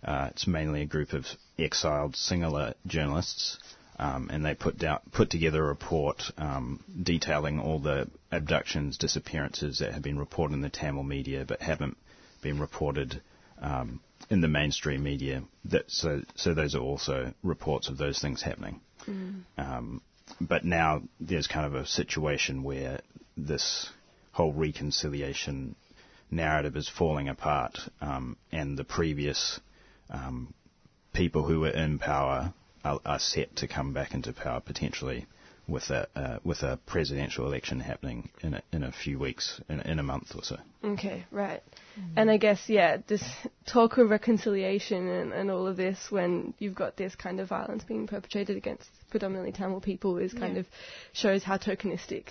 Uh, 0.04 0.30
it's 0.32 0.47
mainly 0.47 0.82
a 0.82 0.86
group 0.86 1.14
of 1.14 1.26
exiled 1.58 2.14
Sinhala 2.14 2.74
journalists, 2.86 3.58
um, 3.97 4.30
and 4.32 4.45
they 4.45 4.56
put 4.56 4.78
down 4.78 5.00
put 5.12 5.30
together 5.30 5.64
a 5.64 5.68
report 5.68 6.24
um, 6.38 6.84
detailing 7.04 7.60
all 7.60 7.80
the 7.80 8.10
abductions, 8.32 8.97
disappearances 8.97 9.80
that 9.80 9.93
have 9.93 10.04
been 10.04 10.18
reported 10.18 10.54
in 10.54 10.62
the 10.62 10.70
Tamil 10.70 11.04
media 11.04 11.43
but 11.45 11.62
haven't 11.62 11.97
been 12.41 12.60
reported 12.60 13.22
um, 13.62 14.00
in 14.30 14.41
the 14.41 14.47
mainstream 14.47 15.04
media. 15.04 15.43
That, 15.66 15.89
so, 15.91 16.22
so 16.36 16.54
those 16.54 16.76
are 16.76 16.82
also 16.82 17.34
reports 17.43 17.89
of 17.89 17.97
those 17.97 18.20
things 18.20 18.41
happening. 18.41 18.80
Mm. 19.10 19.43
Um, 19.57 20.01
but 20.39 20.64
now 20.64 21.01
there's 21.20 21.47
kind 21.47 21.66
of 21.66 21.76
a 21.76 21.86
situation 21.86 22.64
where 22.64 23.01
this 23.36 23.89
whole 24.32 24.53
reconciliation 24.53 25.76
narrative 26.32 26.76
is 26.78 26.88
falling 26.88 27.28
apart, 27.28 27.78
um, 28.01 28.38
and 28.51 28.78
the 28.78 28.84
previous 28.84 29.60
um, 30.10 30.53
people 31.14 31.43
who 31.43 31.62
were 31.62 31.70
in 31.70 31.99
power 31.99 32.53
are, 32.84 32.99
are, 33.05 33.20
set 33.20 33.55
to 33.57 33.68
come 33.68 33.93
back 33.93 34.14
into 34.14 34.32
power 34.32 34.60
potentially 34.60 35.26
with 35.70 35.89
a 35.89 36.07
uh, 36.15 36.39
with 36.43 36.63
a 36.63 36.80
presidential 36.86 37.45
election 37.45 37.80
happening 37.80 38.30
in 38.41 38.53
a, 38.55 38.61
in 38.72 38.84
a 38.84 38.91
few 38.91 39.20
weeks, 39.20 39.61
in, 39.70 39.80
in 39.82 39.99
a 39.99 40.03
month 40.03 40.36
or 40.36 40.43
so. 40.43 40.57
Okay, 40.84 41.26
right. 41.32 41.61
And 42.15 42.32
I 42.32 42.38
guess, 42.38 42.70
yeah, 42.70 42.97
this 43.07 43.24
talk 43.65 43.97
of 43.97 44.09
reconciliation 44.09 45.07
and, 45.07 45.34
and 45.34 45.51
all 45.51 45.67
of 45.67 45.76
this 45.76 45.97
when 46.09 46.53
you've 46.59 46.76
got 46.76 46.95
this 46.95 47.15
kind 47.15 47.39
of 47.39 47.49
violence 47.49 47.84
being 47.84 48.07
perpetrated 48.07 48.55
against 48.55 48.89
predominantly 49.09 49.51
Tamil 49.51 49.82
people 49.82 50.17
is 50.17 50.34
kind 50.34 50.53
Yeah. 50.53 50.61
of 50.61 50.67
shows 51.11 51.43
how 51.43 51.57
tokenistic 51.57 52.26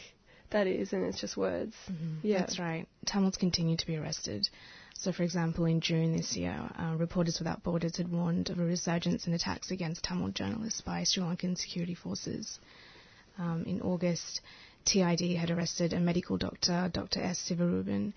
that 0.50 0.66
is 0.66 0.92
and 0.94 1.04
it's 1.04 1.20
just 1.20 1.36
words. 1.36 1.74
Yeah. 2.22 2.38
That's 2.38 2.58
right. 2.58 2.86
Tamils 3.04 3.36
continue 3.36 3.76
to 3.76 3.86
be 3.86 3.96
arrested. 3.96 4.48
So, 4.94 5.12
for 5.12 5.22
example, 5.22 5.64
in 5.66 5.80
June 5.80 6.16
this 6.16 6.34
year, 6.36 6.58
uh, 6.76 6.96
Reporters 6.96 7.38
Without 7.38 7.62
Borders 7.62 7.98
had 7.98 8.10
warned 8.10 8.50
of 8.50 8.58
a 8.58 8.64
resurgence 8.64 9.28
in 9.28 9.32
attacks 9.32 9.70
against 9.70 10.02
Tamil 10.02 10.30
journalists 10.30 10.80
by 10.80 11.04
Sri 11.04 11.22
Lankan 11.22 11.56
security 11.56 11.94
forces. 11.94 12.58
Um, 13.38 13.64
in 13.66 13.80
August, 13.82 14.40
TID 14.84 15.36
had 15.36 15.50
arrested 15.50 15.92
a 15.92 16.00
medical 16.00 16.36
doctor, 16.36 16.90
Dr. 16.92 17.20
S. 17.22 17.38
Sivaruban, 17.48 18.12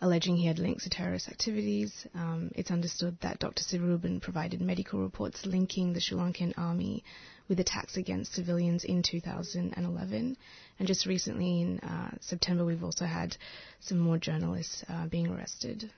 alleging 0.00 0.36
he 0.36 0.46
had 0.46 0.58
links 0.58 0.84
to 0.84 0.90
terrorist 0.90 1.28
activities. 1.28 2.06
Um, 2.14 2.50
it's 2.54 2.70
understood 2.70 3.16
that 3.22 3.38
Dr. 3.38 3.62
Sivaruban 3.62 4.20
provided 4.20 4.60
medical 4.60 5.00
reports 5.00 5.44
linking 5.46 5.92
the 5.92 6.00
Sri 6.00 6.18
Lankan 6.18 6.54
army 6.56 7.02
with 7.48 7.60
attacks 7.60 7.96
against 7.96 8.34
civilians 8.34 8.84
in 8.84 9.02
2011. 9.02 10.36
And 10.78 10.88
just 10.88 11.06
recently, 11.06 11.62
in 11.62 11.80
uh, 11.80 12.10
September, 12.20 12.64
we've 12.64 12.84
also 12.84 13.06
had 13.06 13.36
some 13.80 13.98
more 13.98 14.18
journalists 14.18 14.84
uh, 14.88 15.06
being 15.06 15.28
arrested. 15.28 15.90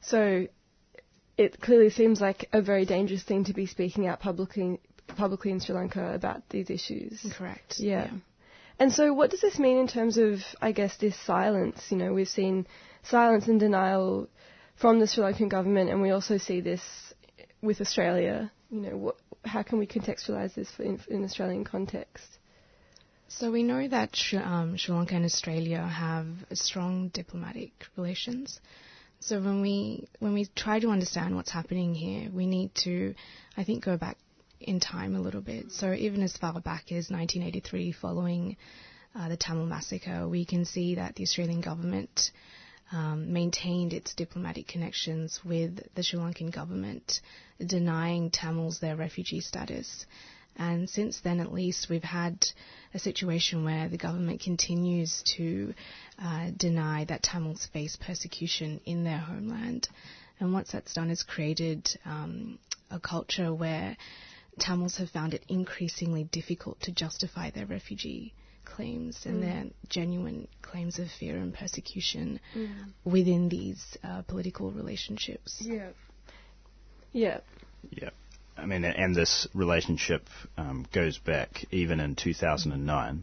So 0.00 0.46
it 1.36 1.60
clearly 1.60 1.90
seems 1.90 2.20
like 2.20 2.48
a 2.52 2.62
very 2.62 2.86
dangerous 2.86 3.22
thing 3.22 3.44
to 3.44 3.52
be 3.52 3.66
speaking 3.66 4.06
out 4.06 4.20
publicly 4.20 4.80
publicly 5.06 5.50
in 5.50 5.60
Sri 5.60 5.74
Lanka 5.74 6.14
about 6.14 6.48
these 6.48 6.70
issues. 6.70 7.24
Correct. 7.36 7.78
Yeah. 7.78 8.10
And 8.78 8.92
so 8.92 9.12
what 9.12 9.30
does 9.30 9.40
this 9.40 9.58
mean 9.58 9.78
in 9.78 9.88
terms 9.88 10.18
of 10.18 10.40
I 10.60 10.72
guess 10.72 10.96
this 10.96 11.16
silence? 11.18 11.86
You 11.90 11.96
know, 11.96 12.12
we've 12.12 12.28
seen 12.28 12.66
silence 13.02 13.48
and 13.48 13.58
denial 13.58 14.28
from 14.76 15.00
the 15.00 15.06
Sri 15.06 15.24
Lankan 15.24 15.48
government 15.48 15.90
and 15.90 16.02
we 16.02 16.10
also 16.10 16.36
see 16.36 16.60
this 16.60 16.82
with 17.62 17.80
Australia. 17.80 18.52
You 18.70 18.80
know, 18.80 18.96
what, 18.96 19.16
how 19.44 19.62
can 19.62 19.78
we 19.78 19.86
contextualize 19.86 20.54
this 20.54 20.70
for 20.70 20.82
in, 20.82 21.00
in 21.08 21.24
Australian 21.24 21.64
context? 21.64 22.38
So 23.28 23.50
we 23.50 23.62
know 23.62 23.88
that 23.88 24.14
Sri, 24.14 24.38
um, 24.38 24.76
Sri 24.76 24.94
Lanka 24.94 25.14
and 25.14 25.24
Australia 25.24 25.82
have 25.82 26.26
strong 26.52 27.08
diplomatic 27.08 27.72
relations. 27.96 28.60
So 29.20 29.40
when 29.40 29.62
we 29.62 30.08
when 30.20 30.34
we 30.34 30.46
try 30.54 30.78
to 30.78 30.90
understand 30.90 31.34
what's 31.34 31.50
happening 31.50 31.94
here, 31.94 32.30
we 32.30 32.46
need 32.46 32.74
to, 32.84 33.14
I 33.56 33.64
think, 33.64 33.84
go 33.84 33.96
back 33.96 34.18
in 34.66 34.80
time 34.80 35.14
a 35.14 35.20
little 35.20 35.40
bit. 35.40 35.72
So 35.72 35.92
even 35.92 36.22
as 36.22 36.36
far 36.36 36.60
back 36.60 36.90
as 36.90 37.10
1983, 37.10 37.92
following 37.92 38.56
uh, 39.14 39.28
the 39.28 39.36
Tamil 39.36 39.66
massacre, 39.66 40.28
we 40.28 40.44
can 40.44 40.64
see 40.64 40.96
that 40.96 41.14
the 41.14 41.22
Australian 41.22 41.60
government 41.60 42.30
um, 42.92 43.32
maintained 43.32 43.92
its 43.92 44.14
diplomatic 44.14 44.68
connections 44.68 45.40
with 45.44 45.80
the 45.94 46.02
Sri 46.02 46.18
Lankan 46.18 46.52
government, 46.52 47.20
denying 47.64 48.30
Tamils 48.30 48.80
their 48.80 48.96
refugee 48.96 49.40
status. 49.40 50.06
And 50.56 50.88
since 50.88 51.20
then, 51.20 51.40
at 51.40 51.52
least, 51.52 51.88
we've 51.90 52.02
had 52.02 52.46
a 52.94 52.98
situation 52.98 53.64
where 53.64 53.88
the 53.88 53.98
government 53.98 54.40
continues 54.40 55.22
to 55.36 55.74
uh, 56.18 56.50
deny 56.56 57.04
that 57.04 57.22
Tamils 57.22 57.66
face 57.72 57.96
persecution 57.96 58.80
in 58.86 59.04
their 59.04 59.18
homeland. 59.18 59.88
And 60.40 60.52
what 60.52 60.68
that's 60.68 60.94
done 60.94 61.10
is 61.10 61.22
created 61.22 61.88
um, 62.04 62.58
a 62.90 62.98
culture 62.98 63.52
where 63.52 63.96
Tamils 64.58 64.96
have 64.96 65.10
found 65.10 65.34
it 65.34 65.44
increasingly 65.48 66.24
difficult 66.24 66.80
to 66.82 66.92
justify 66.92 67.50
their 67.50 67.66
refugee 67.66 68.32
claims 68.64 69.24
and 69.24 69.36
Mm. 69.36 69.40
their 69.42 69.64
genuine 69.88 70.48
claims 70.62 70.98
of 70.98 71.10
fear 71.10 71.36
and 71.36 71.54
persecution 71.54 72.40
Mm. 72.54 72.92
within 73.04 73.48
these 73.48 73.96
uh, 74.02 74.22
political 74.22 74.70
relationships. 74.70 75.58
Yeah. 75.60 75.90
Yeah. 77.12 77.40
Yeah. 77.90 78.10
I 78.56 78.64
mean, 78.66 78.84
and 78.84 79.14
this 79.14 79.46
relationship 79.54 80.28
um, 80.56 80.86
goes 80.92 81.18
back 81.18 81.64
even 81.70 82.00
in 82.00 82.14
2009 82.16 83.22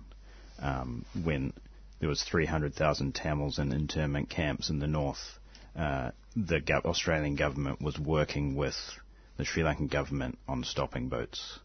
um, 0.59 1.05
when 1.23 1.53
there 1.99 2.07
was 2.09 2.23
300,000 2.23 3.13
Tamils 3.15 3.57
in 3.59 3.71
internment 3.73 4.29
camps 4.29 4.69
in 4.69 4.79
the 4.79 4.87
north. 4.87 5.39
Uh, 5.75 6.11
the 6.35 6.59
go- 6.59 6.81
Australian 6.85 7.35
government 7.35 7.81
was 7.81 7.97
working 7.99 8.55
with 8.55 8.75
the 9.37 9.45
Sri 9.45 9.63
Lankan 9.63 9.89
government 9.89 10.37
on 10.47 10.63
stopping 10.63 11.09
boats. 11.09 11.59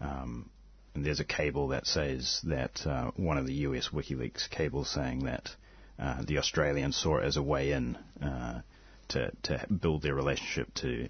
Um, 0.00 0.50
and 0.94 1.04
there's 1.04 1.20
a 1.20 1.24
cable 1.24 1.68
that 1.68 1.86
says 1.86 2.40
that 2.44 2.86
uh, 2.86 3.10
one 3.16 3.38
of 3.38 3.46
the 3.46 3.52
US 3.68 3.88
WikiLeaks 3.90 4.48
cables 4.50 4.90
saying 4.90 5.24
that 5.24 5.50
uh, 5.98 6.22
the 6.26 6.38
Australians 6.38 6.96
saw 6.96 7.18
it 7.18 7.24
as 7.24 7.36
a 7.36 7.42
way 7.42 7.72
in 7.72 7.96
uh, 8.22 8.60
to 9.08 9.30
to 9.44 9.66
build 9.80 10.02
their 10.02 10.14
relationship 10.14 10.72
to 10.74 11.08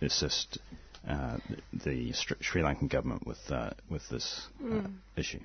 assist 0.00 0.58
uh, 1.08 1.36
the 1.72 2.12
Sri 2.12 2.36
Sri 2.40 2.62
Lankan 2.62 2.88
government 2.88 3.26
with 3.26 3.40
uh, 3.50 3.70
with 3.90 4.08
this 4.08 4.46
uh, 4.60 4.64
Mm. 4.64 4.94
issue. 5.16 5.40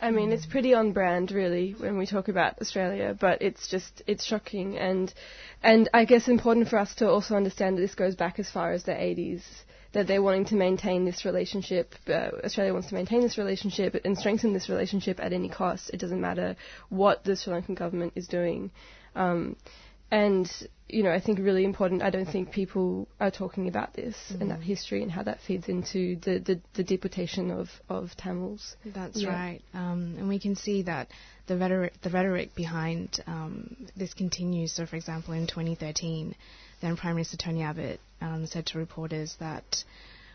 I 0.00 0.10
mean, 0.12 0.30
it's 0.30 0.46
pretty 0.46 0.74
on 0.74 0.92
brand, 0.92 1.32
really, 1.32 1.74
when 1.76 1.98
we 1.98 2.06
talk 2.06 2.28
about 2.28 2.60
Australia. 2.60 3.16
But 3.18 3.42
it's 3.42 3.66
just 3.68 4.02
it's 4.06 4.24
shocking, 4.24 4.78
and 4.78 5.12
and 5.62 5.88
I 5.92 6.04
guess 6.04 6.28
important 6.28 6.68
for 6.68 6.78
us 6.78 6.94
to 6.96 7.08
also 7.08 7.34
understand 7.34 7.76
that 7.76 7.82
this 7.82 7.94
goes 7.96 8.14
back 8.14 8.38
as 8.38 8.48
far 8.50 8.72
as 8.72 8.84
the 8.84 8.92
80s. 8.92 9.42
That 9.92 10.06
they're 10.06 10.22
wanting 10.22 10.44
to 10.46 10.54
maintain 10.54 11.04
this 11.06 11.24
relationship. 11.24 11.94
Uh, 12.06 12.30
Australia 12.44 12.74
wants 12.74 12.88
to 12.88 12.94
maintain 12.94 13.22
this 13.22 13.38
relationship 13.38 13.96
and 14.04 14.16
strengthen 14.16 14.52
this 14.52 14.68
relationship 14.68 15.18
at 15.18 15.32
any 15.32 15.48
cost. 15.48 15.90
It 15.92 15.98
doesn't 15.98 16.20
matter 16.20 16.56
what 16.90 17.24
the 17.24 17.34
Sri 17.34 17.54
Lankan 17.54 17.74
government 17.74 18.12
is 18.14 18.28
doing. 18.28 18.70
Um, 19.16 19.56
and 20.10 20.50
you 20.90 21.02
know, 21.02 21.12
I 21.12 21.20
think 21.20 21.38
really 21.38 21.64
important. 21.64 22.02
I 22.02 22.08
don't 22.08 22.24
think 22.24 22.50
people 22.50 23.08
are 23.20 23.30
talking 23.30 23.68
about 23.68 23.92
this 23.92 24.16
and 24.40 24.50
that 24.50 24.60
Mhm. 24.60 24.62
history 24.62 25.02
and 25.02 25.12
how 25.12 25.22
that 25.24 25.38
feeds 25.40 25.68
into 25.68 26.16
the, 26.16 26.38
the, 26.38 26.60
the 26.72 26.82
deportation 26.82 27.50
of, 27.50 27.68
of 27.90 28.16
Tamils. 28.16 28.74
That's 28.86 29.20
Yeah. 29.20 29.28
right, 29.34 29.60
um, 29.74 30.14
and 30.16 30.28
we 30.28 30.38
can 30.38 30.56
see 30.56 30.80
that 30.82 31.08
the 31.46 31.58
rhetoric, 31.58 32.00
the 32.00 32.08
rhetoric 32.08 32.54
behind 32.54 33.20
um, 33.26 33.76
this 33.96 34.14
continues. 34.14 34.72
So, 34.72 34.86
for 34.86 34.96
example, 34.96 35.34
in 35.34 35.46
2013, 35.46 36.34
then 36.80 36.96
Prime 36.96 37.16
Minister 37.16 37.36
Tony 37.36 37.62
Abbott 37.62 38.00
um, 38.22 38.46
said 38.46 38.64
to 38.66 38.78
reporters 38.78 39.36
that 39.40 39.84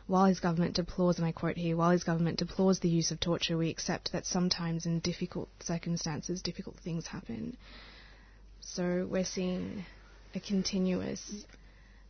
while 0.05 0.25
his 0.25 0.39
government 0.39 0.75
deplores, 0.75 1.17
and 1.17 1.25
I 1.25 1.31
quote 1.31 1.57
here, 1.57 1.75
while 1.77 1.89
his 1.91 2.03
government 2.03 2.37
deplores 2.37 2.79
the 2.79 2.89
use 2.89 3.09
of 3.09 3.19
torture, 3.19 3.57
we 3.57 3.69
accept 3.71 4.11
that 4.11 4.25
sometimes 4.27 4.85
in 4.85 4.99
difficult 4.99 5.49
circumstances, 5.63 6.41
difficult 6.43 6.75
things 6.77 7.07
happen. 7.07 7.57
So 8.65 9.07
we're 9.09 9.25
seeing 9.25 9.85
a 10.35 10.39
continuous. 10.39 11.45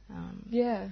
Um, 0.09 0.45
Yeah. 0.49 0.89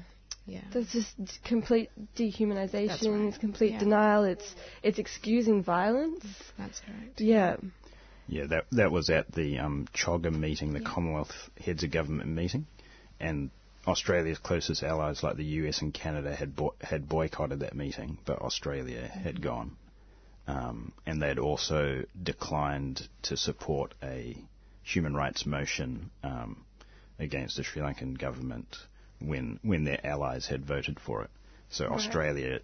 Yeah. 0.48 0.62
There's 0.74 0.92
just 0.92 1.16
complete 1.44 1.90
dehumanization, 2.16 3.26
right. 3.32 3.40
complete 3.40 3.74
Yeah. 3.74 3.80
denial, 3.80 4.24
it's 4.24 4.56
it's 4.82 4.98
excusing 4.98 5.64
violence. 5.64 6.26
That's 6.58 6.80
correct. 6.80 7.22
Yeah. 7.22 7.58
Yeah, 8.28 8.46
that 8.48 8.66
that 8.72 8.92
was 8.92 9.10
at 9.10 9.32
the 9.32 9.60
um, 9.60 9.88
CHOGM 9.94 10.40
meeting, 10.40 10.74
the 10.74 10.80
Commonwealth 10.82 11.50
Heads 11.58 11.84
of 11.84 11.92
Government 11.92 12.30
meeting, 12.30 12.66
and 13.20 13.52
Australia's 13.86 14.38
closest 14.40 14.84
allies 14.84 15.22
like 15.24 15.38
the 15.38 15.46
US 15.46 15.82
and 15.82 15.94
Canada 15.94 16.36
had 16.36 16.56
bo- 16.56 16.76
had 16.82 17.08
boycotted 17.08 17.60
that 17.60 17.76
meeting, 17.76 18.18
but 18.26 18.40
Australia 18.40 19.08
had 19.08 19.42
gone, 19.42 19.76
um, 20.48 20.92
and 21.06 21.22
they 21.22 21.28
had 21.28 21.40
also 21.40 22.04
declined 22.22 23.08
to 23.24 23.38
support 23.38 23.94
a 24.02 24.36
human 24.84 25.16
rights 25.16 25.46
motion 25.46 26.10
um, 26.24 26.66
against 27.20 27.58
the 27.58 27.64
Sri 27.64 27.82
Lankan 27.82 28.18
government 28.18 28.76
when 29.20 29.60
when 29.62 29.84
their 29.84 30.06
allies 30.06 30.48
had 30.48 30.66
voted 30.66 31.00
for 31.00 31.24
it. 31.24 31.30
So 31.70 31.86
Right. 31.86 31.94
Australia 31.96 32.60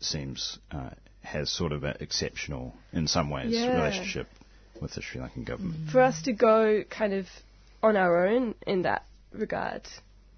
seems 0.00 0.58
uh, 0.70 0.90
has 1.22 1.50
sort 1.50 1.72
of 1.72 1.84
an 1.84 1.96
exceptional, 2.00 2.74
in 2.92 3.06
some 3.06 3.30
ways, 3.30 3.52
Yeah. 3.54 3.74
relationship 3.76 4.26
with 4.80 4.92
the 4.94 5.02
Sri 5.02 5.20
Lankan 5.20 5.44
government. 5.44 5.90
For 5.90 6.00
us 6.00 6.22
to 6.22 6.32
go 6.32 6.82
kind 6.84 7.12
of 7.12 7.26
on 7.82 7.96
our 7.96 8.26
own 8.26 8.54
in 8.66 8.82
that 8.82 9.04
regard 9.32 9.82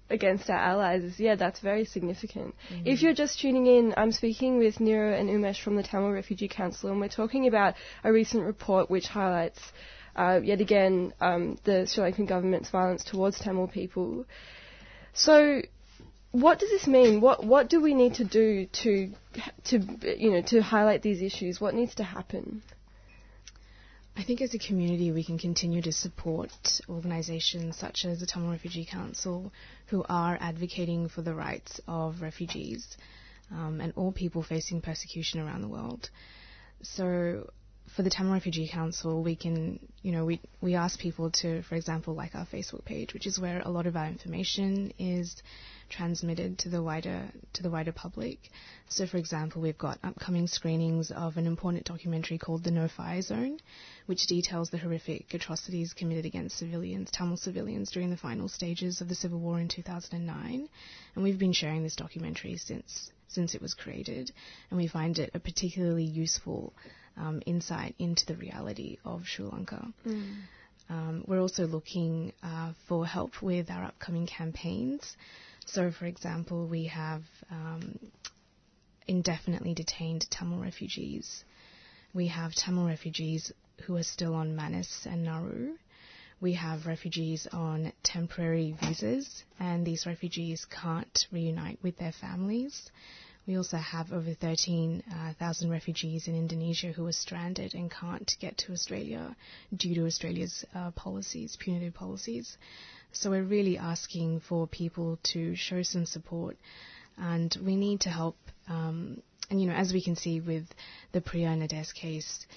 against 0.09 0.49
our 0.49 0.57
allies 0.57 1.03
is 1.03 1.19
yeah, 1.19 1.35
that's 1.35 1.59
very 1.59 1.85
significant. 1.85 2.53
If 2.85 3.01
you're 3.01 3.13
just 3.13 3.39
tuning 3.39 3.65
in, 3.67 3.93
I'm 3.97 4.11
speaking 4.11 4.59
with 4.59 4.75
Nira 4.75 5.19
and 5.19 5.29
Umesh 5.29 5.61
from 5.63 5.75
the 5.75 5.83
Tamil 5.83 6.11
Refugee 6.11 6.47
Council 6.49 6.91
and 6.91 6.99
we're 6.99 7.07
talking 7.07 7.47
about 7.47 7.75
a 8.03 8.11
recent 8.11 8.43
report 8.43 8.89
which 8.89 9.07
highlights 9.07 9.59
uh, 10.15 10.39
yet 10.43 10.61
again 10.61 11.13
um, 11.19 11.57
the 11.63 11.85
Sri 11.87 12.03
Lankan 12.03 12.27
government's 12.27 12.69
violence 12.69 13.03
towards 13.03 13.39
Tamil 13.39 13.67
people. 13.67 14.25
So, 15.13 15.61
what 16.31 16.59
does 16.59 16.69
this 16.69 16.87
mean? 16.87 17.21
What 17.21 17.43
what 17.45 17.69
do 17.69 17.81
we 17.81 17.93
need 17.93 18.15
to 18.15 18.23
do 18.23 18.67
to 18.83 19.09
to 19.65 19.79
you 20.19 20.31
know 20.31 20.41
to 20.43 20.61
highlight 20.61 21.01
these 21.01 21.21
issues? 21.21 21.59
What 21.59 21.73
needs 21.73 21.95
to 21.95 22.03
happen? 22.03 22.61
I 24.15 24.23
think 24.23 24.41
as 24.41 24.53
a 24.53 24.59
community 24.59 25.11
we 25.11 25.23
can 25.23 25.39
continue 25.39 25.81
to 25.81 25.91
support 25.91 26.51
organisations 26.87 27.77
such 27.77 28.05
as 28.05 28.19
the 28.19 28.27
Tamil 28.27 28.51
Refugee 28.51 28.85
Council 28.85 29.51
who 29.87 30.05
are 30.07 30.37
advocating 30.39 31.09
for 31.09 31.23
the 31.23 31.33
rights 31.33 31.81
of 31.87 32.21
refugees 32.21 32.95
um, 33.51 33.81
and 33.81 33.91
all 33.95 34.11
people 34.11 34.43
facing 34.43 34.81
persecution 34.81 35.39
around 35.39 35.61
the 35.61 35.67
world. 35.67 36.09
So 36.83 37.49
for 37.95 38.01
the 38.01 38.09
Tamil 38.09 38.33
Refugee 38.33 38.67
Council 38.67 39.21
we 39.21 39.35
can, 39.35 39.79
you 40.01 40.11
know, 40.11 40.25
we, 40.25 40.41
we 40.61 40.73
ask 40.73 40.99
people 40.99 41.29
to, 41.29 41.61
for 41.63 41.75
example, 41.75 42.15
like 42.15 42.33
our 42.33 42.45
Facebook 42.45 42.83
page, 42.85 43.13
which 43.13 43.27
is 43.27 43.39
where 43.39 43.61
a 43.61 43.69
lot 43.69 43.85
of 43.85 43.95
our 43.95 44.07
information 44.07 44.91
is 44.97 45.35
transmitted 45.89 46.57
to 46.57 46.69
the 46.69 46.81
wider 46.81 47.29
to 47.53 47.61
the 47.61 47.69
wider 47.69 47.91
public. 47.91 48.39
So, 48.89 49.05
for 49.05 49.17
example, 49.17 49.61
we've 49.61 49.77
got 49.77 49.99
upcoming 50.03 50.47
screenings 50.47 51.11
of 51.11 51.37
an 51.37 51.45
important 51.45 51.85
documentary 51.85 52.39
called 52.39 52.63
The 52.63 52.71
No 52.71 52.87
Fire 52.87 53.21
Zone, 53.21 53.59
which 54.07 54.25
details 54.25 54.71
the 54.71 54.79
horrific 54.79 55.33
atrocities 55.33 55.93
committed 55.93 56.25
against 56.25 56.57
civilians, 56.57 57.11
Tamil 57.11 57.37
civilians, 57.37 57.91
during 57.91 58.09
the 58.09 58.17
final 58.17 58.47
stages 58.47 59.01
of 59.01 59.09
the 59.09 59.15
civil 59.15 59.39
war 59.39 59.59
in 59.59 59.67
2009. 59.67 60.67
And 61.15 61.23
we've 61.23 61.39
been 61.39 61.53
sharing 61.53 61.83
this 61.83 61.95
documentary 61.95 62.57
since 62.57 63.11
since 63.27 63.55
it 63.55 63.61
was 63.63 63.73
created, 63.73 64.31
and 64.69 64.77
we 64.77 64.85
find 64.85 65.17
it 65.17 65.31
a 65.33 65.39
particularly 65.39 66.03
useful 66.03 66.71
um, 67.17 67.41
insight 67.45 67.95
into 67.99 68.25
the 68.25 68.35
reality 68.35 68.97
of 69.05 69.25
Sri 69.25 69.45
Lanka. 69.45 69.87
Um, 70.89 71.23
we're 71.27 71.39
also 71.39 71.65
looking 71.65 72.33
uh, 72.43 72.73
for 72.87 73.05
help 73.05 73.41
with 73.41 73.69
our 73.69 73.85
upcoming 73.85 74.27
campaigns. 74.27 75.15
So, 75.65 75.91
for 75.91 76.05
example, 76.05 76.67
we 76.67 76.85
have 76.87 77.23
um, 77.49 77.97
indefinitely 79.07 79.73
detained 79.73 80.27
Tamil 80.29 80.59
refugees. 80.59 81.43
We 82.13 82.27
have 82.27 82.53
Tamil 82.53 82.85
refugees 82.85 83.51
who 83.85 83.95
are 83.95 84.03
still 84.03 84.35
on 84.35 84.55
Manus 84.55 85.07
and 85.09 85.23
Nauru. 85.23 85.75
We 86.41 86.53
have 86.53 86.85
refugees 86.85 87.47
on 87.53 87.93
temporary 88.03 88.75
visas, 88.81 89.43
and 89.59 89.85
these 89.85 90.05
refugees 90.05 90.65
can't 90.65 91.27
reunite 91.31 91.79
with 91.81 91.97
their 91.97 92.11
families. 92.11 92.91
We 93.45 93.57
also 93.57 93.77
have 93.77 94.13
over 94.13 94.33
13,000 94.33 95.69
refugees 95.69 96.27
in 96.27 96.35
Indonesia 96.35 96.93
who 96.93 97.05
are 97.07 97.11
stranded 97.11 97.75
and 97.75 97.91
can't 97.91 98.33
get 98.39 98.57
to 98.59 98.71
Australia 98.71 99.35
due 99.75 99.95
to 99.95 100.05
Australia's 100.05 100.63
uh, 100.73 100.91
policies, 100.91 101.57
punitive 101.59 101.93
policies. 101.93 102.57
So 103.11 103.29
we're 103.29 103.43
really 103.43 103.77
asking 103.77 104.39
for 104.39 104.65
people 104.65 105.19
to 105.33 105.55
show 105.55 105.83
some 105.83 106.05
support, 106.05 106.57
and 107.17 107.55
we 107.63 107.75
need 107.75 108.01
to 108.01 108.09
help. 108.09 108.37
Um, 108.69 109.21
and 109.49 109.61
you 109.61 109.67
know, 109.67 109.75
as 109.75 109.91
we 109.91 110.01
can 110.01 110.15
see 110.15 110.39
with 110.39 110.65
the 111.11 111.19
Priya 111.19 111.55
Nades 111.55 111.91
case, 111.91 112.47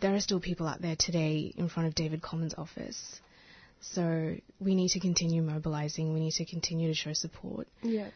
there 0.00 0.14
are 0.14 0.20
still 0.20 0.40
people 0.40 0.68
out 0.68 0.80
there 0.80 0.96
today 0.96 1.52
in 1.56 1.68
front 1.68 1.88
of 1.88 1.94
David 1.96 2.22
Coleman's 2.22 2.54
office. 2.54 3.20
So 3.80 4.36
we 4.60 4.76
need 4.76 4.90
to 4.90 5.00
continue 5.00 5.42
mobilising. 5.42 6.14
We 6.14 6.20
need 6.20 6.34
to 6.34 6.44
continue 6.44 6.88
to 6.88 6.94
show 6.94 7.12
support. 7.12 7.66
Yeah. 7.82 8.08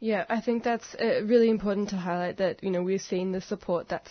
Yeah, 0.00 0.24
I 0.28 0.40
think 0.40 0.64
that's 0.64 0.94
uh, 0.96 1.22
really 1.24 1.48
important 1.48 1.88
to 1.90 1.96
highlight 1.96 2.36
that, 2.38 2.62
you 2.62 2.70
know, 2.70 2.82
we've 2.82 3.00
seen 3.00 3.32
the 3.32 3.40
support 3.40 3.88
that's, 3.88 4.10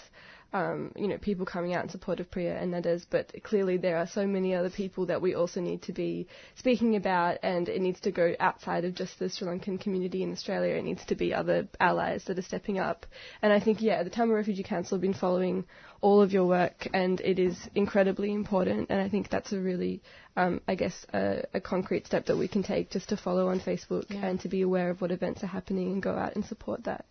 um, 0.53 0.91
you 0.95 1.07
know, 1.07 1.17
people 1.17 1.45
coming 1.45 1.73
out 1.73 1.83
in 1.83 1.89
support 1.89 2.19
of 2.19 2.29
Priya 2.29 2.55
and 2.59 2.71
Nades, 2.71 3.05
but 3.09 3.33
clearly 3.43 3.77
there 3.77 3.97
are 3.97 4.05
so 4.07 4.27
many 4.27 4.53
other 4.53 4.69
people 4.69 5.07
that 5.07 5.21
we 5.21 5.33
also 5.33 5.59
need 5.59 5.81
to 5.83 5.91
be 5.93 6.27
speaking 6.55 6.95
about 6.95 7.39
and 7.41 7.67
it 7.67 7.81
needs 7.81 7.99
to 8.01 8.11
go 8.11 8.35
outside 8.39 8.85
of 8.85 8.93
just 8.93 9.17
the 9.17 9.29
Sri 9.29 9.47
Lankan 9.47 9.79
community 9.79 10.21
in 10.21 10.31
Australia. 10.31 10.75
It 10.75 10.83
needs 10.83 11.03
to 11.05 11.15
be 11.15 11.33
other 11.33 11.67
allies 11.79 12.23
that 12.25 12.37
are 12.37 12.43
stepping 12.43 12.77
up. 12.77 13.07
And 13.41 13.51
I 13.51 13.59
think, 13.59 13.81
yeah, 13.81 14.03
the 14.03 14.11
Tamil 14.11 14.35
Refugee 14.35 14.63
Council 14.63 14.95
have 14.97 15.01
been 15.01 15.13
following 15.15 15.65
all 16.01 16.21
of 16.21 16.31
your 16.33 16.45
work 16.45 16.87
and 16.93 17.19
it 17.21 17.39
is 17.39 17.57
incredibly 17.73 18.31
important 18.31 18.89
and 18.89 19.01
I 19.01 19.09
think 19.09 19.29
that's 19.29 19.53
a 19.53 19.59
really, 19.59 20.01
um, 20.35 20.61
I 20.67 20.75
guess, 20.75 21.05
a, 21.13 21.43
a 21.53 21.61
concrete 21.61 22.05
step 22.05 22.25
that 22.27 22.37
we 22.37 22.47
can 22.47 22.61
take 22.61 22.91
just 22.91 23.09
to 23.09 23.17
follow 23.17 23.47
on 23.47 23.59
Facebook 23.59 24.05
Yeah. 24.09 24.25
and 24.25 24.39
to 24.41 24.49
be 24.49 24.61
aware 24.61 24.89
of 24.89 25.01
what 25.01 25.11
events 25.11 25.43
are 25.43 25.47
happening 25.47 25.93
and 25.93 26.03
go 26.03 26.11
out 26.15 26.35
and 26.35 26.45
support 26.45 26.83
that. 26.83 27.05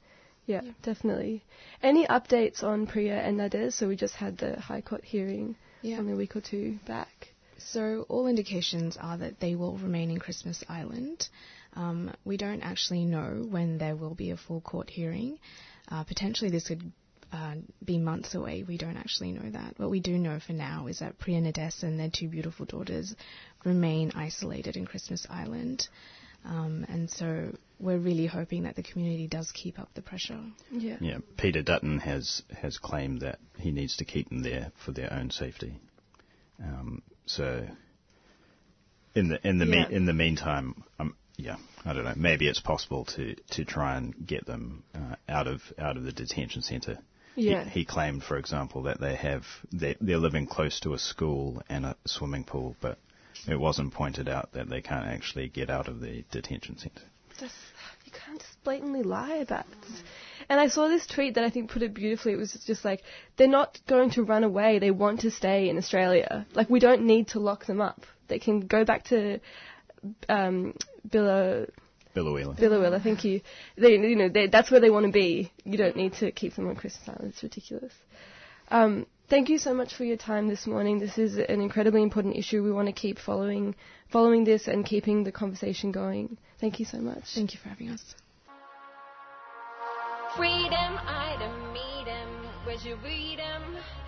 Yeah, 0.52 0.72
definitely. 0.82 1.42
Any 1.82 2.06
updates 2.06 2.62
on 2.62 2.86
Priya 2.86 3.16
and 3.16 3.38
Nades? 3.38 3.74
So 3.74 3.88
we 3.88 3.96
just 3.96 4.14
had 4.14 4.38
the 4.38 4.60
High 4.60 4.82
Court 4.82 5.04
hearing 5.04 5.56
Yeah. 5.82 5.98
only 5.98 6.12
a 6.12 6.16
week 6.16 6.36
or 6.36 6.40
two 6.40 6.78
back. 6.86 7.32
So 7.58 8.04
all 8.08 8.26
indications 8.26 8.96
are 8.96 9.16
that 9.18 9.40
they 9.40 9.54
will 9.54 9.76
remain 9.78 10.10
in 10.10 10.18
Christmas 10.18 10.62
Island. 10.68 11.28
Um, 11.74 12.12
we 12.24 12.36
don't 12.36 12.62
actually 12.62 13.04
know 13.04 13.46
when 13.48 13.78
there 13.78 13.96
will 13.96 14.14
be 14.14 14.30
a 14.30 14.36
full 14.36 14.60
court 14.60 14.90
hearing. 14.90 15.38
Uh, 15.88 16.04
potentially 16.04 16.50
this 16.50 16.68
could 16.68 16.92
uh, 17.32 17.54
be 17.84 17.98
months 17.98 18.34
away. 18.34 18.62
We 18.62 18.76
don't 18.76 18.96
actually 18.96 19.32
know 19.32 19.50
that. 19.50 19.78
What 19.78 19.90
we 19.90 20.00
do 20.00 20.18
know 20.18 20.38
for 20.38 20.52
now 20.52 20.86
is 20.88 20.98
that 20.98 21.18
Priya 21.18 21.40
Nadesh 21.40 21.82
and 21.82 21.98
their 21.98 22.10
two 22.10 22.28
beautiful 22.28 22.66
daughters 22.66 23.14
remain 23.64 24.12
isolated 24.14 24.76
in 24.76 24.84
Christmas 24.86 25.26
Island. 25.30 25.88
Um, 26.44 26.84
and 26.88 27.08
so 27.10 27.56
we're 27.78 27.98
really 27.98 28.26
hoping 28.26 28.64
that 28.64 28.76
the 28.76 28.82
community 28.82 29.26
does 29.26 29.50
keep 29.52 29.78
up 29.78 29.88
the 29.94 30.02
pressure. 30.02 30.40
Yeah. 30.70 30.96
Yeah, 31.00 31.18
Peter 31.36 31.62
Dutton 31.62 31.98
has 32.00 32.42
has 32.60 32.78
claimed 32.78 33.20
that 33.20 33.38
he 33.58 33.70
needs 33.72 33.96
to 33.98 34.04
keep 34.04 34.28
them 34.28 34.42
there 34.42 34.72
for 34.84 34.92
their 34.92 35.12
own 35.12 35.30
safety. 35.30 35.74
Um, 36.62 37.02
so, 37.26 37.66
in 39.14 39.28
the 39.28 39.46
in 39.46 39.58
the 39.58 39.66
Yeah. 39.66 39.88
me- 39.88 39.94
in 39.94 40.06
the 40.06 40.12
meantime, 40.12 40.84
um, 40.98 41.14
yeah, 41.36 41.56
I 41.84 41.92
don't 41.92 42.04
know. 42.04 42.14
Maybe 42.16 42.46
it's 42.48 42.60
possible 42.60 43.04
to, 43.16 43.34
to 43.52 43.64
try 43.64 43.96
and 43.96 44.14
get 44.26 44.46
them 44.46 44.84
uh, 44.94 45.16
out 45.28 45.46
of 45.46 45.60
out 45.78 45.96
of 45.96 46.04
the 46.04 46.12
detention 46.12 46.62
centre. 46.62 46.98
Yeah. 47.34 47.64
He, 47.64 47.80
he 47.80 47.84
claimed, 47.84 48.22
for 48.22 48.36
example, 48.36 48.82
that 48.82 49.00
they 49.00 49.16
have 49.16 49.44
they, 49.72 49.96
they're 50.00 50.18
living 50.18 50.46
close 50.46 50.80
to 50.80 50.94
a 50.94 50.98
school 50.98 51.62
and 51.68 51.86
a 51.86 51.96
swimming 52.06 52.44
pool, 52.44 52.76
but 52.80 52.98
it 53.48 53.58
wasn't 53.58 53.92
pointed 53.92 54.28
out 54.28 54.52
that 54.52 54.68
they 54.68 54.80
can't 54.80 55.06
actually 55.06 55.48
get 55.48 55.70
out 55.70 55.88
of 55.88 56.00
the 56.00 56.24
detention 56.30 56.78
centre. 56.78 57.02
Just, 57.38 57.54
you 58.04 58.12
can't 58.12 58.40
just 58.40 58.62
blatantly 58.64 59.02
lie 59.02 59.36
about 59.36 59.66
it. 59.66 60.02
And 60.48 60.60
I 60.60 60.68
saw 60.68 60.88
this 60.88 61.06
tweet 61.06 61.34
that 61.34 61.44
I 61.44 61.50
think 61.50 61.70
put 61.70 61.82
it 61.82 61.94
beautifully. 61.94 62.32
It 62.32 62.38
was 62.38 62.52
just 62.66 62.84
like, 62.84 63.02
they're 63.36 63.48
not 63.48 63.78
going 63.88 64.10
to 64.10 64.22
run 64.22 64.44
away. 64.44 64.78
They 64.78 64.90
want 64.90 65.20
to 65.20 65.30
stay 65.30 65.68
in 65.68 65.78
Australia. 65.78 66.46
Like, 66.54 66.68
we 66.68 66.80
don't 66.80 67.04
need 67.04 67.28
to 67.28 67.38
lock 67.38 67.66
them 67.66 67.80
up. 67.80 68.02
They 68.28 68.38
can 68.38 68.60
go 68.60 68.84
back 68.84 69.04
to 69.04 69.40
um, 70.28 70.74
Billa, 71.08 71.70
Biloela. 72.14 72.58
Biloela, 72.58 73.02
thank 73.02 73.24
you. 73.24 73.40
They, 73.76 73.92
you 73.92 74.16
know, 74.16 74.28
they, 74.28 74.46
that's 74.46 74.70
where 74.70 74.80
they 74.80 74.90
want 74.90 75.06
to 75.06 75.12
be. 75.12 75.50
You 75.64 75.78
don't 75.78 75.96
need 75.96 76.14
to 76.14 76.30
keep 76.30 76.54
them 76.54 76.68
on 76.68 76.76
Christmas 76.76 77.08
Island. 77.08 77.32
It's 77.32 77.42
ridiculous. 77.42 77.92
Um, 78.68 79.06
thank 79.32 79.48
you 79.48 79.56
so 79.56 79.72
much 79.72 79.94
for 79.94 80.04
your 80.04 80.18
time 80.18 80.46
this 80.46 80.66
morning. 80.66 80.98
This 80.98 81.16
is 81.16 81.38
an 81.38 81.62
incredibly 81.62 82.02
important 82.02 82.36
issue. 82.36 82.62
We 82.62 82.70
want 82.70 82.88
to 82.88 82.92
keep 82.92 83.18
following 83.18 83.74
following 84.10 84.44
this 84.44 84.68
and 84.68 84.84
keeping 84.84 85.24
the 85.24 85.32
conversation 85.32 85.90
going. 85.90 86.36
Thank 86.60 86.78
you 86.78 86.84
so 86.84 86.98
much. 86.98 87.24
Thank 87.34 87.54
you 87.54 87.58
for 87.58 87.70
having 87.70 87.88
us. 87.88 88.14
Freedom, 90.36 90.92
item, 91.06 91.72
meet 91.72 92.08
'em. 92.08 92.30
Where'd 92.66 92.82
you 92.84 92.96
read 92.96 93.40
'em? 93.40 94.01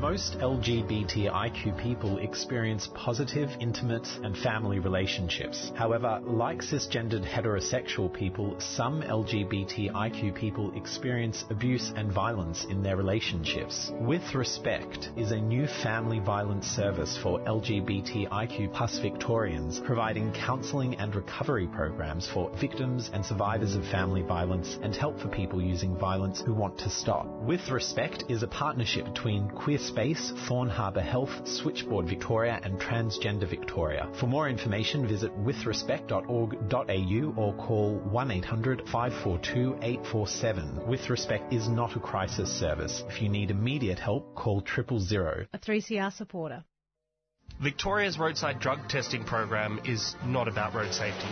Most 0.00 0.38
LGBTIQ 0.38 1.76
people 1.76 2.16
experience 2.20 2.88
positive, 2.94 3.50
intimate, 3.60 4.08
and 4.24 4.34
family 4.34 4.78
relationships. 4.78 5.72
However, 5.76 6.22
like 6.24 6.62
cisgendered 6.62 7.22
heterosexual 7.22 8.10
people, 8.10 8.58
some 8.58 9.02
LGBTIQ 9.02 10.34
people 10.34 10.72
experience 10.74 11.44
abuse 11.50 11.92
and 11.96 12.10
violence 12.10 12.64
in 12.64 12.82
their 12.82 12.96
relationships. 12.96 13.92
With 14.00 14.34
Respect 14.34 15.10
is 15.18 15.32
a 15.32 15.36
new 15.36 15.66
family 15.66 16.18
violence 16.18 16.66
service 16.66 17.18
for 17.22 17.38
LGBTIQ 17.40 18.72
plus 18.72 18.98
Victorians, 19.00 19.80
providing 19.80 20.32
counselling 20.32 20.96
and 20.96 21.14
recovery 21.14 21.66
programs 21.66 22.26
for 22.26 22.50
victims 22.56 23.10
and 23.12 23.22
survivors 23.22 23.74
of 23.74 23.84
family 23.88 24.22
violence 24.22 24.78
and 24.80 24.96
help 24.96 25.20
for 25.20 25.28
people 25.28 25.60
using 25.60 25.94
violence 25.94 26.40
who 26.40 26.54
want 26.54 26.78
to 26.78 26.88
stop. 26.88 27.26
With 27.42 27.68
Respect 27.68 28.24
is 28.30 28.42
a 28.42 28.48
partnership 28.48 29.04
between 29.04 29.50
Queer 29.50 29.78
Space, 29.90 30.32
Thorne 30.46 30.68
Harbour 30.68 31.00
Health, 31.00 31.46
Switchboard 31.46 32.08
Victoria, 32.08 32.60
and 32.62 32.78
Transgender 32.78 33.48
Victoria. 33.48 34.08
For 34.20 34.26
more 34.28 34.48
information, 34.48 35.06
visit 35.06 35.36
withrespect.org.au 35.36 37.34
or 37.36 37.54
call 37.54 37.96
1800 37.98 38.82
542 38.86 39.78
847. 39.82 40.86
With 40.86 41.10
Respect 41.10 41.52
is 41.52 41.68
not 41.68 41.96
a 41.96 42.00
crisis 42.00 42.48
service. 42.48 43.02
If 43.08 43.20
you 43.20 43.28
need 43.28 43.50
immediate 43.50 43.98
help, 43.98 44.36
call 44.36 44.60
triple 44.60 45.00
zero. 45.00 45.46
A 45.52 45.58
3CR 45.58 46.12
supporter. 46.12 46.64
Victoria's 47.58 48.18
roadside 48.18 48.60
drug 48.60 48.88
testing 48.88 49.24
program 49.24 49.80
is 49.84 50.14
not 50.24 50.48
about 50.48 50.74
road 50.74 50.92
safety. 50.94 51.28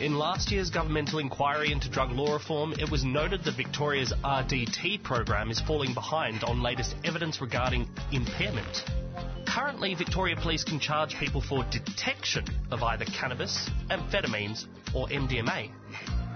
In 0.00 0.18
last 0.18 0.50
year's 0.50 0.70
governmental 0.70 1.18
inquiry 1.18 1.70
into 1.72 1.88
drug 1.88 2.12
law 2.12 2.32
reform, 2.34 2.74
it 2.78 2.90
was 2.90 3.04
noted 3.04 3.44
that 3.44 3.56
Victoria's 3.56 4.12
RDT 4.24 5.02
program 5.02 5.50
is 5.50 5.60
falling 5.60 5.94
behind 5.94 6.44
on 6.44 6.62
latest 6.62 6.94
evidence 7.04 7.40
regarding 7.40 7.88
impairment. 8.10 8.84
Currently, 9.46 9.94
Victoria 9.94 10.36
Police 10.36 10.64
can 10.64 10.80
charge 10.80 11.14
people 11.14 11.40
for 11.40 11.64
detection 11.70 12.44
of 12.70 12.82
either 12.82 13.04
cannabis, 13.04 13.70
amphetamines, 13.90 14.64
or 14.94 15.06
MDMA. 15.08 15.70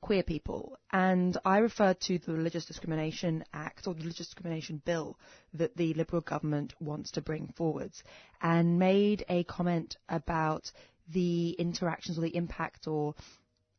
queer 0.00 0.22
people. 0.22 0.78
And 0.92 1.36
I 1.44 1.58
referred 1.58 2.00
to 2.02 2.18
the 2.18 2.32
Religious 2.32 2.66
Discrimination 2.66 3.44
Act 3.52 3.86
or 3.86 3.94
the 3.94 4.00
Religious 4.00 4.26
Discrimination 4.26 4.82
Bill 4.84 5.18
that 5.54 5.76
the 5.76 5.94
Liberal 5.94 6.22
government 6.22 6.74
wants 6.80 7.12
to 7.12 7.22
bring 7.22 7.52
forwards 7.56 8.02
and 8.40 8.78
made 8.78 9.24
a 9.28 9.44
comment 9.44 9.96
about 10.08 10.70
the 11.08 11.50
interactions 11.50 12.18
or 12.18 12.22
the 12.22 12.36
impact 12.36 12.86
or 12.86 13.14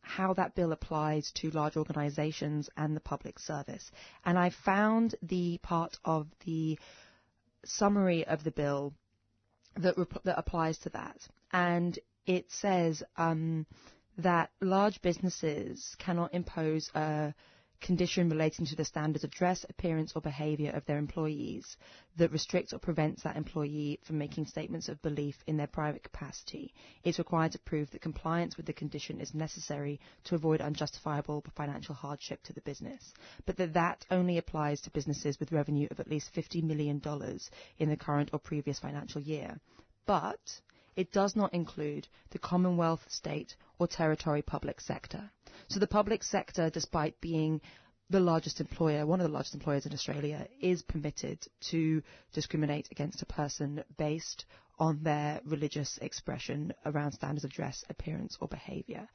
how 0.06 0.34
that 0.34 0.56
bill 0.56 0.72
applies 0.72 1.32
to 1.32 1.49
large 1.49 1.76
organisations 1.76 2.70
and 2.78 2.95
the 2.95 2.99
public 3.01 3.39
service. 3.39 3.91
And 4.24 4.38
I 4.38 4.51
found 4.51 5.16
the 5.22 5.60
part 5.64 5.97
of 6.06 6.28
the 6.45 6.78
summary 7.66 8.26
of 8.26 8.43
the 8.43 8.51
bill 8.51 8.93
that, 9.78 9.97
rep- 9.97 10.24
that 10.24 10.38
applies 10.38 10.78
to 10.80 10.89
that. 10.89 11.18
And 11.51 11.97
it 12.26 12.51
says 12.51 13.03
um, 13.18 13.66
that 14.18 14.51
large 14.62 15.01
businesses 15.01 15.95
cannot 15.97 16.34
impose 16.34 16.89
a 16.93 17.34
condition 17.82 18.30
relating 18.30 18.65
to 18.65 18.76
the 18.76 18.86
standards 18.86 19.23
of 19.23 19.32
dress, 19.32 19.65
appearance, 19.69 20.13
or 20.15 20.21
behaviour 20.21 20.71
of 20.71 20.86
their 20.86 20.97
employees 20.97 21.78
that 22.17 22.32
restricts 22.32 22.73
or 22.73 22.80
prevents 22.80 23.23
that 23.23 23.36
employee 23.36 23.99
from 24.03 24.17
making 24.17 24.45
statements 24.45 24.88
of 24.89 25.01
belief 25.01 25.43
in 25.47 25.57
their 25.57 25.67
private 25.67 26.03
capacity 26.03 26.73
is 27.03 27.17
required 27.17 27.51
to 27.51 27.59
prove 27.59 27.91
that 27.91 28.01
compliance 28.01 28.57
with 28.57 28.65
the 28.65 28.73
condition 28.73 29.19
is 29.19 29.34
necessary 29.34 29.99
to 30.23 30.36
avoid 30.36 30.61
unjustifiable 30.61 31.43
financial 31.55 31.95
hardship 31.95 32.41
to 32.43 32.53
the 32.53 32.61
business, 32.61 33.13
but 33.45 33.57
that 33.57 33.73
that 33.73 34.05
only 34.11 34.38
applies 34.38 34.82
to 34.82 34.89
businesses 34.91 35.39
with 35.39 35.51
revenue 35.51 35.88
of 35.91 35.99
at 35.99 36.09
least 36.09 36.34
$50 36.34 36.63
million 36.63 37.01
in 37.80 37.89
the 37.89 37.97
current 37.97 38.30
or 38.34 38.39
previous 38.39 38.80
financial 38.80 39.21
year. 39.21 39.59
But 40.05 40.61
it 40.95 41.11
does 41.11 41.35
not 41.35 41.53
include 41.53 42.07
the 42.31 42.39
Commonwealth, 42.39 43.05
state, 43.09 43.55
or 43.79 43.87
territory 43.87 44.41
public 44.41 44.79
sector. 44.81 45.29
So 45.67 45.79
the 45.79 45.87
public 45.87 46.23
sector, 46.23 46.69
despite 46.69 47.19
being 47.21 47.61
the 48.09 48.19
largest 48.19 48.61
employer, 48.61 49.05
one 49.05 49.19
of 49.19 49.27
the 49.27 49.33
largest 49.33 49.55
employers 49.55 49.85
in 49.85 49.93
Australia, 49.93 50.47
is 50.61 50.83
permitted 50.83 51.39
to 51.71 52.03
discriminate 52.33 52.87
against 52.91 53.21
a 53.21 53.25
person 53.25 53.83
based 53.97 54.45
on 54.77 55.01
their 55.01 55.41
religious 55.45 55.97
expression 56.01 56.73
around 56.85 57.13
standards 57.13 57.45
of 57.45 57.51
dress, 57.51 57.83
appearance, 57.89 58.37
or 58.39 58.47
behaviour. 58.47 59.07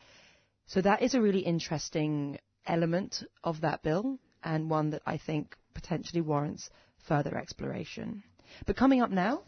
So 0.67 0.81
that 0.81 1.03
is 1.03 1.15
a 1.15 1.21
really 1.21 1.41
interesting 1.41 2.39
element 2.67 3.23
of 3.45 3.61
that 3.61 3.83
bill 3.83 4.19
and 4.43 4.71
one 4.71 4.91
that 4.91 5.03
I 5.07 5.19
think 5.19 5.57
potentially 5.75 6.21
warrants 6.21 6.71
further 7.07 7.37
exploration. 7.37 8.23
But 8.67 8.77
coming 8.77 9.03
up 9.03 9.11
now, 9.11 9.43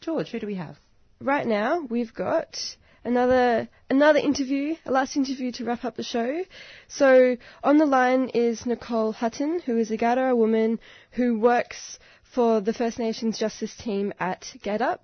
George, 0.00 0.28
who 0.28 0.40
do 0.40 0.46
we 0.46 0.56
have? 0.56 0.78
Right 1.24 1.46
now, 1.46 1.80
we've 1.80 2.12
got 2.12 2.60
another 3.02 3.66
another 3.88 4.18
interview, 4.18 4.76
a 4.84 4.92
last 4.92 5.16
interview 5.16 5.52
to 5.52 5.64
wrap 5.64 5.82
up 5.82 5.96
the 5.96 6.02
show. 6.02 6.44
So 6.86 7.38
on 7.62 7.78
the 7.78 7.86
line 7.86 8.28
is 8.34 8.66
Nicole 8.66 9.12
Hutton, 9.12 9.60
who 9.60 9.78
is 9.78 9.90
a 9.90 9.96
Gadara 9.96 10.36
woman 10.36 10.78
who 11.12 11.38
works 11.38 11.98
for 12.34 12.60
the 12.60 12.74
First 12.74 12.98
Nations 12.98 13.38
Justice 13.38 13.74
Team 13.74 14.12
at 14.20 14.42
GetUp. 14.62 14.98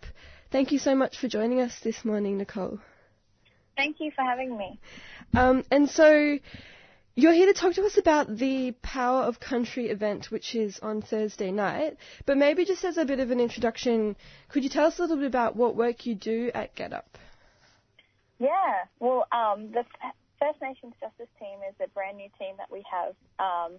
Thank 0.53 0.73
you 0.73 0.79
so 0.79 0.95
much 0.95 1.17
for 1.19 1.27
joining 1.27 1.63
us 1.63 1.81
this 1.83 2.05
morning, 2.05 2.37
Nicole. 2.37 2.81
Thank 3.79 3.97
you 3.99 4.11
for 4.11 4.21
having 4.21 4.59
me. 4.59 4.79
Um, 5.33 5.65
and 5.71 5.89
so 5.89 6.39
you're 7.15 7.33
here 7.33 7.53
to 7.53 7.59
talk 7.59 7.75
to 7.75 7.85
us 7.85 7.99
about 7.99 8.37
the 8.37 8.73
Power 8.83 9.23
of 9.23 9.41
Country 9.41 9.89
event, 9.89 10.31
which 10.31 10.55
is 10.55 10.79
on 10.81 11.03
Thursday 11.03 11.51
night. 11.51 11.97
But 12.27 12.37
maybe 12.37 12.65
just 12.65 12.85
as 12.85 12.97
a 12.97 13.05
bit 13.05 13.21
of 13.21 13.31
an 13.31 13.41
introduction, 13.41 14.17
could 14.49 14.65
you 14.65 14.71
tell 14.71 14.87
us 14.87 14.99
a 14.99 15.03
little 15.03 15.17
bit 15.17 15.27
about 15.27 15.57
what 15.57 15.77
work 15.77 16.07
you 16.07 16.15
do 16.15 16.51
at 16.55 16.75
GetUp? 16.77 17.03
Yeah, 18.39 18.85
well, 19.01 19.27
um, 19.33 19.71
the 19.73 19.85
First 20.41 20.63
Nations 20.63 20.95
Justice 21.01 21.29
Team 21.39 21.59
is 21.69 21.75
a 21.85 21.89
brand 21.89 22.17
new 22.17 22.29
team 22.39 22.55
that 22.57 22.71
we 22.73 22.83
have, 22.91 23.15
um, 23.39 23.77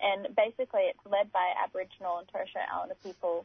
and 0.00 0.34
basically 0.34 0.88
it's 0.88 1.04
led 1.04 1.30
by 1.32 1.52
Aboriginal 1.62 2.18
and 2.18 2.28
Torres 2.28 2.48
Strait 2.48 2.64
Islander 2.72 2.96
people 3.04 3.44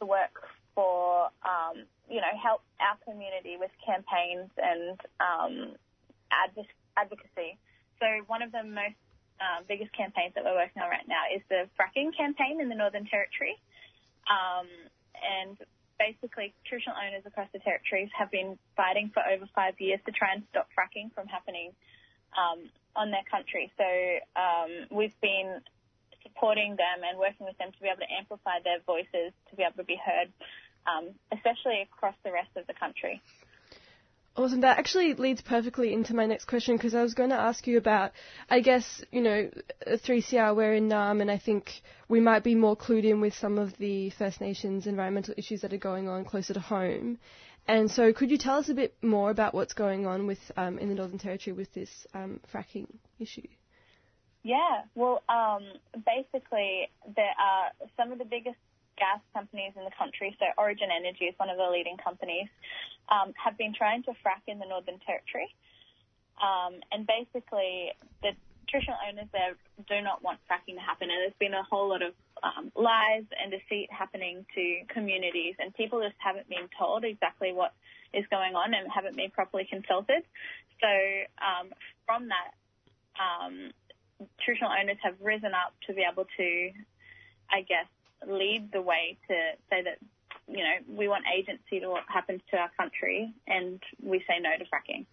to 0.00 0.06
work 0.06 0.44
for, 0.74 1.30
um, 1.44 1.84
you 2.10 2.20
know, 2.20 2.34
help 2.42 2.60
our 2.80 2.98
community 3.06 3.56
with 3.58 3.70
campaigns 3.84 4.50
and 4.58 5.00
um, 5.20 5.76
advocacy. 6.96 7.56
So 8.02 8.26
one 8.26 8.42
of 8.42 8.50
the 8.50 8.66
most 8.66 8.98
um, 9.38 9.62
biggest 9.70 9.94
campaigns 9.94 10.34
that 10.34 10.42
we're 10.42 10.58
working 10.58 10.82
on 10.82 10.90
right 10.90 11.06
now 11.06 11.30
is 11.30 11.38
the 11.46 11.70
fracking 11.78 12.10
campaign 12.10 12.58
in 12.58 12.66
the 12.68 12.74
Northern 12.74 13.06
Territory. 13.06 13.54
Um, 14.26 14.66
and 15.22 15.54
basically, 16.02 16.50
traditional 16.66 16.98
owners 16.98 17.22
across 17.30 17.46
the 17.54 17.62
territories 17.62 18.10
have 18.18 18.34
been 18.34 18.58
fighting 18.74 19.14
for 19.14 19.22
over 19.22 19.46
five 19.54 19.78
years 19.78 20.02
to 20.06 20.10
try 20.10 20.34
and 20.34 20.42
stop 20.50 20.66
fracking 20.74 21.14
from 21.14 21.30
happening 21.30 21.70
um, 22.34 22.66
on 22.98 23.14
their 23.14 23.22
country. 23.30 23.70
So 23.78 23.86
um, 24.34 24.90
we've 24.90 25.14
been 25.22 25.62
supporting 26.26 26.74
them 26.74 27.06
and 27.06 27.22
working 27.22 27.46
with 27.46 27.54
them 27.58 27.70
to 27.70 27.78
be 27.78 27.86
able 27.86 28.02
to 28.02 28.10
amplify 28.10 28.58
their 28.66 28.82
voices 28.82 29.30
to 29.50 29.52
be 29.54 29.62
able 29.62 29.78
to 29.78 29.86
be 29.86 29.98
heard, 29.98 30.26
um, 30.90 31.14
especially 31.30 31.86
across 31.86 32.18
the 32.26 32.34
rest 32.34 32.50
of 32.58 32.66
the 32.66 32.74
country. 32.74 33.22
Awesome. 34.34 34.62
That 34.62 34.78
actually 34.78 35.12
leads 35.12 35.42
perfectly 35.42 35.92
into 35.92 36.14
my 36.14 36.24
next 36.24 36.46
question 36.46 36.76
because 36.76 36.94
I 36.94 37.02
was 37.02 37.12
going 37.12 37.30
to 37.30 37.36
ask 37.36 37.66
you 37.66 37.76
about, 37.76 38.12
I 38.48 38.60
guess, 38.60 39.04
you 39.10 39.20
know, 39.20 39.50
3CR, 39.86 40.56
we're 40.56 40.72
in 40.74 40.88
Naarm, 40.88 41.20
and 41.20 41.30
I 41.30 41.36
think 41.36 41.70
we 42.08 42.18
might 42.18 42.42
be 42.42 42.54
more 42.54 42.74
clued 42.74 43.04
in 43.04 43.20
with 43.20 43.34
some 43.34 43.58
of 43.58 43.76
the 43.76 44.08
First 44.10 44.40
Nations 44.40 44.86
environmental 44.86 45.34
issues 45.36 45.60
that 45.60 45.74
are 45.74 45.78
going 45.78 46.08
on 46.08 46.24
closer 46.24 46.54
to 46.54 46.60
home. 46.60 47.18
And 47.68 47.90
so, 47.90 48.12
could 48.14 48.30
you 48.30 48.38
tell 48.38 48.56
us 48.56 48.70
a 48.70 48.74
bit 48.74 48.96
more 49.02 49.30
about 49.30 49.52
what's 49.52 49.74
going 49.74 50.06
on 50.06 50.26
with 50.26 50.40
um, 50.56 50.78
in 50.78 50.88
the 50.88 50.94
Northern 50.94 51.18
Territory 51.18 51.54
with 51.54 51.72
this 51.74 52.06
um, 52.14 52.40
fracking 52.52 52.86
issue? 53.20 53.46
Yeah, 54.42 54.82
well, 54.94 55.22
um, 55.28 55.62
basically, 56.04 56.88
there 57.14 57.34
are 57.38 57.70
some 57.96 58.10
of 58.10 58.18
the 58.18 58.24
biggest 58.24 58.56
gas 58.98 59.20
companies 59.32 59.72
in 59.76 59.84
the 59.84 59.94
country, 59.96 60.36
so 60.38 60.46
Origin 60.58 60.88
Energy 60.94 61.26
is 61.26 61.34
one 61.38 61.50
of 61.50 61.56
the 61.56 61.68
leading 61.70 61.96
companies, 61.96 62.48
um, 63.08 63.32
have 63.36 63.56
been 63.56 63.74
trying 63.74 64.02
to 64.04 64.12
frack 64.22 64.44
in 64.46 64.58
the 64.58 64.66
Northern 64.66 64.98
Territory. 65.06 65.48
Um, 66.40 66.80
and 66.90 67.06
basically, 67.06 67.92
the 68.22 68.32
traditional 68.68 68.96
owners 69.08 69.28
there 69.32 69.54
do 69.88 70.00
not 70.00 70.22
want 70.22 70.40
fracking 70.48 70.74
to 70.74 70.84
happen, 70.84 71.10
and 71.10 71.18
there's 71.20 71.38
been 71.38 71.54
a 71.54 71.62
whole 71.62 71.88
lot 71.88 72.02
of 72.02 72.14
um, 72.42 72.72
lies 72.74 73.24
and 73.38 73.52
deceit 73.52 73.88
happening 73.92 74.44
to 74.54 74.82
communities, 74.92 75.54
and 75.58 75.74
people 75.74 76.00
just 76.00 76.18
haven't 76.18 76.48
been 76.48 76.68
told 76.78 77.04
exactly 77.04 77.52
what 77.52 77.72
is 78.12 78.24
going 78.30 78.54
on 78.54 78.74
and 78.74 78.90
haven't 78.90 79.16
been 79.16 79.30
properly 79.30 79.66
consulted. 79.68 80.22
So 80.80 80.90
um, 81.38 81.70
from 82.06 82.28
that, 82.28 82.52
um, 83.16 83.70
traditional 84.42 84.70
owners 84.70 84.98
have 85.02 85.14
risen 85.20 85.52
up 85.52 85.72
to 85.86 85.94
be 85.94 86.02
able 86.02 86.26
to, 86.36 86.70
I 87.50 87.62
guess, 87.62 87.86
lead 88.26 88.70
the 88.72 88.82
way 88.82 89.18
to 89.28 89.34
say 89.70 89.82
that, 89.82 89.98
you 90.48 90.58
know, 90.58 90.74
we 90.88 91.08
want 91.08 91.24
agency 91.32 91.80
to 91.80 91.88
what 91.88 92.04
happens 92.08 92.40
to 92.50 92.56
our 92.56 92.70
country 92.76 93.32
and 93.46 93.82
we 94.02 94.18
say 94.20 94.38
no 94.40 94.50
to 94.58 94.64
fracking. 94.64 95.06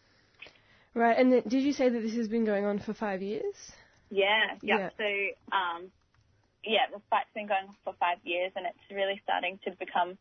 Right, 0.94 1.18
and 1.18 1.32
th- 1.32 1.44
did 1.46 1.64
you 1.64 1.74
say 1.74 1.90
that 1.90 2.00
this 2.00 2.16
has 2.16 2.28
been 2.28 2.46
going 2.46 2.66
on 2.66 2.80
for 2.80 2.94
five 2.94 3.22
years? 3.22 3.56
Yeah, 4.10 4.56
Yeah. 4.62 4.78
yeah. 4.78 4.90
So, 4.98 5.56
um, 5.56 5.92
yeah, 6.64 6.88
the 6.92 7.00
fight's 7.10 7.30
been 7.34 7.48
going 7.48 7.68
on 7.68 7.76
for 7.84 7.94
five 8.00 8.18
years 8.24 8.52
and 8.56 8.66
it's 8.66 8.92
really 8.92 9.22
starting 9.24 9.60
to 9.66 9.72
become, 9.72 10.18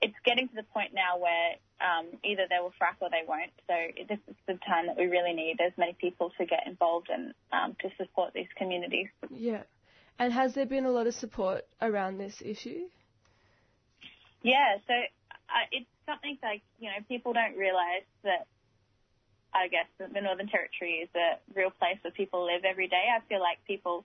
it's 0.00 0.14
getting 0.24 0.48
to 0.48 0.54
the 0.54 0.62
point 0.62 0.94
now 0.94 1.18
where 1.18 1.56
um, 1.80 2.06
either 2.22 2.46
they 2.48 2.58
will 2.62 2.72
frack 2.80 2.96
or 3.00 3.10
they 3.10 3.22
won't. 3.26 3.50
So 3.66 3.74
this 4.08 4.18
is 4.28 4.36
the 4.46 4.54
time 4.66 4.86
that 4.86 4.96
we 4.96 5.06
really 5.06 5.34
need 5.34 5.60
as 5.60 5.72
many 5.76 5.94
people 5.94 6.32
to 6.38 6.46
get 6.46 6.66
involved 6.66 7.08
and 7.12 7.34
um, 7.52 7.76
to 7.80 7.90
support 7.98 8.32
these 8.32 8.48
communities. 8.56 9.08
Yeah. 9.30 9.62
And 10.18 10.32
has 10.32 10.54
there 10.54 10.66
been 10.66 10.84
a 10.84 10.90
lot 10.90 11.06
of 11.06 11.14
support 11.14 11.66
around 11.82 12.18
this 12.18 12.40
issue? 12.44 12.86
Yeah, 14.42 14.78
so 14.86 14.94
uh, 14.94 15.66
it's 15.72 15.86
something 16.06 16.38
like, 16.42 16.62
you 16.78 16.88
know, 16.88 17.02
people 17.08 17.32
don't 17.32 17.56
realise 17.56 18.06
that, 18.22 18.46
I 19.52 19.68
guess, 19.68 19.86
that 19.98 20.12
the 20.12 20.20
Northern 20.20 20.48
Territory 20.48 21.02
is 21.02 21.08
a 21.16 21.38
real 21.54 21.70
place 21.70 21.98
where 22.02 22.12
people 22.12 22.44
live 22.44 22.64
every 22.64 22.86
day. 22.88 23.04
I 23.10 23.20
feel 23.28 23.40
like 23.40 23.58
people 23.66 24.04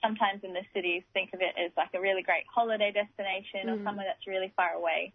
sometimes 0.00 0.44
in 0.44 0.54
the 0.54 0.64
cities 0.72 1.02
think 1.12 1.34
of 1.34 1.40
it 1.40 1.54
as 1.58 1.72
like 1.76 1.90
a 1.92 2.00
really 2.00 2.22
great 2.22 2.44
holiday 2.48 2.90
destination 2.90 3.68
or 3.68 3.76
Mm. 3.76 3.84
somewhere 3.84 4.06
that's 4.06 4.26
really 4.26 4.52
far 4.56 4.72
away. 4.72 5.12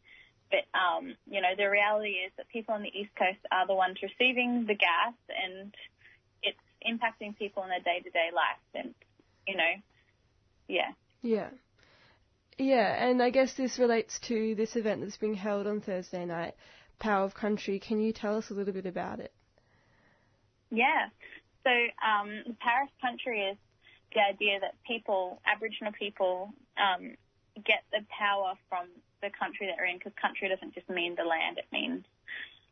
But, 0.51 0.65
um, 0.77 1.15
you 1.25 1.41
know, 1.41 1.55
the 1.57 1.65
reality 1.65 2.21
is 2.21 2.31
that 2.37 2.47
people 2.49 2.75
on 2.75 2.83
the 2.83 2.93
East 2.93 3.15
Coast 3.15 3.39
are 3.51 3.65
the 3.65 3.73
ones 3.73 3.97
receiving 4.03 4.65
the 4.67 4.75
gas 4.75 5.15
and 5.29 5.73
it's 6.43 6.61
impacting 6.85 7.35
people 7.35 7.63
in 7.63 7.69
their 7.69 7.79
day-to-day 7.79 8.29
life. 8.31 8.61
And, 8.75 8.93
you 9.47 9.57
know, 9.57 9.73
yeah. 10.67 10.91
Yeah. 11.21 11.49
Yeah, 12.57 13.05
and 13.05 13.21
I 13.21 13.31
guess 13.31 13.53
this 13.55 13.77
relates 13.79 14.17
to 14.27 14.55
this 14.55 14.75
event 14.75 15.01
that's 15.01 15.17
being 15.17 15.33
held 15.33 15.67
on 15.67 15.81
Thursday 15.81 16.25
night, 16.25 16.55
Power 16.99 17.25
of 17.25 17.33
Country. 17.33 17.79
Can 17.79 17.99
you 17.99 18.13
tell 18.13 18.37
us 18.37 18.49
a 18.49 18.53
little 18.53 18.73
bit 18.73 18.85
about 18.85 19.19
it? 19.19 19.33
Yeah. 20.71 21.09
So 21.63 21.69
um, 21.71 22.43
the 22.47 22.55
Paris 22.61 22.91
country 23.01 23.41
is 23.41 23.57
the 24.13 24.21
idea 24.21 24.59
that 24.61 24.75
people, 24.87 25.41
Aboriginal 25.45 25.91
people, 25.91 26.53
um, 26.77 27.15
get 27.55 27.83
the 27.91 28.05
power 28.07 28.53
from 28.69 28.87
the 29.21 29.29
country 29.37 29.67
that 29.67 29.75
they're 29.77 29.87
in 29.87 29.97
because 29.97 30.13
country 30.21 30.47
doesn't 30.47 30.73
just 30.73 30.89
mean 30.89 31.15
the 31.15 31.23
land, 31.23 31.57
it 31.57 31.67
means 31.71 32.03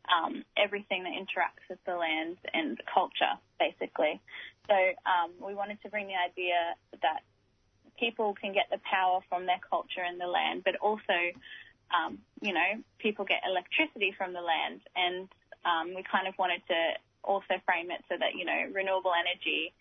um, 0.08 0.44
everything 0.56 1.04
that 1.04 1.12
interacts 1.12 1.64
with 1.68 1.78
the 1.86 1.96
land 1.96 2.36
and 2.52 2.76
the 2.76 2.84
culture, 2.92 3.40
basically. 3.58 4.20
So 4.68 4.74
um, 5.04 5.32
we 5.40 5.54
wanted 5.54 5.80
to 5.82 5.88
bring 5.88 6.06
the 6.06 6.16
idea 6.16 6.76
that 7.00 7.24
people 7.98 8.34
can 8.34 8.52
get 8.52 8.66
the 8.70 8.78
power 8.88 9.20
from 9.28 9.46
their 9.46 9.60
culture 9.68 10.02
and 10.06 10.20
the 10.20 10.26
land, 10.26 10.62
but 10.64 10.76
also, 10.76 11.18
um, 11.94 12.18
you 12.40 12.52
know, 12.52 12.82
people 12.98 13.24
get 13.24 13.42
electricity 13.46 14.14
from 14.16 14.32
the 14.32 14.40
land. 14.40 14.80
And 14.96 15.28
um, 15.64 15.94
we 15.94 16.02
kind 16.04 16.26
of 16.28 16.34
wanted 16.38 16.62
to 16.68 16.80
also 17.22 17.54
frame 17.64 17.90
it 17.90 18.02
so 18.08 18.16
that, 18.18 18.34
you 18.36 18.44
know, 18.44 18.72
renewable 18.72 19.12
energy, 19.12 19.72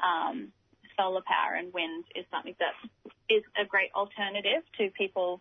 um, 0.00 0.52
solar 0.96 1.22
power 1.26 1.54
and 1.56 1.72
wind 1.72 2.04
is 2.14 2.24
something 2.30 2.54
that 2.58 2.74
is 3.28 3.42
a 3.60 3.64
great 3.64 3.90
alternative 3.94 4.62
to 4.78 4.90
people 4.96 5.40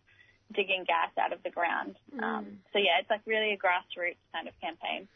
digging 0.54 0.86
gas 0.88 1.12
out 1.20 1.34
of 1.34 1.42
the 1.44 1.50
ground. 1.50 1.96
Um, 2.22 2.60
so 2.72 2.80
yeah, 2.80 3.02
it's 3.02 3.10
like 3.10 3.22
really 3.26 3.54
a 3.54 3.58
grassroots 3.58 4.22
kind 4.34 4.48
of 4.48 4.54
campaign. 4.62 5.08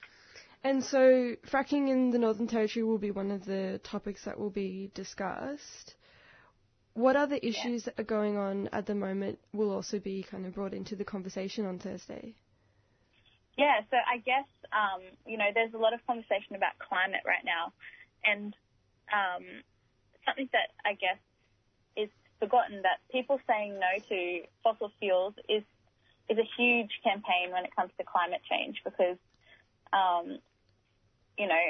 And 0.64 0.84
so, 0.84 1.36
fracking 1.48 1.90
in 1.90 2.10
the 2.10 2.18
Northern 2.18 2.48
Territory 2.48 2.84
will 2.84 2.98
be 2.98 3.12
one 3.12 3.32
of 3.32 3.46
the 3.46 3.80
topics 3.84 4.26
that 4.26 4.40
will 4.40 4.50
be 4.50 4.92
discussed. 4.96 5.96
What 6.98 7.16
other 7.16 7.36
issues 7.36 7.84
that 7.84 8.00
are 8.00 8.04
going 8.04 8.38
on 8.38 8.70
at 8.74 8.88
the 8.88 8.96
moment 8.96 9.38
will 9.54 9.70
also 9.70 10.00
be 10.00 10.24
kind 10.24 10.48
of 10.48 10.56
brought 10.56 10.74
into 10.74 10.96
the 10.96 11.06
conversation 11.06 11.64
on 11.64 11.78
Thursday? 11.78 12.34
Yeah, 13.56 13.82
so 13.92 13.98
I 13.98 14.18
guess, 14.18 14.50
um, 14.74 15.04
you 15.24 15.38
know, 15.38 15.46
there's 15.54 15.76
a 15.76 15.78
lot 15.78 15.94
of 15.94 16.00
conversation 16.08 16.56
about 16.56 16.72
climate 16.80 17.22
right 17.24 17.46
now. 17.46 17.72
And 18.26 18.52
um, 19.14 19.46
something 20.26 20.50
that 20.54 20.74
I 20.90 20.94
guess 20.94 21.22
is 21.96 22.10
forgotten 22.40 22.82
that 22.82 22.98
people 23.12 23.40
saying 23.46 23.78
no 23.78 24.02
to 24.10 24.42
fossil 24.64 24.92
fuels 25.00 25.36
is 25.48 25.62
is 26.30 26.40
a 26.40 26.50
huge 26.58 26.90
campaign 27.04 27.54
when 27.54 27.64
it 27.64 27.76
comes 27.76 27.92
to 28.00 28.04
climate 28.06 28.42
change 28.50 28.82
because, 28.84 29.18
um, 29.94 30.40
you 31.38 31.46
know, 31.46 31.66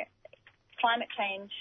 climate 0.79 1.09
change 1.17 1.51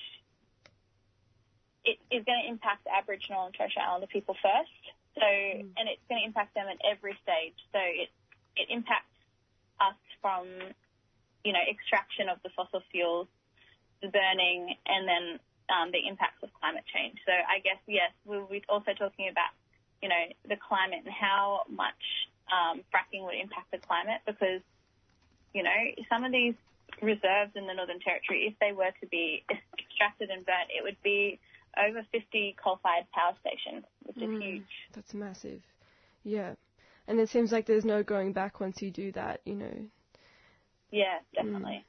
it 1.86 2.02
is 2.10 2.26
going 2.26 2.42
to 2.42 2.48
impact 2.50 2.84
Aboriginal 2.90 3.46
and 3.46 3.54
Torres 3.54 3.70
Strait 3.70 3.86
Islander 3.86 4.10
people 4.10 4.34
first. 4.42 4.82
So, 5.14 5.24
and 5.24 5.86
it's 5.88 6.02
going 6.10 6.20
to 6.20 6.26
impact 6.26 6.52
them 6.58 6.66
at 6.68 6.76
every 6.84 7.16
stage. 7.22 7.56
So 7.72 7.80
it 7.80 8.10
it 8.56 8.68
impacts 8.68 9.14
us 9.80 9.96
from, 10.20 10.48
you 11.44 11.52
know, 11.52 11.62
extraction 11.70 12.28
of 12.28 12.42
the 12.42 12.50
fossil 12.56 12.82
fuels, 12.90 13.28
the 14.02 14.08
burning, 14.08 14.74
and 14.84 15.06
then 15.06 15.24
um, 15.68 15.92
the 15.92 16.02
impacts 16.08 16.42
of 16.42 16.50
climate 16.60 16.84
change. 16.92 17.16
So 17.24 17.32
I 17.32 17.60
guess 17.60 17.80
yes, 17.86 18.12
we'll 18.24 18.46
be 18.46 18.64
also 18.68 18.92
talking 18.92 19.28
about, 19.28 19.52
you 20.02 20.08
know, 20.08 20.24
the 20.48 20.56
climate 20.56 21.04
and 21.04 21.14
how 21.14 21.64
much 21.70 22.28
um, 22.50 22.82
fracking 22.92 23.24
would 23.24 23.36
impact 23.36 23.70
the 23.70 23.78
climate 23.78 24.20
because, 24.26 24.60
you 25.54 25.62
know, 25.62 25.80
some 26.08 26.24
of 26.24 26.32
these 26.32 26.54
reserves 27.02 27.52
in 27.54 27.66
the 27.66 27.74
Northern 27.74 28.00
Territory, 28.00 28.48
if 28.48 28.54
they 28.60 28.72
were 28.72 28.92
to 29.00 29.06
be 29.06 29.44
extracted 29.78 30.30
and 30.30 30.44
burnt, 30.44 30.72
it 30.72 30.82
would 30.82 31.00
be 31.02 31.38
over 31.78 32.04
50 32.12 32.56
coal-fired 32.62 33.06
power 33.12 33.34
stations, 33.40 33.84
which 34.04 34.16
is 34.16 34.22
Mm, 34.22 34.42
huge. 34.42 34.72
That's 34.92 35.14
massive. 35.14 35.62
Yeah. 36.24 36.54
And 37.06 37.20
it 37.20 37.28
seems 37.28 37.52
like 37.52 37.66
there's 37.66 37.84
no 37.84 38.02
going 38.02 38.32
back 38.32 38.60
once 38.60 38.82
you 38.82 38.90
do 38.90 39.12
that, 39.12 39.40
you 39.44 39.54
know. 39.54 39.88
Yeah, 40.90 41.18
definitely. 41.34 41.84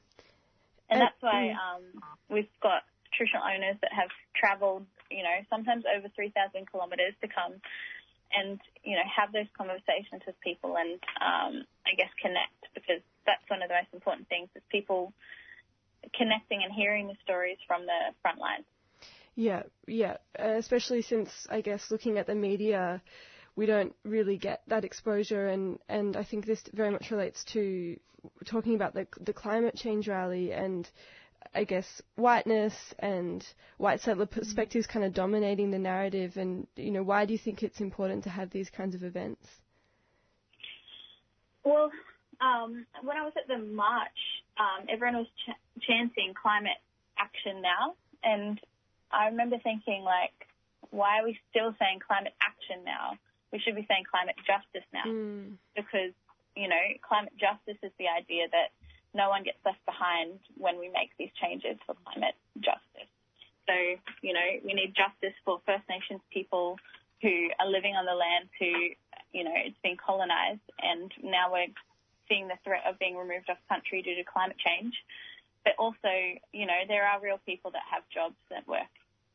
And 0.89 1.01
Uh, 1.01 1.05
that's 1.05 1.21
why 1.21 1.53
mm. 1.53 1.57
um, 1.57 2.03
we've 2.29 2.59
got 2.61 2.83
traditional 3.13 3.43
owners 3.43 3.77
that 3.81 3.91
have 3.93 4.09
travelled, 4.35 4.85
you 5.09 5.23
know, 5.23 5.37
sometimes 5.49 5.85
over 5.85 6.07
3,000 6.09 6.69
kilometres 6.71 7.13
to 7.21 7.27
come 7.27 7.61
and, 8.31 8.59
you 8.83 8.95
know, 8.95 9.03
have 9.07 9.31
those 9.31 9.47
conversations 9.57 10.21
with 10.25 10.39
people 10.41 10.77
and, 10.77 10.99
um, 11.21 11.65
I 11.85 11.95
guess, 11.95 12.11
connect 12.21 12.67
because 12.73 13.01
that's 13.25 13.43
one 13.49 13.61
of 13.63 13.69
the 13.69 13.75
most 13.75 13.93
important 13.93 14.27
things 14.27 14.49
is 14.55 14.61
people 14.69 15.13
connecting 16.13 16.63
and 16.63 16.73
hearing 16.73 17.07
the 17.07 17.15
stories 17.23 17.57
from 17.67 17.85
the 17.85 18.13
front 18.21 18.39
lines. 18.39 18.65
Yeah, 19.37 19.61
yeah. 19.85 20.17
Uh, 20.37 20.55
especially 20.57 21.03
since 21.03 21.29
I 21.47 21.61
guess 21.61 21.91
looking 21.91 22.17
at 22.17 22.25
the 22.25 22.33
media, 22.33 23.03
we 23.55 23.67
don't 23.67 23.93
really 24.03 24.35
get 24.35 24.63
that 24.67 24.83
exposure, 24.83 25.47
and 25.47 25.77
and 25.87 26.17
I 26.17 26.23
think 26.23 26.47
this 26.47 26.63
very 26.73 26.89
much 26.89 27.11
relates 27.11 27.43
to 27.53 27.99
talking 28.45 28.73
about 28.73 28.95
the 28.95 29.07
the 29.21 29.33
climate 29.33 29.75
change 29.75 30.09
rally 30.09 30.51
and. 30.51 30.89
I 31.55 31.63
guess 31.63 32.01
whiteness 32.15 32.73
and 32.99 33.45
white 33.77 34.01
settler 34.01 34.25
perspectives 34.25 34.85
kind 34.85 35.05
of 35.05 35.13
dominating 35.13 35.71
the 35.71 35.79
narrative, 35.79 36.35
and 36.35 36.67
you 36.75 36.91
know, 36.91 37.03
why 37.03 37.25
do 37.25 37.31
you 37.31 37.39
think 37.39 37.63
it's 37.63 37.79
important 37.79 38.25
to 38.25 38.29
have 38.29 38.49
these 38.49 38.69
kinds 38.69 38.95
of 38.95 39.03
events? 39.03 39.47
Well, 41.63 41.89
um, 42.41 42.85
when 43.01 43.15
I 43.15 43.23
was 43.23 43.33
at 43.37 43.47
the 43.47 43.63
march, 43.63 44.19
um, 44.57 44.87
everyone 44.89 45.17
was 45.19 45.27
ch- 45.27 45.83
chanting 45.87 46.33
climate 46.33 46.81
action 47.17 47.61
now, 47.61 47.95
and 48.23 48.59
I 49.11 49.27
remember 49.27 49.57
thinking 49.63 50.03
like, 50.03 50.33
why 50.91 51.19
are 51.19 51.25
we 51.25 51.39
still 51.49 51.75
saying 51.79 51.99
climate 52.05 52.33
action 52.41 52.83
now? 52.85 53.17
We 53.51 53.59
should 53.59 53.75
be 53.75 53.87
saying 53.87 54.03
climate 54.11 54.35
justice 54.43 54.87
now, 54.91 55.07
mm. 55.07 55.55
because 55.75 56.11
you 56.57 56.67
know, 56.67 56.85
climate 57.05 57.37
justice 57.37 57.77
is 57.85 57.93
the 58.01 58.09
idea 58.09 58.49
that 58.49 58.73
no 59.13 59.29
one 59.29 59.45
gets 59.45 59.61
left 59.63 59.79
behind 59.85 60.41
when 60.57 60.81
we 60.81 60.89
make 60.89 61.13
these 61.21 61.29
changes 61.37 61.77
for 61.85 61.93
climate 62.01 62.33
justice. 62.57 63.07
So, 63.69 63.77
you 64.25 64.33
know, 64.33 64.49
we 64.65 64.73
need 64.73 64.97
justice 64.97 65.37
for 65.45 65.61
First 65.69 65.85
Nations 65.87 66.19
people 66.33 66.81
who 67.21 67.53
are 67.61 67.69
living 67.69 67.93
on 67.93 68.09
the 68.09 68.17
land 68.17 68.49
who, 68.57 68.73
you 69.37 69.43
know, 69.45 69.53
it's 69.53 69.77
been 69.85 69.97
colonized 70.01 70.65
and 70.81 71.13
now 71.21 71.53
we're 71.53 71.69
seeing 72.27 72.47
the 72.47 72.57
threat 72.65 72.83
of 72.89 72.97
being 72.97 73.15
removed 73.15 73.49
off 73.49 73.61
country 73.69 74.01
due 74.01 74.15
to 74.15 74.25
climate 74.25 74.57
change. 74.57 74.97
But 75.63 75.75
also, 75.77 76.09
you 76.53 76.65
know, 76.65 76.87
there 76.87 77.05
are 77.05 77.21
real 77.21 77.39
people 77.45 77.71
that 77.71 77.85
have 77.91 78.03
jobs 78.09 78.39
that 78.49 78.67
work 78.67 78.89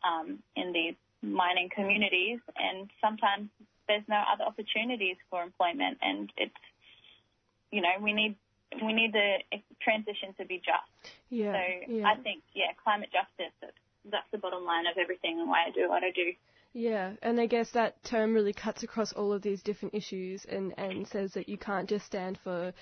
um, 0.05 0.38
in 0.57 0.72
these 0.72 0.94
mining 1.22 1.68
communities 1.74 2.40
and 2.57 2.90
sometimes 3.00 3.48
there's 3.88 4.03
no 4.09 4.22
other 4.32 4.44
opportunities 4.44 5.16
for 5.30 5.42
employment 5.42 5.98
and 6.03 6.32
it's, 6.36 6.55
you 7.70 7.80
know, 7.80 7.94
we 8.00 8.12
need 8.12 8.36
we 8.82 8.92
need 8.92 9.12
the 9.12 9.36
transition 9.82 10.34
to 10.38 10.46
be 10.46 10.57
just. 10.57 11.14
Yeah, 11.28 11.53
so 11.53 11.92
yeah. 11.92 12.07
I 12.07 12.16
think, 12.16 12.42
yeah, 12.55 12.72
climate 12.82 13.11
justice, 13.12 13.53
that's, 13.61 13.72
that's 14.11 14.30
the 14.32 14.38
bottom 14.38 14.64
line 14.64 14.86
of 14.86 14.96
everything 14.98 15.40
and 15.40 15.48
why 15.48 15.64
I 15.66 15.70
do 15.70 15.88
what 15.88 16.03
I 16.03 16.11
do. 16.11 16.32
Yeah, 16.72 17.12
and 17.20 17.38
I 17.38 17.46
guess 17.46 17.70
that 17.72 18.03
term 18.03 18.32
really 18.32 18.55
cuts 18.55 18.82
across 18.82 19.12
all 19.12 19.32
of 19.32 19.42
these 19.42 19.62
different 19.62 19.94
issues 19.94 20.46
and, 20.46 20.72
and 20.78 21.07
says 21.07 21.32
that 21.34 21.48
you 21.48 21.59
can't 21.59 21.88
just 21.88 22.07
stand 22.07 22.38
for, 22.42 22.72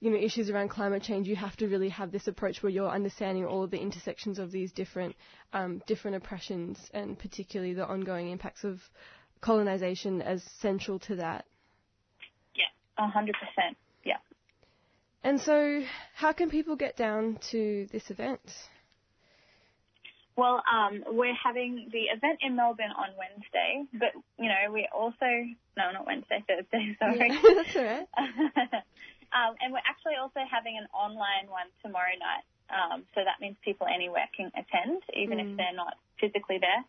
you 0.00 0.10
know, 0.10 0.16
issues 0.16 0.50
around 0.50 0.68
climate 0.68 1.02
change. 1.02 1.26
You 1.26 1.36
have 1.36 1.56
to 1.56 1.68
really 1.68 1.88
have 1.88 2.12
this 2.12 2.26
approach 2.26 2.62
where 2.62 2.70
you're 2.70 2.90
understanding 2.90 3.44
all 3.46 3.64
of 3.64 3.70
the 3.70 3.78
intersections 3.78 4.38
of 4.38 4.50
these 4.50 4.72
different, 4.72 5.16
um, 5.52 5.82
different 5.86 6.16
oppressions 6.16 6.78
and 6.92 7.18
particularly 7.18 7.72
the 7.72 7.86
ongoing 7.86 8.30
impacts 8.30 8.64
of 8.64 8.80
colonization 9.40 10.20
as 10.22 10.42
central 10.60 10.98
to 11.00 11.16
that. 11.16 11.46
Yeah, 12.54 13.04
a 13.04 13.08
hundred 13.08 13.36
percent. 13.36 13.76
Yeah. 14.04 14.18
And 15.22 15.40
so, 15.40 15.82
how 16.14 16.32
can 16.32 16.50
people 16.50 16.76
get 16.76 16.96
down 16.96 17.38
to 17.50 17.86
this 17.92 18.10
event? 18.10 18.40
Well, 20.36 20.62
um, 20.70 21.02
we're 21.06 21.34
having 21.42 21.88
the 21.90 22.14
event 22.14 22.40
in 22.42 22.56
Melbourne 22.56 22.92
on 22.94 23.08
Wednesday, 23.16 23.84
but 23.94 24.12
you 24.38 24.48
know 24.48 24.70
we're 24.70 24.92
also 24.94 25.26
no, 25.76 25.92
not 25.92 26.06
Wednesday, 26.06 26.42
Thursday. 26.46 26.96
Sorry. 26.98 27.30
That's 27.54 27.76
all 27.76 27.84
right. 27.84 28.06
um, 29.36 29.52
and 29.60 29.68
we're 29.72 29.84
actually 29.84 30.16
also 30.16 30.40
having 30.48 30.78
an 30.80 30.88
online 30.96 31.50
one 31.52 31.68
tomorrow 31.84 32.16
night. 32.18 32.44
Um, 32.72 33.04
so 33.14 33.20
that 33.22 33.38
means 33.40 33.54
people 33.62 33.86
anywhere 33.86 34.26
can 34.34 34.50
attend, 34.56 35.02
even 35.14 35.38
if 35.38 35.46
Mm. 35.46 35.56
they're 35.56 35.72
not 35.76 35.94
physically 36.18 36.58
there. 36.58 36.82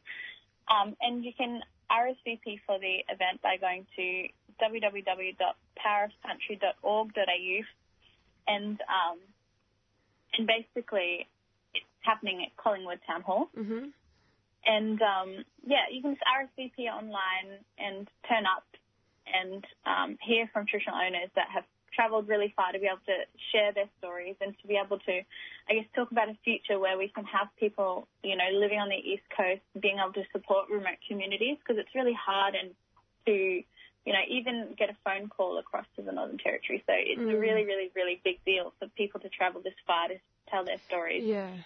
Um, 0.70 0.96
and 1.02 1.24
you 1.24 1.34
can 1.34 1.62
RSVP 1.92 2.62
for 2.66 2.80
the 2.80 3.04
event 3.10 3.42
by 3.42 3.58
going 3.58 3.86
to 3.96 4.30
www.powerofcountry.org.au 4.62 7.62
and 8.48 8.82
um, 8.82 9.20
and 10.38 10.48
basically 10.48 11.28
it's 11.74 11.86
happening 12.02 12.44
at 12.44 12.56
Collingwood 12.58 13.00
Town 13.06 13.22
Hall. 13.22 13.50
Mm-hmm. 13.58 13.90
And 14.66 15.02
um, 15.02 15.46
yeah, 15.66 15.88
you 15.92 16.02
can 16.02 16.16
just 16.16 16.24
RSVP 16.26 16.90
online 16.92 17.60
and 17.78 18.10
turn 18.28 18.46
up 18.46 18.66
and 19.28 19.66
um, 19.86 20.18
hear 20.22 20.50
from 20.52 20.66
traditional 20.66 20.98
owners 20.98 21.30
that 21.36 21.48
have 21.54 21.64
travelled 21.98 22.30
really 22.30 22.54
far 22.56 22.72
to 22.72 22.80
be 22.80 22.86
able 22.86 23.02
to 23.10 23.18
share 23.52 23.74
their 23.74 23.90
stories 23.98 24.36
and 24.40 24.54
to 24.62 24.68
be 24.68 24.78
able 24.78 25.00
to, 25.00 25.16
I 25.68 25.74
guess, 25.74 25.90
talk 25.96 26.12
about 26.12 26.30
a 26.30 26.38
future 26.46 26.78
where 26.78 26.98
we 26.98 27.10
can 27.10 27.26
have 27.26 27.48
people, 27.60 28.08
you 28.24 28.38
know, 28.38 28.46
living 28.54 28.78
on 28.80 28.90
the 28.90 29.02
East 29.02 29.26
Coast 29.36 29.66
being 29.82 29.98
able 29.98 30.14
to 30.14 30.24
support 30.32 30.70
remote 30.70 31.02
communities 31.10 31.58
because 31.58 31.82
it's 31.82 31.96
really 31.96 32.14
hard 32.14 32.54
and 32.54 32.70
to, 33.26 33.34
you 33.34 34.14
know, 34.14 34.24
even 34.30 34.76
get 34.78 34.90
a 34.92 34.98
phone 35.04 35.28
call 35.28 35.58
across 35.58 35.86
to 35.96 36.04
the 36.04 36.12
Northern 36.12 36.38
Territory. 36.38 36.84
So 36.86 36.94
it's 36.94 37.20
a 37.20 37.36
Mm. 37.36 37.42
really, 37.42 37.66
really, 37.66 37.92
really 37.96 38.22
big 38.24 38.38
deal 38.46 38.74
for 38.78 38.88
people 38.90 39.20
to 39.22 39.30
travel 39.30 39.62
this 39.62 39.74
far 39.88 40.08
to 40.10 40.20
tell 40.50 40.64
their 40.64 40.80
stories. 40.88 41.24
Yeah. 41.26 41.58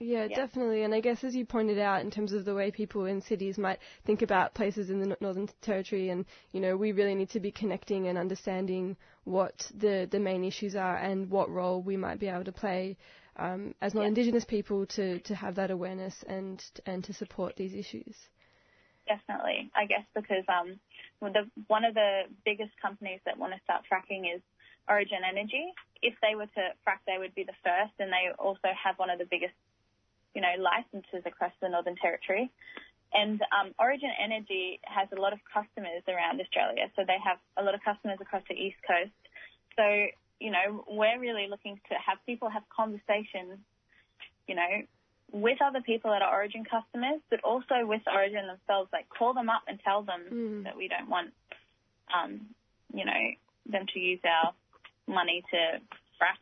Yeah, 0.00 0.26
Yeah. 0.26 0.36
definitely. 0.36 0.84
And 0.84 0.94
I 0.94 1.00
guess 1.00 1.24
as 1.24 1.34
you 1.34 1.44
pointed 1.44 1.78
out, 1.78 2.02
in 2.02 2.10
terms 2.10 2.32
of 2.32 2.44
the 2.44 2.54
way 2.54 2.70
people 2.70 3.06
in 3.06 3.20
cities 3.20 3.58
might 3.58 3.80
think 4.04 4.22
about 4.22 4.54
places 4.54 4.90
in 4.90 5.00
the 5.00 5.16
Northern 5.20 5.48
Territory, 5.60 6.10
and 6.10 6.24
you 6.52 6.60
know, 6.60 6.76
we 6.76 6.92
really 6.92 7.14
need 7.16 7.30
to 7.30 7.40
be 7.40 7.50
connecting 7.50 8.06
and 8.06 8.16
understanding 8.16 8.96
what 9.24 9.70
the 9.74 10.08
the 10.10 10.20
main 10.20 10.44
issues 10.44 10.76
are 10.76 10.96
and 10.96 11.30
what 11.30 11.50
role 11.50 11.82
we 11.82 11.96
might 11.96 12.20
be 12.20 12.28
able 12.28 12.44
to 12.44 12.52
play 12.52 12.96
um, 13.36 13.74
as 13.80 13.94
non-Indigenous 13.94 14.44
people 14.44 14.86
to 14.86 15.18
to 15.20 15.34
have 15.34 15.56
that 15.56 15.70
awareness 15.70 16.22
and 16.28 16.62
and 16.86 17.02
to 17.04 17.12
support 17.12 17.56
these 17.56 17.74
issues. 17.74 18.14
Definitely, 19.06 19.70
I 19.74 19.86
guess 19.86 20.04
because 20.14 20.44
um, 20.48 20.78
the, 21.20 21.48
one 21.66 21.84
of 21.84 21.94
the 21.94 22.22
biggest 22.44 22.70
companies 22.80 23.20
that 23.24 23.38
want 23.38 23.52
to 23.54 23.60
start 23.64 23.82
fracking 23.90 24.32
is 24.32 24.42
Origin 24.88 25.20
Energy. 25.28 25.72
If 26.02 26.14
they 26.20 26.34
were 26.34 26.46
to 26.46 26.64
frack, 26.86 27.00
they 27.06 27.18
would 27.18 27.34
be 27.34 27.44
the 27.44 27.56
first, 27.64 27.92
and 27.98 28.12
they 28.12 28.30
also 28.38 28.68
have 28.72 28.98
one 28.98 29.10
of 29.10 29.18
the 29.18 29.24
biggest, 29.24 29.54
you 30.38 30.42
know, 30.46 30.54
licenses 30.62 31.26
across 31.26 31.50
the 31.60 31.68
Northern 31.68 31.96
Territory. 31.96 32.46
And 33.10 33.42
um, 33.50 33.74
Origin 33.78 34.12
Energy 34.22 34.78
has 34.86 35.08
a 35.10 35.18
lot 35.20 35.32
of 35.32 35.40
customers 35.52 36.06
around 36.06 36.40
Australia, 36.40 36.86
so 36.94 37.02
they 37.02 37.18
have 37.18 37.38
a 37.56 37.62
lot 37.66 37.74
of 37.74 37.82
customers 37.82 38.18
across 38.20 38.44
the 38.48 38.54
East 38.54 38.78
Coast. 38.86 39.18
So 39.74 39.82
you 40.38 40.52
know, 40.52 40.84
we're 40.86 41.18
really 41.18 41.48
looking 41.50 41.80
to 41.88 41.94
have 41.94 42.18
people 42.24 42.48
have 42.48 42.62
conversations, 42.70 43.58
you 44.46 44.54
know, 44.54 44.72
with 45.32 45.58
other 45.60 45.80
people 45.80 46.12
that 46.12 46.22
are 46.22 46.32
Origin 46.32 46.64
customers, 46.64 47.20
but 47.28 47.40
also 47.42 47.84
with 47.84 48.02
Origin 48.06 48.46
themselves. 48.46 48.88
Like, 48.92 49.08
call 49.08 49.34
them 49.34 49.50
up 49.50 49.62
and 49.66 49.80
tell 49.80 50.02
them 50.02 50.22
Mm. 50.30 50.64
that 50.64 50.76
we 50.76 50.86
don't 50.86 51.08
want, 51.08 51.34
um, 52.14 52.54
you 52.94 53.04
know, 53.04 53.22
them 53.66 53.86
to 53.92 53.98
use 53.98 54.20
our 54.24 54.54
money 55.08 55.42
to 55.50 55.80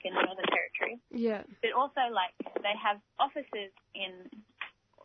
in 0.05 0.15
the 0.15 0.23
Northern 0.23 0.49
Territory. 0.49 0.97
Yeah. 1.11 1.43
But 1.63 1.73
also, 1.73 2.09
like, 2.13 2.33
they 2.63 2.75
have 2.81 2.99
offices 3.19 3.73
in, 3.95 4.13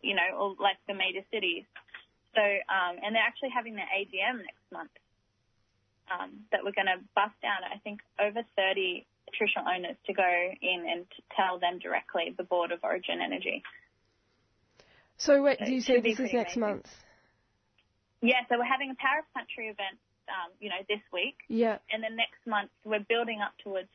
you 0.02 0.14
know, 0.14 0.28
all, 0.36 0.56
like 0.58 0.76
the 0.88 0.94
major 0.94 1.24
cities. 1.32 1.64
So, 2.34 2.40
um, 2.42 2.96
and 3.04 3.14
they're 3.14 3.26
actually 3.26 3.50
having 3.54 3.74
their 3.76 3.88
AGM 3.92 4.40
next 4.40 4.66
month 4.72 4.94
um, 6.08 6.48
that 6.50 6.64
we're 6.64 6.76
going 6.76 6.88
to 6.88 7.00
bust 7.14 7.36
down, 7.42 7.60
I 7.64 7.78
think, 7.78 8.00
over 8.20 8.40
30 8.56 9.06
traditional 9.34 9.68
owners 9.68 9.96
to 10.06 10.12
go 10.12 10.28
in 10.60 10.84
and 10.88 11.06
tell 11.36 11.58
them 11.58 11.78
directly, 11.78 12.34
the 12.36 12.44
board 12.44 12.72
of 12.72 12.80
Origin 12.82 13.20
Energy. 13.22 13.62
So 15.18 15.42
wait, 15.42 15.58
So 15.60 15.66
do 15.66 15.72
you 15.72 15.80
say 15.80 16.00
this 16.00 16.18
is 16.18 16.32
next 16.32 16.56
amazing. 16.56 16.60
month? 16.60 16.88
Yeah, 18.22 18.42
so 18.48 18.58
we're 18.58 18.64
having 18.70 18.90
a 18.90 18.98
Power 18.98 19.20
of 19.20 19.28
Country 19.34 19.66
event, 19.66 19.98
um, 20.28 20.50
you 20.60 20.68
know, 20.68 20.82
this 20.88 21.02
week. 21.12 21.36
Yeah. 21.48 21.78
And 21.90 22.02
then 22.02 22.16
next 22.16 22.42
month, 22.46 22.70
we're 22.84 23.04
building 23.08 23.40
up 23.42 23.52
towards 23.62 23.88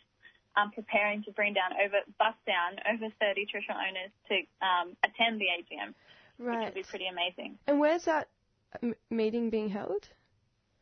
um, 0.57 0.71
preparing 0.71 1.23
to 1.23 1.31
bring 1.31 1.53
down 1.53 1.71
over, 1.73 1.97
bust 2.17 2.37
down 2.45 2.75
over 2.91 3.13
30 3.21 3.41
nutritional 3.41 3.77
owners 3.79 4.11
to 4.27 4.35
um, 4.65 4.97
attend 5.05 5.39
the 5.39 5.45
AGM, 5.45 5.89
which 6.37 6.47
Right. 6.47 6.65
would 6.65 6.73
be 6.73 6.83
pretty 6.83 7.07
amazing. 7.07 7.57
And 7.67 7.79
where's 7.79 8.05
that 8.05 8.27
m- 8.81 8.95
meeting 9.09 9.49
being 9.49 9.69
held? 9.69 10.09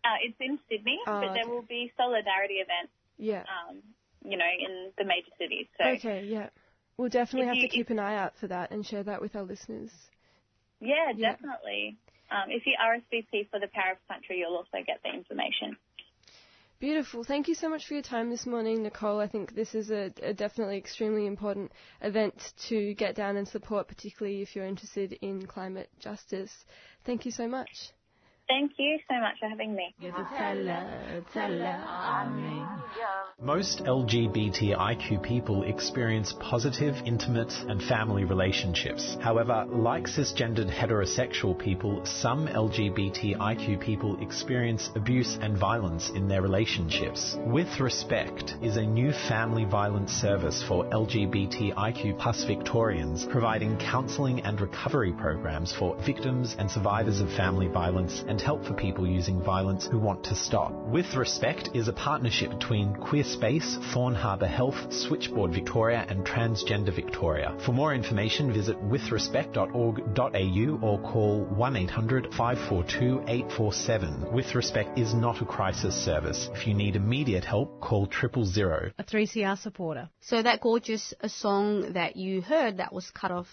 Uh, 0.03 0.17
it's 0.23 0.37
in 0.39 0.59
Sydney, 0.69 0.99
Oh, 1.07 1.21
but 1.21 1.33
there 1.33 1.47
will 1.47 1.63
be 1.63 1.91
solidarity 1.97 2.55
events, 2.55 2.93
Yeah. 3.17 3.43
um, 3.43 3.81
you 4.23 4.37
know, 4.37 4.45
in 4.59 4.91
the 4.97 5.03
major 5.03 5.31
cities. 5.37 5.67
So 5.77 5.85
okay, 5.89 6.23
yeah. 6.23 6.49
We'll 6.97 7.09
definitely 7.09 7.47
have 7.47 7.57
you- 7.57 7.63
to 7.63 7.67
keep 7.67 7.89
an 7.89 7.99
eye 7.99 8.15
out 8.15 8.37
for 8.37 8.47
that 8.47 8.71
and 8.71 8.85
share 8.85 9.03
that 9.03 9.19
with 9.21 9.35
our 9.35 9.43
listeners. 9.43 9.91
yeah, 10.79 11.11
Yeah. 11.15 11.31
definitely. 11.31 11.97
Um, 12.31 12.49
if 12.51 12.65
you 12.65 12.75
RSVP 12.79 13.43
for 13.51 13.59
the 13.59 13.67
Power 13.67 13.91
of 13.93 14.07
Country, 14.07 14.39
you'll 14.39 14.55
also 14.55 14.81
get 14.85 15.01
the 15.03 15.09
information. 15.13 15.77
Beautiful. 16.79 17.23
Thank 17.23 17.47
you 17.47 17.55
so 17.55 17.69
much 17.69 17.87
for 17.87 17.93
your 17.93 18.03
time 18.03 18.29
this 18.29 18.45
morning, 18.45 18.83
Nicole. 18.83 19.19
I 19.21 19.27
think 19.27 19.55
this 19.55 19.73
is 19.75 19.91
a, 19.91 20.11
a 20.21 20.33
definitely 20.33 20.77
extremely 20.77 21.25
important 21.25 21.71
event 22.01 22.53
to 22.67 22.93
get 22.95 23.15
down 23.15 23.37
and 23.37 23.47
support, 23.47 23.87
particularly 23.87 24.41
if 24.41 24.55
you're 24.55 24.65
interested 24.65 25.13
in 25.21 25.45
climate 25.45 25.89
justice. 25.99 26.51
Thank 27.05 27.25
you 27.25 27.31
so 27.31 27.47
much. 27.47 27.91
Thank 28.47 28.73
you 28.77 28.99
so 29.09 29.19
much 29.19 29.39
for 29.39 29.49
having 29.49 29.75
me. 29.75 29.95
Most 33.41 33.79
LGBTIQ 33.83 35.23
people 35.23 35.63
experience 35.63 36.33
positive, 36.39 36.95
intimate, 37.05 37.51
and 37.67 37.81
family 37.81 38.23
relationships. 38.23 39.17
However, 39.19 39.65
like 39.67 40.05
cisgendered 40.05 40.69
heterosexual 40.71 41.57
people, 41.57 42.05
some 42.05 42.47
LGBTIQ 42.47 43.79
people 43.81 44.21
experience 44.21 44.91
abuse 44.95 45.37
and 45.41 45.57
violence 45.57 46.11
in 46.11 46.27
their 46.27 46.43
relationships. 46.43 47.35
With 47.45 47.79
Respect 47.79 48.55
is 48.61 48.77
a 48.77 48.83
new 48.83 49.11
family 49.11 49.65
violence 49.65 50.11
service 50.11 50.63
for 50.67 50.85
LGBTIQ 50.85 52.19
plus 52.19 52.43
Victorians, 52.43 53.25
providing 53.25 53.77
counselling 53.77 54.41
and 54.41 54.61
recovery 54.61 55.13
programs 55.13 55.73
for 55.73 55.95
victims 56.05 56.55
and 56.59 56.69
survivors 56.69 57.19
of 57.19 57.29
family 57.33 57.67
violence 57.67 58.23
and 58.27 58.34
help 58.41 58.65
for 58.65 58.73
people 58.73 59.07
using 59.07 59.41
violence 59.41 59.85
who 59.85 59.99
want 59.99 60.23
to 60.25 60.35
stop. 60.35 60.71
With 60.71 61.15
Respect 61.15 61.69
is 61.73 61.87
a 61.87 61.93
partnership 61.93 62.49
between 62.51 62.95
Queer 62.95 63.23
Space, 63.23 63.77
Thorne 63.93 64.15
Harbour 64.15 64.47
Health, 64.47 64.91
Switchboard 64.91 65.53
Victoria, 65.53 66.05
and 66.09 66.25
Transgender 66.25 66.95
Victoria. 66.95 67.55
For 67.65 67.71
more 67.71 67.93
information, 67.93 68.53
visit 68.53 68.77
withrespect.org.au 68.81 70.79
or 70.81 70.99
call 70.99 71.43
1800 71.45 72.33
542 72.33 73.23
847. 73.27 74.33
With 74.33 74.55
Respect 74.55 74.97
is 74.97 75.13
not 75.13 75.41
a 75.41 75.45
crisis 75.45 75.95
service. 75.95 76.49
If 76.53 76.67
you 76.67 76.73
need 76.73 76.95
immediate 76.95 77.45
help, 77.45 77.81
call 77.81 78.07
triple 78.07 78.45
zero. 78.45 78.91
A 78.97 79.03
3CR 79.03 79.57
supporter. 79.61 80.09
So 80.21 80.41
that 80.41 80.61
gorgeous 80.61 81.13
a 81.21 81.29
song 81.29 81.93
that 81.93 82.15
you 82.15 82.41
heard 82.41 82.77
that 82.77 82.93
was 82.93 83.09
cut 83.11 83.31
off 83.31 83.47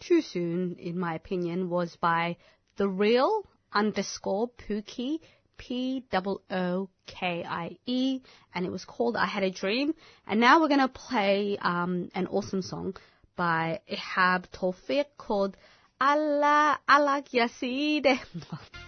too 0.00 0.22
soon, 0.22 0.76
in 0.78 0.98
my 0.98 1.14
opinion, 1.14 1.70
was 1.70 1.96
by 2.00 2.36
the 2.76 2.88
real 2.88 3.44
underscore 3.78 4.48
Pookie. 4.48 5.18
P 5.58 6.04
O 6.12 6.40
O 6.50 6.88
K 7.06 7.44
I 7.44 7.76
E, 7.84 8.20
and 8.54 8.64
it 8.64 8.70
was 8.70 8.84
called 8.84 9.16
I 9.16 9.26
Had 9.26 9.42
a 9.42 9.50
Dream. 9.50 9.92
And 10.26 10.38
now 10.38 10.60
we're 10.60 10.68
gonna 10.68 10.86
play 10.88 11.58
um, 11.60 12.10
an 12.14 12.28
awesome 12.28 12.62
song 12.62 12.94
by 13.36 13.80
Ihab 13.90 14.44
Tawfiq 14.52 15.06
called 15.16 15.56
Allah 16.00 16.78
Allah 16.88 17.22
Yaside. 17.32 18.20